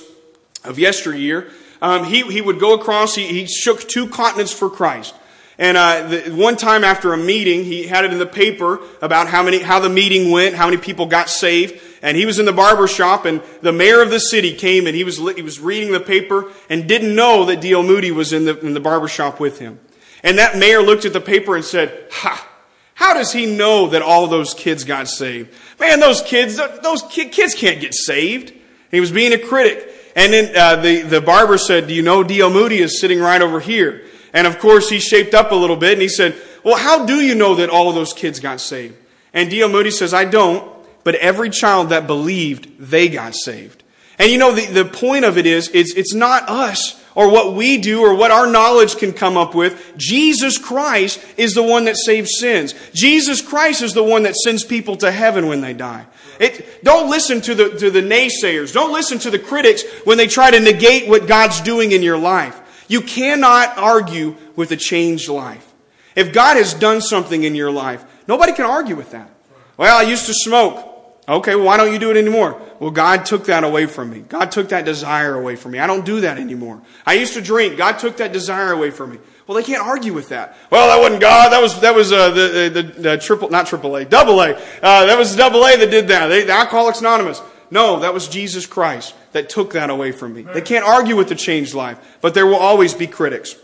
of 0.64 0.78
yesteryear, 0.78 1.52
um, 1.82 2.04
he, 2.04 2.22
he 2.22 2.42
would 2.42 2.60
go 2.60 2.76
across, 2.76 3.16
he, 3.16 3.26
he 3.28 3.48
shook 3.48 3.90
two 3.90 4.08
continents 4.08 4.54
for 4.54 4.70
Christ. 4.70 5.16
And 5.58 5.76
uh, 5.76 6.08
the, 6.08 6.32
one 6.32 6.56
time 6.56 6.84
after 6.84 7.12
a 7.14 7.18
meeting, 7.18 7.64
he 7.64 7.88
had 7.88 8.06
it 8.06 8.14
in 8.14 8.20
the 8.20 8.26
paper 8.28 8.82
about 9.02 9.28
how 9.28 9.42
many 9.42 9.60
how 9.60 9.80
the 9.80 9.90
meeting 9.90 10.32
went, 10.32 10.56
how 10.56 10.66
many 10.66 10.78
people 10.78 11.08
got 11.08 11.30
saved. 11.30 11.80
And 12.04 12.16
he 12.16 12.28
was 12.28 12.38
in 12.38 12.46
the 12.46 12.54
barber 12.54 12.88
shop, 12.88 13.26
and 13.26 13.42
the 13.62 13.72
mayor 13.72 14.04
of 14.04 14.12
the 14.12 14.20
city 14.20 14.54
came, 14.54 14.86
and 14.86 14.96
he 14.96 15.04
was 15.04 15.18
he 15.18 15.42
was 15.42 15.60
reading 15.60 15.92
the 15.92 16.00
paper 16.00 16.52
and 16.70 16.88
didn't 16.88 17.16
know 17.16 17.46
that 17.46 17.62
D.L. 17.62 17.82
Moody 17.82 18.12
was 18.12 18.34
in 18.34 18.46
the 18.46 18.60
in 18.60 18.76
the 18.76 18.80
barber 18.80 19.08
shop 19.08 19.40
with 19.40 19.58
him. 19.58 19.80
And 20.22 20.38
that 20.38 20.58
mayor 20.58 20.82
looked 20.82 21.06
at 21.06 21.14
the 21.14 21.22
paper 21.22 21.56
and 21.56 21.66
said, 21.66 22.08
"Ha." 22.12 22.50
How 22.96 23.14
does 23.14 23.34
he 23.34 23.46
know 23.46 23.88
that 23.88 24.02
all 24.02 24.28
those 24.28 24.54
kids 24.54 24.84
got 24.84 25.08
saved? 25.08 25.52
Man, 25.80 26.00
those 26.00 26.22
kids, 26.22 26.58
those 26.58 27.02
kids 27.04 27.56
can't 27.56 27.82
get 27.82 27.94
saved. 27.94 28.54
He 28.92 29.00
was 29.00 29.12
being 29.12 29.34
a 29.34 29.38
critic. 29.40 29.90
And 30.16 30.32
then 30.32 30.56
uh, 30.56 30.76
the, 30.82 31.02
the 31.02 31.22
barber 31.22 31.58
said, 31.58 31.88
Do 31.88 31.94
you 31.94 32.04
know 32.04 32.24
D.L. 32.24 32.52
Moody 32.52 32.78
is 32.78 33.00
sitting 33.00 33.20
right 33.20 33.42
over 33.42 33.60
here? 33.60 34.06
And 34.32 34.46
of 34.46 34.60
course, 34.60 34.90
he 34.90 35.00
shaped 35.00 35.34
up 35.34 35.52
a 35.52 35.56
little 35.56 35.76
bit 35.76 35.94
and 35.94 36.02
he 36.02 36.08
said, 36.08 36.36
Well, 36.64 36.78
how 36.78 37.06
do 37.06 37.16
you 37.16 37.36
know 37.36 37.56
that 37.56 37.70
all 37.70 37.90
of 37.90 37.96
those 37.96 38.14
kids 38.14 38.40
got 38.40 38.62
saved? 38.62 38.96
And 39.34 39.50
D.L. 39.50 39.70
Moody 39.70 39.90
says, 39.90 40.14
I 40.14 40.26
don't, 40.26 40.72
but 41.04 41.16
every 41.16 41.50
child 41.50 41.90
that 41.90 42.08
believed, 42.08 42.80
they 42.80 43.10
got 43.10 43.36
saved. 43.36 43.84
And 44.20 44.32
you 44.32 44.38
know, 44.38 44.54
the, 44.54 44.66
the 44.66 44.86
point 44.86 45.26
of 45.26 45.38
it 45.38 45.46
is, 45.46 45.70
it's, 45.74 45.94
it's 45.96 46.14
not 46.14 46.48
us 46.48 47.02
or 47.16 47.30
what 47.30 47.54
we 47.54 47.78
do 47.78 48.02
or 48.02 48.16
what 48.16 48.32
our 48.32 48.48
knowledge 48.48 48.98
can 48.98 49.14
come 49.14 49.38
up 49.38 49.54
with. 49.56 49.94
Jesus 49.98 50.58
Christ 50.58 51.24
is 51.38 51.54
the 51.54 51.64
one 51.64 51.86
that 51.86 51.98
saves 51.98 52.38
sins. 52.40 52.74
Jesus 52.94 53.42
Christ 53.42 53.82
is 53.82 53.94
the 53.94 54.04
one 54.04 54.24
that 54.24 54.36
sends 54.36 54.64
people 54.64 54.96
to 54.98 55.12
heaven 55.12 55.48
when 55.48 55.62
they 55.62 55.74
die. 55.74 56.06
It, 56.40 56.84
don't 56.84 57.10
listen 57.10 57.42
to 57.42 57.56
the, 57.56 57.70
to 57.78 57.92
the 57.92 58.02
naysayers. 58.02 58.74
Don't 58.74 58.94
listen 58.94 59.20
to 59.20 59.30
the 59.30 59.40
critics 59.40 59.84
when 60.04 60.18
they 60.18 60.28
try 60.28 60.52
to 60.52 60.60
negate 60.60 61.08
what 61.08 61.28
God's 61.28 61.62
doing 61.62 61.92
in 61.92 62.02
your 62.02 62.18
life. 62.18 62.60
You 62.88 63.02
cannot 63.02 63.78
argue 63.78 64.36
with 64.56 64.72
a 64.72 64.78
changed 64.78 65.30
life. 65.30 65.72
If 66.16 66.34
God 66.34 66.58
has 66.58 66.74
done 66.74 67.02
something 67.02 67.44
in 67.44 67.56
your 67.56 67.72
life, 67.72 68.04
nobody 68.28 68.54
can 68.54 68.66
argue 68.66 68.96
with 68.96 69.12
that. 69.12 69.30
Well, 69.78 69.98
I 69.98 70.04
used 70.04 70.26
to 70.28 70.34
smoke. 70.34 70.93
Okay, 71.28 71.56
well, 71.56 71.66
why 71.66 71.78
don't 71.78 71.94
you 71.94 72.00
do 72.00 72.12
it 72.12 72.18
anymore? 72.18 72.62
Well, 72.80 72.92
God 72.92 73.26
took 73.26 73.46
that 73.46 73.64
away 73.64 73.86
from 73.86 74.10
me. 74.10 74.20
God 74.20 74.52
took 74.52 74.70
that 74.70 74.84
desire 74.84 75.36
away 75.36 75.56
from 75.56 75.72
me. 75.72 75.80
I 75.80 75.88
don't 75.88 76.06
do 76.06 76.20
that 76.22 76.38
anymore. 76.38 76.82
I 77.06 77.14
used 77.14 77.34
to 77.36 77.42
drink. 77.42 77.78
God 77.78 77.98
took 77.98 78.18
that 78.18 78.34
desire 78.34 78.74
away 78.74 78.92
from 78.92 79.12
me. 79.12 79.20
Well, 79.48 79.56
they 79.56 79.64
can't 79.64 79.82
argue 79.82 80.14
with 80.14 80.30
that. 80.30 80.58
Well, 80.70 80.88
that 80.88 81.02
wasn't 81.02 81.22
God. 81.22 81.52
That 81.52 81.62
was 81.62 81.80
that 81.80 81.96
was 81.96 82.12
uh, 82.12 82.30
the, 82.30 82.70
the, 82.74 82.82
the 83.02 83.18
triple, 83.18 83.50
not 83.50 83.68
triple 83.68 83.96
A, 83.96 84.04
double 84.04 84.42
A. 84.42 84.56
Uh, 84.82 85.06
that 85.06 85.18
was 85.18 85.36
double 85.36 85.66
A 85.66 85.78
that 85.78 85.90
did 85.90 86.10
that. 86.10 86.28
They, 86.28 86.44
the 86.44 86.54
Alcoholics 86.54 87.00
Anonymous. 87.00 87.42
No, 87.72 88.02
that 88.02 88.14
was 88.14 88.28
Jesus 88.28 88.66
Christ 88.66 89.16
that 89.32 89.50
took 89.50 89.74
that 89.74 89.90
away 89.90 90.12
from 90.12 90.34
me. 90.34 90.44
They 90.44 90.62
can't 90.62 90.86
argue 90.86 91.16
with 91.16 91.30
the 91.30 91.36
changed 91.36 91.74
life, 91.74 91.98
but 92.22 92.34
there 92.34 92.46
will 92.46 92.56
always 92.56 92.94
be 92.94 93.08
critics. 93.08 93.56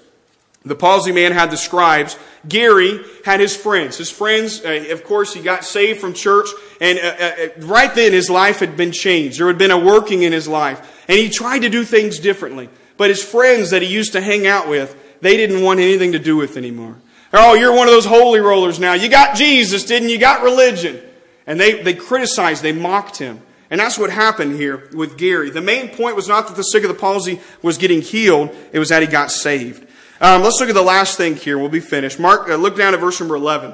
The 0.69 0.75
palsy 0.75 1.11
man 1.11 1.31
had 1.31 1.51
the 1.51 1.57
scribes. 1.57 2.17
Gary 2.47 3.03
had 3.25 3.39
his 3.39 3.55
friends. 3.55 3.97
His 3.97 4.09
friends, 4.09 4.63
uh, 4.63 4.85
of 4.91 5.03
course, 5.03 5.33
he 5.33 5.41
got 5.41 5.65
saved 5.65 5.99
from 5.99 6.13
church, 6.13 6.47
and 6.79 6.99
uh, 6.99 7.01
uh, 7.01 7.25
uh, 7.25 7.65
right 7.65 7.93
then 7.93 8.13
his 8.13 8.29
life 8.29 8.59
had 8.59 8.77
been 8.77 8.91
changed. 8.91 9.39
There 9.39 9.47
had 9.47 9.57
been 9.57 9.71
a 9.71 9.77
working 9.77 10.23
in 10.23 10.31
his 10.31 10.47
life, 10.47 11.03
and 11.07 11.17
he 11.17 11.29
tried 11.29 11.63
to 11.63 11.69
do 11.69 11.83
things 11.83 12.19
differently. 12.19 12.69
But 12.97 13.09
his 13.09 13.23
friends 13.23 13.71
that 13.71 13.81
he 13.81 13.87
used 13.87 14.13
to 14.13 14.21
hang 14.21 14.45
out 14.45 14.69
with, 14.69 14.95
they 15.21 15.35
didn't 15.35 15.63
want 15.63 15.79
anything 15.79 16.11
to 16.13 16.19
do 16.19 16.37
with 16.37 16.55
anymore. 16.55 16.95
Oh, 17.33 17.55
you're 17.55 17.73
one 17.73 17.87
of 17.87 17.93
those 17.93 18.05
holy 18.05 18.39
rollers 18.39 18.79
now. 18.79 18.93
You 18.93 19.09
got 19.09 19.35
Jesus, 19.35 19.85
didn't 19.85 20.09
you? 20.09 20.15
You 20.15 20.21
got 20.21 20.43
religion. 20.43 21.01
And 21.47 21.59
they, 21.59 21.81
they 21.81 21.93
criticized, 21.95 22.61
they 22.61 22.71
mocked 22.73 23.17
him. 23.17 23.41
And 23.71 23.79
that's 23.79 23.99
what 23.99 24.09
happened 24.09 24.55
here 24.55 24.89
with 24.93 25.17
Gary. 25.17 25.49
The 25.49 25.61
main 25.61 25.89
point 25.89 26.15
was 26.15 26.27
not 26.27 26.47
that 26.47 26.55
the 26.55 26.63
sick 26.63 26.83
of 26.83 26.89
the 26.89 26.95
palsy 26.95 27.39
was 27.61 27.77
getting 27.77 28.01
healed, 28.01 28.55
it 28.71 28.79
was 28.79 28.89
that 28.89 29.01
he 29.01 29.07
got 29.07 29.31
saved. 29.31 29.87
Um, 30.21 30.43
let's 30.43 30.59
look 30.59 30.69
at 30.69 30.75
the 30.75 30.81
last 30.81 31.17
thing 31.17 31.35
here. 31.35 31.57
We'll 31.57 31.69
be 31.69 31.79
finished. 31.79 32.19
Mark, 32.19 32.49
uh, 32.49 32.55
look 32.55 32.75
down 32.75 32.93
at 32.93 32.99
verse 32.99 33.19
number 33.19 33.35
11. 33.35 33.73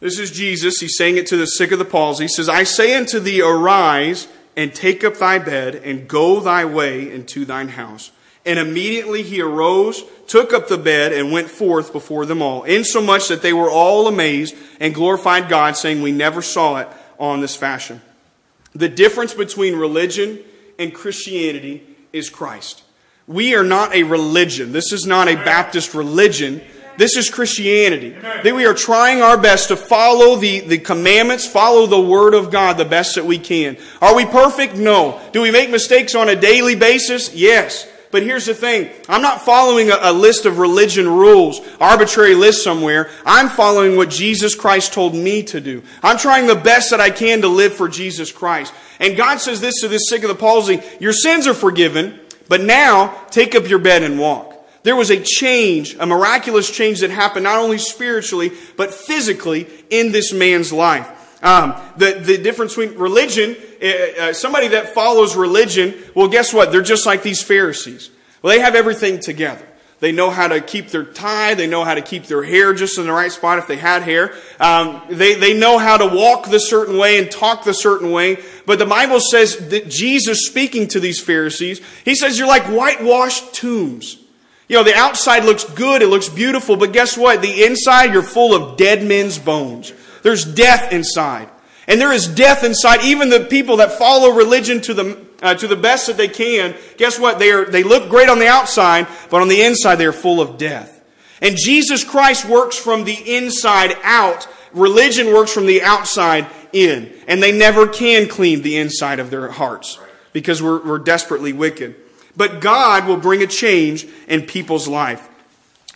This 0.00 0.18
is 0.18 0.30
Jesus. 0.30 0.80
He's 0.80 0.96
saying 0.96 1.16
it 1.16 1.26
to 1.28 1.36
the 1.36 1.46
sick 1.46 1.72
of 1.72 1.78
the 1.78 1.84
palsy. 1.84 2.24
He 2.24 2.28
says, 2.28 2.48
I 2.48 2.62
say 2.62 2.94
unto 2.94 3.18
thee, 3.18 3.40
arise 3.40 4.28
and 4.56 4.72
take 4.72 5.02
up 5.02 5.16
thy 5.16 5.38
bed 5.38 5.74
and 5.74 6.06
go 6.06 6.38
thy 6.38 6.64
way 6.64 7.10
into 7.10 7.44
thine 7.44 7.68
house. 7.68 8.12
And 8.46 8.58
immediately 8.58 9.22
he 9.22 9.40
arose, 9.40 10.04
took 10.26 10.52
up 10.52 10.68
the 10.68 10.78
bed, 10.78 11.12
and 11.12 11.32
went 11.32 11.48
forth 11.48 11.92
before 11.92 12.26
them 12.26 12.42
all, 12.42 12.62
insomuch 12.64 13.28
that 13.28 13.42
they 13.42 13.54
were 13.54 13.70
all 13.70 14.06
amazed 14.06 14.54
and 14.78 14.94
glorified 14.94 15.48
God, 15.48 15.76
saying, 15.76 16.02
We 16.02 16.12
never 16.12 16.42
saw 16.42 16.76
it 16.76 16.88
on 17.18 17.40
this 17.40 17.56
fashion. 17.56 18.02
The 18.74 18.88
difference 18.88 19.32
between 19.32 19.76
religion 19.76 20.40
and 20.78 20.94
Christianity 20.94 21.82
is 22.12 22.28
Christ. 22.28 22.83
We 23.26 23.54
are 23.54 23.64
not 23.64 23.94
a 23.94 24.02
religion. 24.02 24.72
This 24.72 24.92
is 24.92 25.06
not 25.06 25.28
a 25.28 25.34
Baptist 25.34 25.94
religion. 25.94 26.60
This 26.96 27.16
is 27.16 27.30
Christianity. 27.30 28.10
That 28.10 28.54
we 28.54 28.66
are 28.66 28.74
trying 28.74 29.22
our 29.22 29.38
best 29.38 29.68
to 29.68 29.76
follow 29.76 30.36
the, 30.36 30.60
the 30.60 30.78
commandments, 30.78 31.46
follow 31.46 31.86
the 31.86 32.00
Word 32.00 32.34
of 32.34 32.50
God 32.50 32.76
the 32.76 32.84
best 32.84 33.14
that 33.14 33.24
we 33.24 33.38
can. 33.38 33.76
Are 34.00 34.14
we 34.14 34.26
perfect? 34.26 34.76
No. 34.76 35.20
Do 35.32 35.42
we 35.42 35.50
make 35.50 35.70
mistakes 35.70 36.14
on 36.14 36.28
a 36.28 36.36
daily 36.36 36.76
basis? 36.76 37.34
Yes. 37.34 37.90
But 38.14 38.22
here's 38.22 38.46
the 38.46 38.54
thing. 38.54 38.90
I'm 39.08 39.22
not 39.22 39.42
following 39.42 39.90
a, 39.90 39.98
a, 40.02 40.12
list 40.12 40.46
of 40.46 40.58
religion 40.58 41.08
rules, 41.08 41.60
arbitrary 41.80 42.36
list 42.36 42.62
somewhere. 42.62 43.10
I'm 43.26 43.48
following 43.48 43.96
what 43.96 44.08
Jesus 44.08 44.54
Christ 44.54 44.92
told 44.92 45.16
me 45.16 45.42
to 45.44 45.60
do. 45.60 45.82
I'm 46.00 46.16
trying 46.16 46.46
the 46.46 46.54
best 46.54 46.90
that 46.90 47.00
I 47.00 47.10
can 47.10 47.40
to 47.40 47.48
live 47.48 47.74
for 47.74 47.88
Jesus 47.88 48.30
Christ. 48.30 48.72
And 49.00 49.16
God 49.16 49.40
says 49.40 49.60
this 49.60 49.80
to 49.80 49.88
this 49.88 50.08
sick 50.08 50.22
of 50.22 50.28
the 50.28 50.36
palsy, 50.36 50.80
your 51.00 51.12
sins 51.12 51.48
are 51.48 51.54
forgiven, 51.54 52.20
but 52.48 52.60
now 52.60 53.24
take 53.30 53.54
up 53.54 53.68
your 53.68 53.78
bed 53.78 54.02
and 54.02 54.18
walk. 54.18 54.52
There 54.82 54.96
was 54.96 55.10
a 55.10 55.20
change, 55.20 55.96
a 55.98 56.04
miraculous 56.04 56.70
change 56.70 57.00
that 57.00 57.10
happened 57.10 57.44
not 57.44 57.58
only 57.58 57.78
spiritually, 57.78 58.52
but 58.76 58.92
physically 58.92 59.66
in 59.88 60.12
this 60.12 60.32
man's 60.32 60.72
life. 60.72 61.10
Um, 61.42 61.74
the, 61.96 62.12
the 62.12 62.38
difference 62.38 62.74
between 62.74 62.98
religion, 62.98 63.56
uh, 63.82 64.32
somebody 64.32 64.68
that 64.68 64.94
follows 64.94 65.36
religion, 65.36 65.94
well, 66.14 66.28
guess 66.28 66.52
what? 66.52 66.72
They're 66.72 66.82
just 66.82 67.06
like 67.06 67.22
these 67.22 67.42
Pharisees. 67.42 68.10
Well, 68.42 68.54
they 68.54 68.60
have 68.60 68.74
everything 68.74 69.20
together. 69.20 69.66
They 70.00 70.12
know 70.12 70.28
how 70.28 70.48
to 70.48 70.60
keep 70.60 70.88
their 70.88 71.04
tie. 71.04 71.54
They 71.54 71.66
know 71.66 71.82
how 71.82 71.94
to 71.94 72.02
keep 72.02 72.24
their 72.24 72.42
hair 72.42 72.74
just 72.74 72.98
in 72.98 73.06
the 73.06 73.12
right 73.12 73.32
spot 73.32 73.58
if 73.58 73.66
they 73.66 73.76
had 73.76 74.02
hair. 74.02 74.34
Um, 74.60 75.00
they, 75.08 75.34
they 75.34 75.58
know 75.58 75.78
how 75.78 75.96
to 75.96 76.06
walk 76.06 76.50
the 76.50 76.58
certain 76.58 76.98
way 76.98 77.18
and 77.18 77.30
talk 77.30 77.64
the 77.64 77.72
certain 77.72 78.10
way. 78.10 78.38
But 78.66 78.78
the 78.78 78.86
Bible 78.86 79.20
says 79.20 79.68
that 79.68 79.88
Jesus 79.88 80.46
speaking 80.46 80.88
to 80.88 81.00
these 81.00 81.20
Pharisees, 81.20 81.80
he 82.04 82.14
says 82.14 82.38
you're 82.38 82.48
like 82.48 82.64
whitewashed 82.64 83.54
tombs. 83.54 84.18
You 84.68 84.76
know, 84.76 84.84
the 84.84 84.94
outside 84.94 85.44
looks 85.44 85.64
good, 85.64 86.00
it 86.00 86.08
looks 86.08 86.28
beautiful, 86.28 86.76
but 86.76 86.92
guess 86.92 87.18
what? 87.18 87.42
The 87.42 87.64
inside, 87.64 88.12
you're 88.12 88.22
full 88.22 88.54
of 88.54 88.78
dead 88.78 89.04
men's 89.04 89.38
bones. 89.38 89.92
There's 90.22 90.44
death 90.44 90.92
inside. 90.92 91.50
And 91.86 92.00
there 92.00 92.12
is 92.12 92.26
death 92.26 92.64
inside. 92.64 93.02
Even 93.02 93.28
the 93.28 93.40
people 93.40 93.76
that 93.76 93.98
follow 93.98 94.30
religion 94.30 94.80
to 94.82 94.94
the, 94.94 95.26
uh, 95.42 95.54
to 95.54 95.66
the 95.66 95.76
best 95.76 96.06
that 96.06 96.16
they 96.16 96.28
can, 96.28 96.74
guess 96.96 97.18
what? 97.18 97.38
They, 97.38 97.50
are, 97.50 97.66
they 97.66 97.82
look 97.82 98.08
great 98.08 98.30
on 98.30 98.38
the 98.38 98.48
outside, 98.48 99.06
but 99.28 99.42
on 99.42 99.48
the 99.48 99.62
inside 99.62 99.96
they 99.96 100.06
are 100.06 100.12
full 100.12 100.40
of 100.40 100.56
death. 100.56 101.02
And 101.42 101.58
Jesus 101.58 102.02
Christ 102.02 102.48
works 102.48 102.78
from 102.78 103.04
the 103.04 103.36
inside 103.36 103.96
out. 104.02 104.48
Religion 104.72 105.26
works 105.26 105.52
from 105.52 105.66
the 105.66 105.82
outside 105.82 106.46
in. 106.74 107.12
And 107.26 107.42
they 107.42 107.52
never 107.52 107.86
can 107.86 108.28
clean 108.28 108.62
the 108.62 108.76
inside 108.76 109.20
of 109.20 109.30
their 109.30 109.50
hearts 109.50 109.98
because 110.32 110.62
we're, 110.62 110.84
we're 110.84 110.98
desperately 110.98 111.52
wicked. 111.52 111.94
But 112.36 112.60
God 112.60 113.06
will 113.06 113.16
bring 113.16 113.42
a 113.42 113.46
change 113.46 114.06
in 114.28 114.42
people's 114.42 114.88
life. 114.88 115.28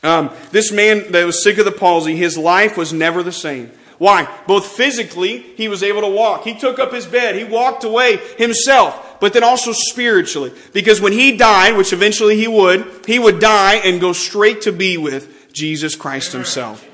Um, 0.03 0.31
this 0.53 0.70
man 0.70 1.11
that 1.12 1.24
was 1.24 1.43
sick 1.43 1.59
of 1.59 1.64
the 1.64 1.72
palsy, 1.72 2.16
his 2.16 2.39
life 2.39 2.76
was 2.76 2.93
never 2.93 3.22
the 3.22 3.33
same. 3.33 3.72
Why? 3.99 4.33
Both 4.47 4.66
physically, 4.66 5.39
he 5.39 5.66
was 5.66 5.83
able 5.83 6.03
to 6.03 6.09
walk. 6.09 6.45
He 6.45 6.55
took 6.55 6.79
up 6.79 6.93
his 6.93 7.05
bed. 7.05 7.35
He 7.35 7.43
walked 7.43 7.83
away 7.83 8.18
himself, 8.39 9.18
but 9.18 9.33
then 9.33 9.43
also 9.43 9.72
spiritually. 9.72 10.53
Because 10.72 11.01
when 11.01 11.12
he 11.12 11.37
died, 11.37 11.76
which 11.76 11.93
eventually 11.93 12.37
he 12.37 12.47
would, 12.47 13.05
he 13.07 13.18
would 13.18 13.41
die 13.41 13.74
and 13.74 14.01
go 14.01 14.12
straight 14.12 14.62
to 14.62 14.72
be 14.72 14.97
with 14.97 15.53
Jesus 15.53 15.97
Christ 15.97 16.33
himself. 16.33 16.87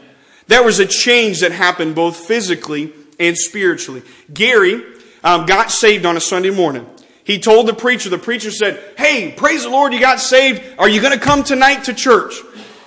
There 0.47 0.63
was 0.63 0.79
a 0.79 0.87
change 0.87 1.41
that 1.41 1.53
happened 1.53 1.95
both 1.95 2.17
physically 2.17 2.93
and 3.19 3.37
spiritually. 3.37 4.03
Gary 4.33 4.83
um, 5.23 5.47
got 5.47 5.71
saved 5.71 6.07
on 6.07 6.17
a 6.17 6.21
Sunday 6.21 6.51
morning. 6.51 6.87
He 7.25 7.39
told 7.39 7.67
the 7.67 7.75
preacher, 7.75 8.11
the 8.11 8.19
preacher 8.19 8.51
said, 8.51 8.83
Hey, 8.99 9.33
praise 9.33 9.63
the 9.63 9.71
Lord, 9.71 9.93
you 9.93 10.01
got 10.01 10.21
saved. 10.21 10.63
Are 10.79 10.89
you 10.89 11.01
going 11.01 11.19
to 11.19 11.25
come 11.25 11.43
tonight 11.43 11.85
to 11.85 11.95
church? 11.95 12.35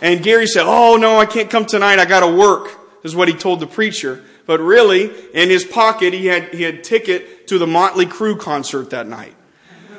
And 0.02 0.24
Gary 0.24 0.46
said, 0.46 0.66
Oh, 0.66 0.96
no, 0.96 1.18
I 1.20 1.26
can't 1.26 1.50
come 1.50 1.66
tonight. 1.66 2.00
I 2.00 2.06
got 2.06 2.20
to 2.20 2.36
work 2.36 2.78
is 3.04 3.16
what 3.16 3.28
he 3.28 3.34
told 3.34 3.60
the 3.60 3.68
preacher. 3.68 4.24
But 4.46 4.60
really, 4.60 5.12
in 5.34 5.50
his 5.50 5.66
pocket, 5.66 6.14
he 6.14 6.28
had, 6.28 6.54
he 6.54 6.64
had 6.64 6.84
ticket 6.84 7.48
to 7.48 7.58
the 7.58 7.68
Motley 7.68 8.06
Crue 8.06 8.40
concert 8.40 8.92
that 8.92 9.08
night. 9.08 9.34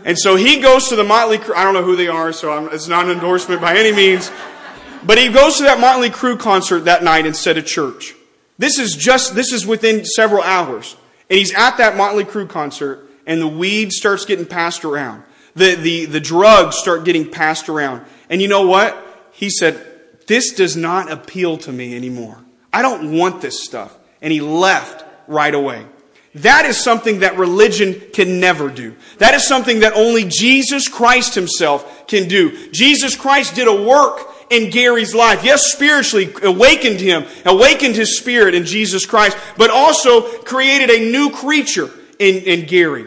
And 0.05 0.19
so 0.19 0.37
he 0.37 0.61
goes 0.61 0.89
to 0.89 0.97
the 0.97 1.05
Motley 1.05 1.39
Crue. 1.39 1.55
I 1.55 1.65
don't 1.65 1.75
know 1.75 1.83
who 1.83 1.97
they 1.97 2.09
are, 2.09 2.33
so 2.33 2.53
I'm, 2.53 2.73
it's 2.73 2.89
not 2.89 3.07
an 3.07 3.11
endorsement 3.11 3.61
by 3.61 3.77
any 3.77 3.93
means. 3.93 4.31
But 5.05 5.19
he 5.19 5.29
goes 5.29 5.59
to 5.59 5.65
that 5.65 5.81
Motley 5.81 6.11
Crue 6.11 6.39
concert 6.39 6.81
that 6.81 7.03
night 7.03 7.27
instead 7.27 7.59
of 7.59 7.67
church. 7.67 8.15
This 8.59 8.79
is 8.79 8.97
just, 8.97 9.35
this 9.35 9.53
is 9.53 9.67
within 9.67 10.05
several 10.05 10.43
hours. 10.43 10.97
And 11.31 11.39
he's 11.39 11.55
at 11.55 11.77
that 11.79 11.97
Motley 11.97 12.25
Crue 12.25 12.49
concert, 12.49 13.09
and 13.27 13.41
the 13.41 13.49
weed 13.49 13.93
starts 13.93 14.25
getting 14.25 14.47
passed 14.47 14.85
around. 14.85 15.23
The, 15.55 15.75
the, 15.75 16.05
the 16.07 16.21
drugs 16.21 16.77
start 16.77 17.05
getting 17.05 17.31
passed 17.31 17.69
around. 17.69 18.05
And 18.29 18.43
you 18.43 18.49
know 18.49 18.67
what? 18.67 18.97
He 19.33 19.51
said, 19.51 19.85
This 20.27 20.53
does 20.53 20.77
not 20.77 21.11
appeal 21.11 21.57
to 21.59 21.73
me 21.73 21.97
anymore. 21.97 22.39
I 22.73 22.83
don't 22.83 23.17
want 23.17 23.41
this 23.41 23.65
stuff. 23.65 23.97
And 24.21 24.33
he 24.33 24.41
left 24.41 25.05
right 25.29 25.55
away. 25.55 25.87
That 26.37 26.67
is 26.67 26.77
something 26.77 27.21
that 27.21 27.39
religion 27.39 28.01
can 28.13 28.39
never 28.39 28.69
do. 28.69 28.95
That 29.19 29.35
is 29.35 29.47
something 29.47 29.81
that 29.81 29.95
only 29.95 30.25
Jesus 30.25 30.87
Christ 30.87 31.35
himself 31.35 32.07
can 32.07 32.29
do. 32.29 32.71
Jesus 32.71 33.17
Christ 33.17 33.55
did 33.55 33.67
a 33.67 33.83
work 33.83 34.21
in 34.51 34.71
Gary's 34.71 35.15
life. 35.15 35.45
Yes, 35.45 35.73
spiritually 35.73 36.33
awakened 36.43 37.01
him, 37.01 37.25
awakened 37.45 37.97
his 37.97 38.19
spirit 38.19 38.55
in 38.55 38.65
Jesus 38.65 39.07
Christ, 39.07 39.37
but 39.57 39.71
also 39.71 40.23
created 40.43 40.91
a 40.91 41.11
new 41.11 41.31
creature 41.31 41.91
in, 42.19 42.37
in 42.37 42.67
Gary. 42.67 43.07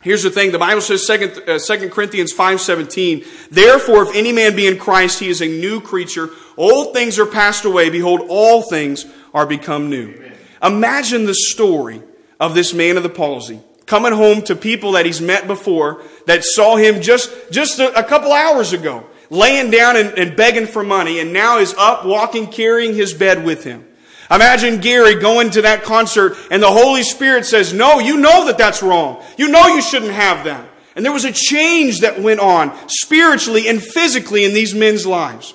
Here's 0.00 0.22
the 0.22 0.30
thing. 0.30 0.52
The 0.52 0.58
Bible 0.58 0.80
says, 0.80 1.06
2, 1.06 1.44
uh, 1.48 1.58
2 1.58 1.90
Corinthians 1.90 2.32
5.17, 2.32 3.48
Therefore, 3.50 4.04
if 4.04 4.14
any 4.14 4.32
man 4.32 4.54
be 4.54 4.66
in 4.66 4.78
Christ, 4.78 5.18
he 5.18 5.28
is 5.28 5.42
a 5.42 5.48
new 5.48 5.80
creature. 5.80 6.30
Old 6.56 6.94
things 6.94 7.18
are 7.18 7.26
passed 7.26 7.64
away. 7.64 7.90
Behold, 7.90 8.22
all 8.28 8.62
things 8.62 9.06
are 9.34 9.44
become 9.44 9.90
new. 9.90 10.14
Amen. 10.14 10.38
Imagine 10.62 11.24
the 11.24 11.34
story 11.34 12.00
of 12.38 12.54
this 12.54 12.72
man 12.72 12.96
of 12.96 13.02
the 13.02 13.08
palsy. 13.08 13.60
coming 13.86 14.12
home 14.12 14.42
to 14.42 14.54
people 14.54 14.92
that 14.92 15.06
he's 15.06 15.20
met 15.20 15.46
before 15.46 16.02
that 16.26 16.44
saw 16.44 16.76
him 16.76 17.00
just, 17.00 17.32
just 17.50 17.80
a, 17.80 17.98
a 17.98 18.04
couple 18.04 18.32
hours 18.32 18.72
ago, 18.72 19.04
laying 19.30 19.70
down 19.70 19.96
and, 19.96 20.18
and 20.18 20.36
begging 20.36 20.66
for 20.66 20.82
money, 20.82 21.20
and 21.20 21.32
now 21.32 21.58
is 21.58 21.74
up, 21.78 22.04
walking, 22.04 22.46
carrying 22.46 22.94
his 22.94 23.14
bed 23.14 23.44
with 23.44 23.64
him. 23.64 23.84
Imagine 24.30 24.80
Gary 24.80 25.14
going 25.14 25.50
to 25.50 25.62
that 25.62 25.84
concert 25.84 26.36
and 26.50 26.62
the 26.62 26.70
Holy 26.70 27.02
Spirit 27.02 27.46
says, 27.46 27.72
no, 27.72 27.98
you 27.98 28.18
know 28.18 28.44
that 28.46 28.58
that's 28.58 28.82
wrong. 28.82 29.22
You 29.38 29.48
know 29.48 29.68
you 29.68 29.80
shouldn't 29.80 30.12
have 30.12 30.44
that. 30.44 30.68
And 30.94 31.04
there 31.04 31.12
was 31.12 31.24
a 31.24 31.32
change 31.32 32.00
that 32.00 32.20
went 32.20 32.40
on 32.40 32.76
spiritually 32.88 33.68
and 33.68 33.82
physically 33.82 34.44
in 34.44 34.52
these 34.52 34.74
men's 34.74 35.06
lives. 35.06 35.54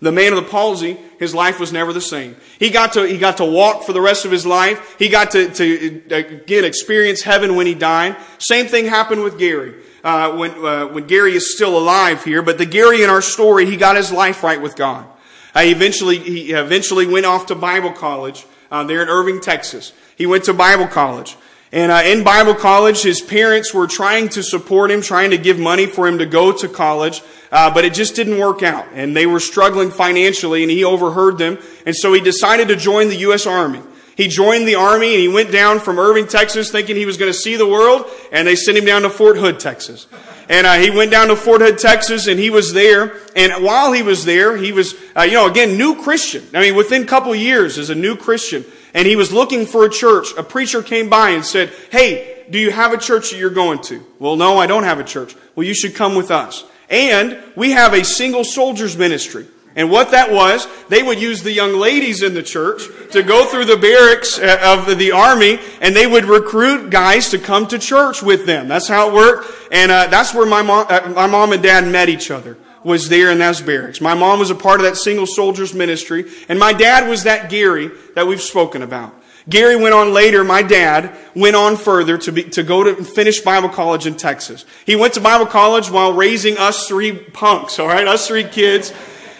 The 0.00 0.12
man 0.12 0.32
of 0.32 0.42
the 0.42 0.48
palsy, 0.50 0.96
his 1.18 1.34
life 1.34 1.60
was 1.60 1.72
never 1.72 1.92
the 1.92 2.00
same. 2.00 2.36
He 2.58 2.70
got 2.70 2.94
to, 2.94 3.06
he 3.06 3.18
got 3.18 3.36
to 3.36 3.44
walk 3.44 3.82
for 3.82 3.92
the 3.92 4.00
rest 4.00 4.24
of 4.24 4.30
his 4.30 4.46
life. 4.46 4.96
He 4.98 5.10
got 5.10 5.32
to, 5.32 5.50
to 5.50 6.02
uh, 6.10 6.14
again 6.14 6.64
experience 6.64 7.20
heaven 7.20 7.54
when 7.54 7.66
he 7.66 7.74
died. 7.74 8.16
Same 8.38 8.66
thing 8.66 8.86
happened 8.86 9.22
with 9.22 9.38
Gary. 9.38 9.74
Uh, 10.02 10.34
when, 10.36 10.50
uh, 10.64 10.86
when 10.86 11.06
Gary 11.06 11.34
is 11.34 11.54
still 11.54 11.76
alive 11.76 12.24
here, 12.24 12.40
but 12.40 12.56
the 12.56 12.64
Gary 12.64 13.02
in 13.02 13.10
our 13.10 13.20
story, 13.20 13.66
he 13.66 13.76
got 13.76 13.96
his 13.96 14.10
life 14.10 14.42
right 14.42 14.60
with 14.60 14.74
God. 14.74 15.06
Uh, 15.54 15.60
he 15.60 15.72
eventually, 15.72 16.18
he 16.18 16.52
eventually 16.52 17.06
went 17.06 17.26
off 17.26 17.46
to 17.46 17.54
Bible 17.54 17.92
college 17.92 18.46
uh, 18.70 18.84
there 18.84 19.02
in 19.02 19.08
Irving, 19.08 19.40
Texas. 19.40 19.92
He 20.16 20.26
went 20.26 20.44
to 20.44 20.54
Bible 20.54 20.86
college. 20.86 21.36
And 21.72 21.92
uh, 21.92 22.02
in 22.04 22.24
Bible 22.24 22.54
college, 22.54 23.02
his 23.02 23.20
parents 23.20 23.72
were 23.72 23.86
trying 23.86 24.28
to 24.30 24.42
support 24.42 24.90
him, 24.90 25.02
trying 25.02 25.30
to 25.30 25.38
give 25.38 25.58
money 25.58 25.86
for 25.86 26.08
him 26.08 26.18
to 26.18 26.26
go 26.26 26.50
to 26.50 26.68
college, 26.68 27.22
uh, 27.52 27.72
but 27.72 27.84
it 27.84 27.94
just 27.94 28.16
didn't 28.16 28.38
work 28.38 28.62
out. 28.64 28.86
And 28.92 29.16
they 29.16 29.26
were 29.26 29.38
struggling 29.38 29.90
financially, 29.90 30.62
and 30.62 30.70
he 30.70 30.82
overheard 30.82 31.38
them. 31.38 31.58
And 31.86 31.94
so 31.94 32.12
he 32.12 32.20
decided 32.20 32.68
to 32.68 32.76
join 32.76 33.08
the 33.08 33.16
U.S. 33.18 33.46
Army. 33.46 33.82
He 34.20 34.28
joined 34.28 34.68
the 34.68 34.74
Army, 34.74 35.14
and 35.14 35.20
he 35.22 35.28
went 35.28 35.50
down 35.50 35.80
from 35.80 35.98
Irving, 35.98 36.26
Texas, 36.26 36.70
thinking 36.70 36.94
he 36.94 37.06
was 37.06 37.16
going 37.16 37.32
to 37.32 37.38
see 37.38 37.56
the 37.56 37.66
world, 37.66 38.04
and 38.30 38.46
they 38.46 38.54
sent 38.54 38.76
him 38.76 38.84
down 38.84 39.00
to 39.00 39.08
Fort 39.08 39.38
Hood, 39.38 39.58
Texas. 39.58 40.06
And 40.50 40.66
uh, 40.66 40.74
he 40.74 40.90
went 40.90 41.10
down 41.10 41.28
to 41.28 41.36
Fort 41.36 41.62
Hood, 41.62 41.78
Texas, 41.78 42.26
and 42.26 42.38
he 42.38 42.50
was 42.50 42.74
there. 42.74 43.16
And 43.34 43.64
while 43.64 43.92
he 43.92 44.02
was 44.02 44.26
there, 44.26 44.58
he 44.58 44.72
was, 44.72 44.94
uh, 45.16 45.22
you 45.22 45.32
know, 45.32 45.46
again, 45.46 45.78
new 45.78 46.02
Christian. 46.02 46.46
I 46.52 46.60
mean, 46.60 46.74
within 46.74 47.04
a 47.04 47.06
couple 47.06 47.34
years 47.34 47.78
as 47.78 47.88
a 47.88 47.94
new 47.94 48.14
Christian. 48.14 48.62
And 48.92 49.06
he 49.06 49.16
was 49.16 49.32
looking 49.32 49.64
for 49.64 49.86
a 49.86 49.88
church. 49.88 50.36
A 50.36 50.42
preacher 50.42 50.82
came 50.82 51.08
by 51.08 51.30
and 51.30 51.42
said, 51.42 51.72
Hey, 51.90 52.44
do 52.50 52.58
you 52.58 52.70
have 52.72 52.92
a 52.92 52.98
church 52.98 53.30
that 53.30 53.38
you're 53.38 53.48
going 53.48 53.80
to? 53.84 54.04
Well, 54.18 54.36
no, 54.36 54.58
I 54.58 54.66
don't 54.66 54.84
have 54.84 55.00
a 55.00 55.04
church. 55.04 55.34
Well, 55.56 55.66
you 55.66 55.72
should 55.72 55.94
come 55.94 56.14
with 56.14 56.30
us. 56.30 56.62
And 56.90 57.38
we 57.56 57.70
have 57.70 57.94
a 57.94 58.04
single 58.04 58.44
soldiers 58.44 58.98
ministry. 58.98 59.46
And 59.80 59.90
what 59.90 60.10
that 60.10 60.30
was, 60.30 60.68
they 60.90 61.02
would 61.02 61.18
use 61.18 61.42
the 61.42 61.52
young 61.52 61.72
ladies 61.72 62.22
in 62.22 62.34
the 62.34 62.42
church 62.42 62.82
to 63.12 63.22
go 63.22 63.46
through 63.46 63.64
the 63.64 63.78
barracks 63.78 64.38
uh, 64.38 64.58
of 64.62 64.98
the 64.98 65.12
army, 65.12 65.58
and 65.80 65.96
they 65.96 66.06
would 66.06 66.26
recruit 66.26 66.90
guys 66.90 67.30
to 67.30 67.38
come 67.38 67.66
to 67.68 67.78
church 67.78 68.22
with 68.22 68.44
them. 68.44 68.68
That's 68.68 68.88
how 68.88 69.08
it 69.08 69.14
worked. 69.14 69.50
And 69.72 69.90
uh, 69.90 70.08
that's 70.08 70.34
where 70.34 70.44
my 70.44 70.60
mom, 70.60 70.84
uh, 70.90 71.12
my 71.16 71.26
mom 71.26 71.54
and 71.54 71.62
dad 71.62 71.90
met 71.90 72.10
each 72.10 72.30
other, 72.30 72.58
was 72.84 73.08
there 73.08 73.30
in 73.30 73.38
those 73.38 73.62
barracks. 73.62 74.02
My 74.02 74.12
mom 74.12 74.38
was 74.38 74.50
a 74.50 74.54
part 74.54 74.80
of 74.80 74.84
that 74.84 74.98
single 74.98 75.26
soldiers 75.26 75.72
ministry, 75.72 76.30
and 76.50 76.58
my 76.58 76.74
dad 76.74 77.08
was 77.08 77.22
that 77.22 77.48
Gary 77.48 77.90
that 78.14 78.26
we've 78.26 78.42
spoken 78.42 78.82
about. 78.82 79.14
Gary 79.48 79.76
went 79.76 79.94
on 79.94 80.12
later, 80.12 80.44
my 80.44 80.60
dad 80.60 81.16
went 81.34 81.56
on 81.56 81.78
further 81.78 82.18
to, 82.18 82.32
be, 82.32 82.42
to 82.42 82.62
go 82.62 82.84
to 82.84 83.02
finish 83.02 83.40
Bible 83.40 83.70
college 83.70 84.06
in 84.06 84.14
Texas. 84.14 84.66
He 84.84 84.94
went 84.94 85.14
to 85.14 85.22
Bible 85.22 85.46
college 85.46 85.90
while 85.90 86.12
raising 86.12 86.58
us 86.58 86.86
three 86.86 87.12
punks, 87.12 87.78
all 87.78 87.88
right, 87.88 88.06
us 88.06 88.28
three 88.28 88.44
kids. 88.44 88.92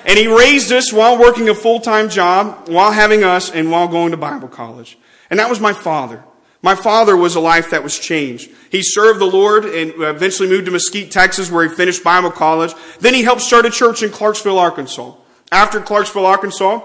And 0.06 0.18
he 0.18 0.26
raised 0.26 0.72
us 0.72 0.92
while 0.92 1.18
working 1.18 1.48
a 1.48 1.54
full 1.54 1.80
time 1.80 2.08
job, 2.08 2.68
while 2.68 2.92
having 2.92 3.22
us, 3.22 3.50
and 3.50 3.70
while 3.70 3.88
going 3.88 4.10
to 4.12 4.16
Bible 4.16 4.48
college. 4.48 4.98
And 5.28 5.38
that 5.38 5.50
was 5.50 5.60
my 5.60 5.72
father. 5.72 6.24
My 6.62 6.74
father 6.74 7.16
was 7.16 7.36
a 7.36 7.40
life 7.40 7.70
that 7.70 7.82
was 7.82 7.98
changed. 7.98 8.50
He 8.70 8.82
served 8.82 9.18
the 9.18 9.24
Lord 9.24 9.64
and 9.64 9.92
eventually 9.96 10.48
moved 10.48 10.66
to 10.66 10.70
Mesquite, 10.70 11.10
Texas, 11.10 11.50
where 11.50 11.66
he 11.66 11.74
finished 11.74 12.04
Bible 12.04 12.30
college. 12.30 12.74
Then 13.00 13.14
he 13.14 13.22
helped 13.22 13.40
start 13.40 13.64
a 13.64 13.70
church 13.70 14.02
in 14.02 14.10
Clarksville, 14.10 14.58
Arkansas. 14.58 15.14
After 15.50 15.80
Clarksville, 15.80 16.26
Arkansas, 16.26 16.82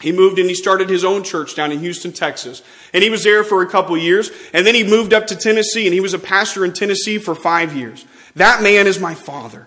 he 0.00 0.12
moved 0.12 0.38
and 0.38 0.48
he 0.48 0.54
started 0.54 0.88
his 0.88 1.04
own 1.04 1.24
church 1.24 1.56
down 1.56 1.72
in 1.72 1.80
Houston, 1.80 2.12
Texas. 2.12 2.62
And 2.92 3.02
he 3.02 3.10
was 3.10 3.24
there 3.24 3.42
for 3.42 3.62
a 3.62 3.68
couple 3.68 3.96
years. 3.98 4.30
And 4.52 4.64
then 4.64 4.76
he 4.76 4.84
moved 4.84 5.12
up 5.12 5.26
to 5.28 5.36
Tennessee 5.36 5.86
and 5.86 5.94
he 5.94 6.00
was 6.00 6.14
a 6.14 6.18
pastor 6.18 6.64
in 6.64 6.72
Tennessee 6.72 7.18
for 7.18 7.34
five 7.34 7.74
years. 7.74 8.06
That 8.36 8.62
man 8.62 8.86
is 8.86 9.00
my 9.00 9.14
father. 9.14 9.66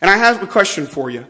And 0.00 0.08
I 0.08 0.16
have 0.16 0.40
a 0.42 0.46
question 0.46 0.86
for 0.86 1.10
you. 1.10 1.26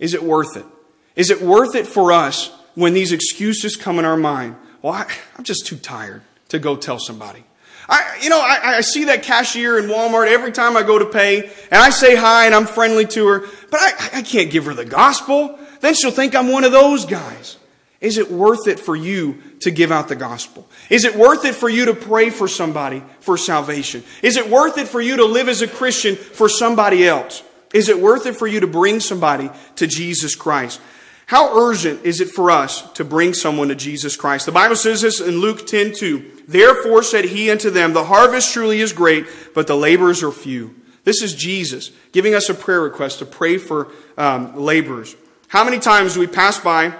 Is 0.00 0.14
it 0.14 0.22
worth 0.24 0.56
it? 0.56 0.66
Is 1.14 1.30
it 1.30 1.40
worth 1.40 1.76
it 1.76 1.86
for 1.86 2.10
us 2.10 2.50
when 2.74 2.94
these 2.94 3.12
excuses 3.12 3.76
come 3.76 4.00
in 4.00 4.04
our 4.04 4.16
mind? 4.16 4.56
Well, 4.82 4.94
I, 4.94 5.06
am 5.38 5.44
just 5.44 5.66
too 5.66 5.76
tired 5.76 6.22
to 6.48 6.58
go 6.58 6.74
tell 6.74 6.98
somebody. 6.98 7.44
I, 7.88 8.18
you 8.22 8.30
know, 8.30 8.40
I, 8.40 8.76
I, 8.76 8.80
see 8.82 9.04
that 9.04 9.24
cashier 9.24 9.78
in 9.78 9.86
Walmart 9.86 10.28
every 10.28 10.52
time 10.52 10.76
I 10.76 10.82
go 10.82 10.98
to 10.98 11.06
pay, 11.06 11.42
and 11.42 11.80
I 11.82 11.90
say 11.90 12.14
hi 12.14 12.46
and 12.46 12.54
I'm 12.54 12.66
friendly 12.66 13.04
to 13.06 13.26
her, 13.26 13.40
but 13.70 13.80
I, 13.80 14.10
I 14.14 14.22
can't 14.22 14.50
give 14.50 14.64
her 14.66 14.74
the 14.74 14.84
gospel. 14.84 15.58
Then 15.80 15.94
she'll 15.94 16.10
think 16.12 16.34
I'm 16.34 16.48
one 16.48 16.64
of 16.64 16.72
those 16.72 17.04
guys. 17.04 17.56
Is 18.00 18.16
it 18.16 18.30
worth 18.30 18.66
it 18.66 18.80
for 18.80 18.96
you 18.96 19.42
to 19.60 19.70
give 19.70 19.92
out 19.92 20.08
the 20.08 20.16
gospel? 20.16 20.66
Is 20.88 21.04
it 21.04 21.14
worth 21.14 21.44
it 21.44 21.54
for 21.54 21.68
you 21.68 21.86
to 21.86 21.94
pray 21.94 22.30
for 22.30 22.48
somebody 22.48 23.02
for 23.20 23.36
salvation? 23.36 24.02
Is 24.22 24.36
it 24.36 24.48
worth 24.48 24.78
it 24.78 24.88
for 24.88 25.00
you 25.00 25.16
to 25.16 25.24
live 25.26 25.48
as 25.48 25.60
a 25.60 25.68
Christian 25.68 26.16
for 26.16 26.48
somebody 26.48 27.06
else? 27.06 27.42
Is 27.72 27.88
it 27.88 28.00
worth 28.00 28.26
it 28.26 28.36
for 28.36 28.46
you 28.46 28.60
to 28.60 28.66
bring 28.66 29.00
somebody 29.00 29.50
to 29.76 29.86
Jesus 29.86 30.34
Christ? 30.34 30.80
How 31.26 31.56
urgent 31.56 32.04
is 32.04 32.20
it 32.20 32.28
for 32.30 32.50
us 32.50 32.90
to 32.92 33.04
bring 33.04 33.34
someone 33.34 33.68
to 33.68 33.76
Jesus 33.76 34.16
Christ? 34.16 34.46
The 34.46 34.52
Bible 34.52 34.74
says 34.74 35.02
this 35.02 35.20
in 35.20 35.38
Luke 35.38 35.66
10 35.66 35.94
2. 35.94 36.42
Therefore 36.48 37.04
said 37.04 37.26
he 37.26 37.50
unto 37.50 37.70
them, 37.70 37.92
The 37.92 38.04
harvest 38.04 38.52
truly 38.52 38.80
is 38.80 38.92
great, 38.92 39.26
but 39.54 39.68
the 39.68 39.76
laborers 39.76 40.24
are 40.24 40.32
few. 40.32 40.74
This 41.04 41.22
is 41.22 41.34
Jesus 41.34 41.92
giving 42.12 42.34
us 42.34 42.48
a 42.48 42.54
prayer 42.54 42.80
request 42.80 43.20
to 43.20 43.26
pray 43.26 43.58
for 43.58 43.92
um, 44.18 44.56
laborers. 44.56 45.14
How 45.48 45.62
many 45.62 45.78
times 45.78 46.14
do 46.14 46.20
we 46.20 46.26
pass 46.26 46.58
by 46.58 46.94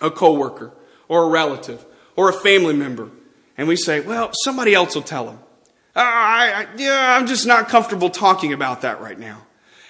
a 0.00 0.10
coworker 0.10 0.72
or 1.06 1.24
a 1.24 1.28
relative 1.28 1.84
or 2.16 2.28
a 2.28 2.32
family 2.32 2.74
member 2.74 3.10
and 3.56 3.68
we 3.68 3.76
say, 3.76 4.00
Well, 4.00 4.30
somebody 4.32 4.74
else 4.74 4.94
will 4.94 5.02
tell 5.02 5.26
them. 5.26 5.38
Uh, 5.94 6.00
I, 6.00 6.52
I, 6.54 6.66
yeah, 6.76 7.14
I'm 7.16 7.26
just 7.26 7.46
not 7.46 7.68
comfortable 7.68 8.08
talking 8.10 8.52
about 8.52 8.80
that 8.82 9.00
right 9.00 9.18
now. 9.18 9.42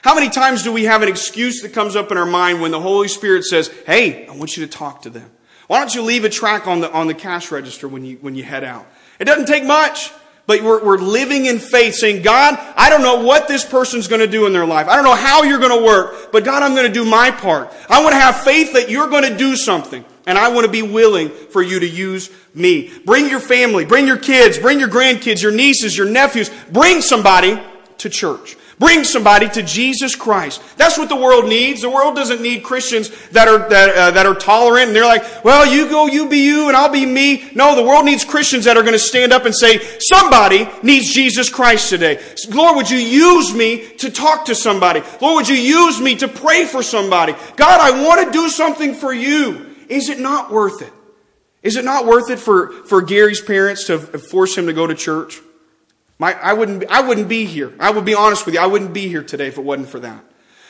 How 0.03 0.15
many 0.15 0.31
times 0.31 0.63
do 0.63 0.73
we 0.73 0.85
have 0.85 1.03
an 1.03 1.09
excuse 1.09 1.61
that 1.63 1.73
comes 1.73 1.95
up 1.95 2.11
in 2.11 2.17
our 2.17 2.27
mind 2.27 2.61
when 2.61 2.71
the 2.71 2.81
Holy 2.81 3.09
Spirit 3.09 3.45
says, 3.45 3.69
Hey, 3.87 4.27
I 4.27 4.35
want 4.35 4.57
you 4.57 4.67
to 4.67 4.73
talk 4.73 5.03
to 5.03 5.11
them? 5.11 5.31
Why 5.67 5.79
don't 5.79 5.95
you 5.95 6.03
leave 6.03 6.25
a 6.25 6.29
track 6.29 6.67
on 6.67 6.81
the, 6.81 6.91
on 6.91 7.07
the 7.07 7.15
cash 7.15 7.53
register 7.53 7.87
when 7.87 8.05
you, 8.05 8.17
when 8.17 8.35
you 8.35 8.43
head 8.43 8.65
out? 8.65 8.87
It 9.19 9.25
doesn't 9.27 9.47
take 9.47 9.65
much, 9.65 10.11
but 10.47 10.63
we're, 10.63 10.83
we're 10.85 10.99
living 10.99 11.47
in 11.47 11.61
faith 11.61 11.95
saying, 11.95 12.23
God, 12.23 12.59
I 12.77 12.91
don't 12.91 13.03
know 13.03 13.23
what 13.23 13.47
this 13.47 13.65
person's 13.65 14.09
going 14.09 14.21
to 14.21 14.27
do 14.27 14.47
in 14.47 14.53
their 14.53 14.67
life. 14.67 14.89
I 14.89 14.97
don't 14.97 15.05
know 15.05 15.15
how 15.15 15.45
you're 15.45 15.61
going 15.61 15.79
to 15.79 15.85
work, 15.85 16.33
but 16.33 16.45
God, 16.45 16.65
I'm 16.65 16.75
going 16.75 16.89
to 16.89 16.93
do 16.93 17.05
my 17.05 17.31
part. 17.31 17.73
I 17.89 18.03
want 18.03 18.15
to 18.15 18.19
have 18.19 18.41
faith 18.41 18.73
that 18.73 18.91
you're 18.91 19.09
going 19.09 19.31
to 19.31 19.37
do 19.37 19.55
something. 19.55 20.05
And 20.27 20.39
I 20.39 20.49
want 20.49 20.65
to 20.67 20.73
be 20.73 20.83
willing 20.83 21.29
for 21.29 21.63
you 21.63 21.81
to 21.81 21.89
use 21.89 22.31
me. 22.55 22.91
Bring 23.05 23.29
your 23.29 23.41
family, 23.41 23.85
bring 23.85 24.07
your 24.07 24.19
kids, 24.19 24.59
bring 24.59 24.81
your 24.81 24.89
grandkids, 24.89 25.43
your 25.43 25.53
nieces, 25.53 25.97
your 25.97 26.09
nephews. 26.09 26.51
Bring 26.71 27.01
somebody 27.01 27.61
to 27.99 28.09
church. 28.09 28.57
Bring 28.81 29.05
somebody 29.05 29.47
to 29.51 29.62
Jesus 29.62 30.16
Christ. 30.16 30.62
That's 30.78 30.97
what 30.97 31.11
the 31.11 31.16
world 31.16 31.47
needs. 31.47 31.83
The 31.83 31.91
world 31.91 32.16
doesn't 32.16 32.41
need 32.41 32.62
Christians 32.62 33.11
that 33.28 33.47
are, 33.47 33.68
that, 33.68 33.95
uh, 33.95 34.11
that 34.12 34.24
are 34.24 34.35
tolerant 34.35 34.87
and 34.87 34.97
they're 34.97 35.05
like, 35.05 35.45
well, 35.45 35.70
you 35.70 35.87
go, 35.87 36.07
you 36.07 36.31
be 36.31 36.47
you, 36.47 36.68
and 36.68 36.74
I'll 36.74 36.91
be 36.91 37.05
me. 37.05 37.51
No, 37.55 37.76
the 37.76 37.83
world 37.83 38.07
needs 38.07 38.24
Christians 38.24 38.64
that 38.64 38.78
are 38.78 38.83
going 38.83 38.95
to 38.95 38.99
stand 38.99 39.35
up 39.35 39.45
and 39.45 39.55
say, 39.55 39.81
somebody 39.99 40.66
needs 40.83 41.12
Jesus 41.12 41.51
Christ 41.51 41.91
today. 41.91 42.22
Lord, 42.49 42.76
would 42.76 42.91
you 42.91 42.97
use 42.97 43.53
me 43.55 43.87
to 43.99 44.11
talk 44.11 44.47
to 44.47 44.55
somebody? 44.55 45.03
Lord, 45.20 45.37
would 45.37 45.49
you 45.49 45.57
use 45.57 46.01
me 46.01 46.16
to 46.16 46.26
pray 46.26 46.64
for 46.64 46.83
somebody? 46.83 47.35
God, 47.57 47.81
I 47.81 48.03
want 48.03 48.24
to 48.24 48.33
do 48.33 48.49
something 48.49 48.95
for 48.95 49.12
you. 49.12 49.76
Is 49.91 50.09
it 50.09 50.18
not 50.18 50.51
worth 50.51 50.81
it? 50.81 50.93
Is 51.62 51.76
it 51.76 51.85
not 51.85 52.07
worth 52.07 52.31
it 52.31 52.39
for, 52.39 52.72
for 52.87 53.03
Gary's 53.03 53.43
parents 53.43 53.89
to 53.89 53.99
force 53.99 54.57
him 54.57 54.68
to 54.68 54.72
go 54.72 54.87
to 54.87 54.95
church? 54.95 55.39
My, 56.21 56.35
I, 56.35 56.53
wouldn't, 56.53 56.85
I 56.91 57.01
wouldn't 57.01 57.29
be 57.29 57.47
here. 57.47 57.73
I 57.81 57.91
would 57.91 58.05
be 58.05 58.14
honest 58.14 58.45
with 58.45 58.55
you. 58.55 58.61
I 58.61 58.66
wouldn't 58.66 58.93
be 58.93 59.09
here 59.09 59.23
today 59.23 59.47
if 59.47 59.57
it 59.57 59.64
wasn't 59.64 59.89
for 59.89 60.01
that. 60.01 60.23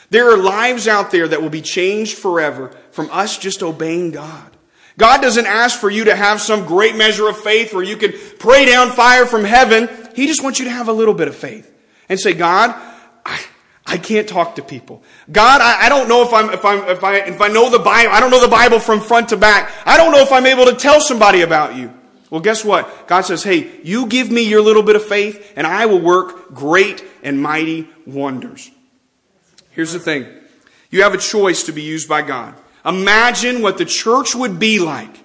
There 0.09 0.31
are 0.31 0.37
lives 0.37 0.87
out 0.87 1.11
there 1.11 1.27
that 1.27 1.41
will 1.41 1.49
be 1.49 1.61
changed 1.61 2.17
forever 2.17 2.73
from 2.91 3.09
us 3.11 3.37
just 3.37 3.61
obeying 3.61 4.11
God. 4.11 4.49
God 4.97 5.21
doesn't 5.21 5.45
ask 5.45 5.77
for 5.77 5.89
you 5.89 6.05
to 6.05 6.15
have 6.15 6.39
some 6.39 6.65
great 6.65 6.95
measure 6.95 7.27
of 7.27 7.37
faith 7.37 7.73
where 7.73 7.83
you 7.83 7.97
can 7.97 8.13
pray 8.39 8.65
down 8.65 8.91
fire 8.91 9.25
from 9.25 9.43
heaven. 9.43 9.89
He 10.15 10.25
just 10.25 10.41
wants 10.41 10.57
you 10.57 10.65
to 10.65 10.71
have 10.71 10.87
a 10.87 10.93
little 10.93 11.13
bit 11.13 11.27
of 11.27 11.35
faith 11.35 11.69
and 12.07 12.17
say, 12.17 12.33
God, 12.33 12.73
I, 13.25 13.43
I 13.85 13.97
can't 13.97 14.29
talk 14.29 14.55
to 14.55 14.61
people. 14.61 15.03
God, 15.29 15.59
I, 15.59 15.87
I, 15.87 15.89
don't 15.89 16.07
know 16.07 16.23
if 16.23 16.33
I'm, 16.33 16.49
if 16.51 16.63
I'm, 16.63 16.87
if 16.87 17.03
I, 17.03 17.15
if 17.17 17.41
I 17.41 17.49
know 17.49 17.69
the 17.69 17.79
Bible, 17.79 18.13
I 18.13 18.21
don't 18.21 18.31
know 18.31 18.39
the 18.39 18.47
Bible 18.47 18.79
from 18.79 19.01
front 19.01 19.29
to 19.29 19.37
back. 19.37 19.69
I 19.85 19.97
don't 19.97 20.13
know 20.13 20.21
if 20.21 20.31
I'm 20.31 20.45
able 20.45 20.65
to 20.65 20.75
tell 20.75 21.01
somebody 21.01 21.41
about 21.41 21.75
you. 21.75 21.93
Well, 22.31 22.41
guess 22.41 22.65
what? 22.65 23.07
God 23.07 23.21
says, 23.21 23.43
hey, 23.43 23.69
you 23.83 24.07
give 24.07 24.31
me 24.31 24.41
your 24.41 24.61
little 24.61 24.83
bit 24.83 24.95
of 24.95 25.05
faith, 25.05 25.53
and 25.55 25.67
I 25.67 25.85
will 25.85 25.99
work 25.99 26.53
great 26.53 27.03
and 27.21 27.39
mighty 27.39 27.89
wonders. 28.07 28.71
Here's 29.71 29.93
the 29.93 29.99
thing 29.99 30.25
you 30.89 31.03
have 31.03 31.13
a 31.13 31.17
choice 31.17 31.63
to 31.63 31.71
be 31.71 31.83
used 31.83 32.09
by 32.09 32.21
God. 32.21 32.55
Imagine 32.85 33.61
what 33.61 33.77
the 33.77 33.85
church 33.85 34.33
would 34.33 34.59
be 34.59 34.79
like 34.79 35.23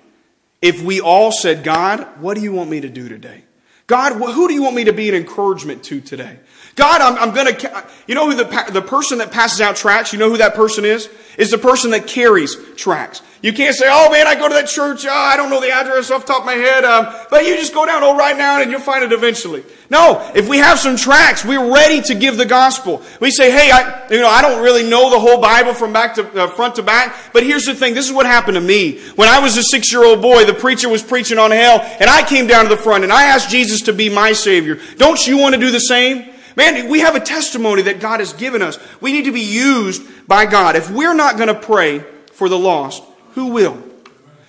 if 0.60 0.82
we 0.82 1.00
all 1.00 1.32
said, 1.32 1.64
God, 1.64 2.06
what 2.20 2.34
do 2.34 2.42
you 2.42 2.52
want 2.52 2.68
me 2.68 2.80
to 2.80 2.88
do 2.88 3.08
today? 3.08 3.44
God, 3.86 4.14
who 4.14 4.48
do 4.48 4.54
you 4.54 4.64
want 4.64 4.74
me 4.74 4.84
to 4.84 4.92
be 4.92 5.08
an 5.08 5.14
encouragement 5.14 5.84
to 5.84 6.00
today? 6.00 6.40
God, 6.74 7.00
I'm, 7.00 7.16
I'm 7.16 7.34
going 7.34 7.54
to, 7.54 7.84
you 8.08 8.16
know 8.16 8.28
who 8.28 8.36
the, 8.36 8.70
the 8.72 8.82
person 8.82 9.18
that 9.18 9.30
passes 9.30 9.60
out 9.60 9.76
tracts, 9.76 10.12
you 10.12 10.18
know 10.18 10.28
who 10.28 10.38
that 10.38 10.54
person 10.54 10.84
is? 10.84 11.08
Is 11.38 11.52
the 11.52 11.58
person 11.58 11.92
that 11.92 12.08
carries 12.08 12.56
tracts. 12.74 13.22
You 13.42 13.52
can't 13.52 13.76
say, 13.76 13.86
oh 13.88 14.10
man, 14.10 14.26
I 14.26 14.34
go 14.34 14.48
to 14.48 14.54
that 14.54 14.66
church, 14.66 15.04
oh, 15.06 15.12
I 15.12 15.36
don't 15.36 15.50
know 15.50 15.60
the 15.60 15.70
address 15.70 16.10
off 16.10 16.22
the 16.22 16.32
top 16.32 16.40
of 16.40 16.46
my 16.46 16.54
head, 16.54 16.84
um, 16.84 17.14
but 17.30 17.44
you 17.44 17.54
just 17.56 17.74
go 17.74 17.84
down, 17.84 18.02
oh, 18.02 18.16
right 18.16 18.36
now, 18.36 18.60
and 18.60 18.70
you'll 18.70 18.80
find 18.80 19.04
it 19.04 19.12
eventually. 19.12 19.62
No, 19.90 20.28
if 20.34 20.48
we 20.48 20.58
have 20.58 20.78
some 20.78 20.96
tracks, 20.96 21.44
we're 21.44 21.72
ready 21.72 22.00
to 22.02 22.14
give 22.14 22.38
the 22.38 22.46
gospel. 22.46 23.02
We 23.20 23.30
say, 23.30 23.50
hey, 23.50 23.70
I, 23.70 24.08
you 24.10 24.20
know, 24.20 24.28
I 24.28 24.42
don't 24.42 24.62
really 24.62 24.88
know 24.88 25.10
the 25.10 25.18
whole 25.18 25.40
Bible 25.40 25.74
from 25.74 25.92
back 25.92 26.14
to, 26.14 26.44
uh, 26.44 26.46
front 26.48 26.76
to 26.76 26.82
back, 26.82 27.32
but 27.32 27.42
here's 27.42 27.66
the 27.66 27.74
thing, 27.74 27.94
this 27.94 28.06
is 28.06 28.12
what 28.12 28.26
happened 28.26 28.56
to 28.56 28.60
me. 28.60 29.00
When 29.16 29.28
I 29.28 29.38
was 29.38 29.56
a 29.56 29.62
six-year-old 29.62 30.22
boy, 30.22 30.44
the 30.44 30.54
preacher 30.54 30.88
was 30.88 31.02
preaching 31.02 31.38
on 31.38 31.50
hell, 31.50 31.80
and 32.00 32.08
I 32.08 32.22
came 32.22 32.46
down 32.46 32.64
to 32.64 32.70
the 32.70 32.76
front, 32.76 33.04
and 33.04 33.12
I 33.12 33.24
asked 33.24 33.50
Jesus 33.50 33.82
to 33.82 33.92
be 33.92 34.08
my 34.08 34.32
Savior. 34.32 34.80
Don't 34.96 35.24
you 35.26 35.36
want 35.36 35.54
to 35.54 35.60
do 35.60 35.70
the 35.70 35.78
same? 35.80 36.32
Man, 36.56 36.88
we 36.88 37.00
have 37.00 37.14
a 37.14 37.20
testimony 37.20 37.82
that 37.82 38.00
God 38.00 38.20
has 38.20 38.32
given 38.32 38.62
us. 38.62 38.78
We 39.02 39.12
need 39.12 39.26
to 39.26 39.32
be 39.32 39.42
used 39.42 40.02
by 40.26 40.46
God. 40.46 40.74
If 40.74 40.90
we're 40.90 41.14
not 41.14 41.36
going 41.36 41.48
to 41.48 41.54
pray 41.54 42.02
for 42.32 42.48
the 42.48 42.58
lost, 42.58 43.02
who 43.36 43.48
will? 43.48 43.80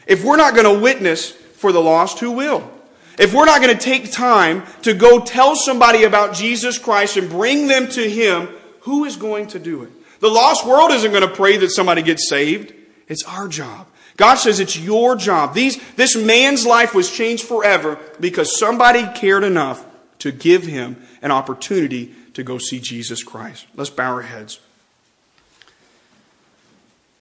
If 0.07 0.23
we're 0.23 0.37
not 0.37 0.55
going 0.55 0.63
to 0.63 0.81
witness 0.81 1.31
for 1.31 1.73
the 1.73 1.81
lost, 1.81 2.19
who 2.19 2.31
will? 2.31 2.71
If 3.19 3.33
we're 3.33 3.45
not 3.45 3.61
going 3.61 3.77
to 3.77 3.83
take 3.83 4.13
time 4.13 4.63
to 4.83 4.93
go 4.93 5.19
tell 5.19 5.57
somebody 5.57 6.05
about 6.05 6.33
Jesus 6.33 6.77
Christ 6.77 7.17
and 7.17 7.29
bring 7.29 7.67
them 7.67 7.89
to 7.89 8.09
Him, 8.09 8.47
who 8.81 9.03
is 9.03 9.17
going 9.17 9.47
to 9.47 9.59
do 9.59 9.83
it? 9.83 9.89
The 10.21 10.29
lost 10.29 10.65
world 10.65 10.91
isn't 10.91 11.11
going 11.11 11.27
to 11.27 11.35
pray 11.35 11.57
that 11.57 11.69
somebody 11.69 12.01
gets 12.01 12.29
saved. 12.29 12.73
It's 13.09 13.25
our 13.25 13.49
job. 13.49 13.87
God 14.15 14.35
says 14.35 14.61
it's 14.61 14.79
your 14.79 15.17
job. 15.17 15.53
These, 15.53 15.77
this 15.95 16.15
man's 16.15 16.65
life 16.65 16.95
was 16.95 17.11
changed 17.11 17.43
forever 17.43 17.99
because 18.21 18.57
somebody 18.57 19.05
cared 19.19 19.43
enough 19.43 19.85
to 20.19 20.31
give 20.31 20.63
him 20.63 20.95
an 21.21 21.31
opportunity 21.31 22.15
to 22.35 22.41
go 22.43 22.57
see 22.57 22.79
Jesus 22.79 23.21
Christ. 23.21 23.67
Let's 23.75 23.89
bow 23.89 24.13
our 24.13 24.21
heads. 24.21 24.61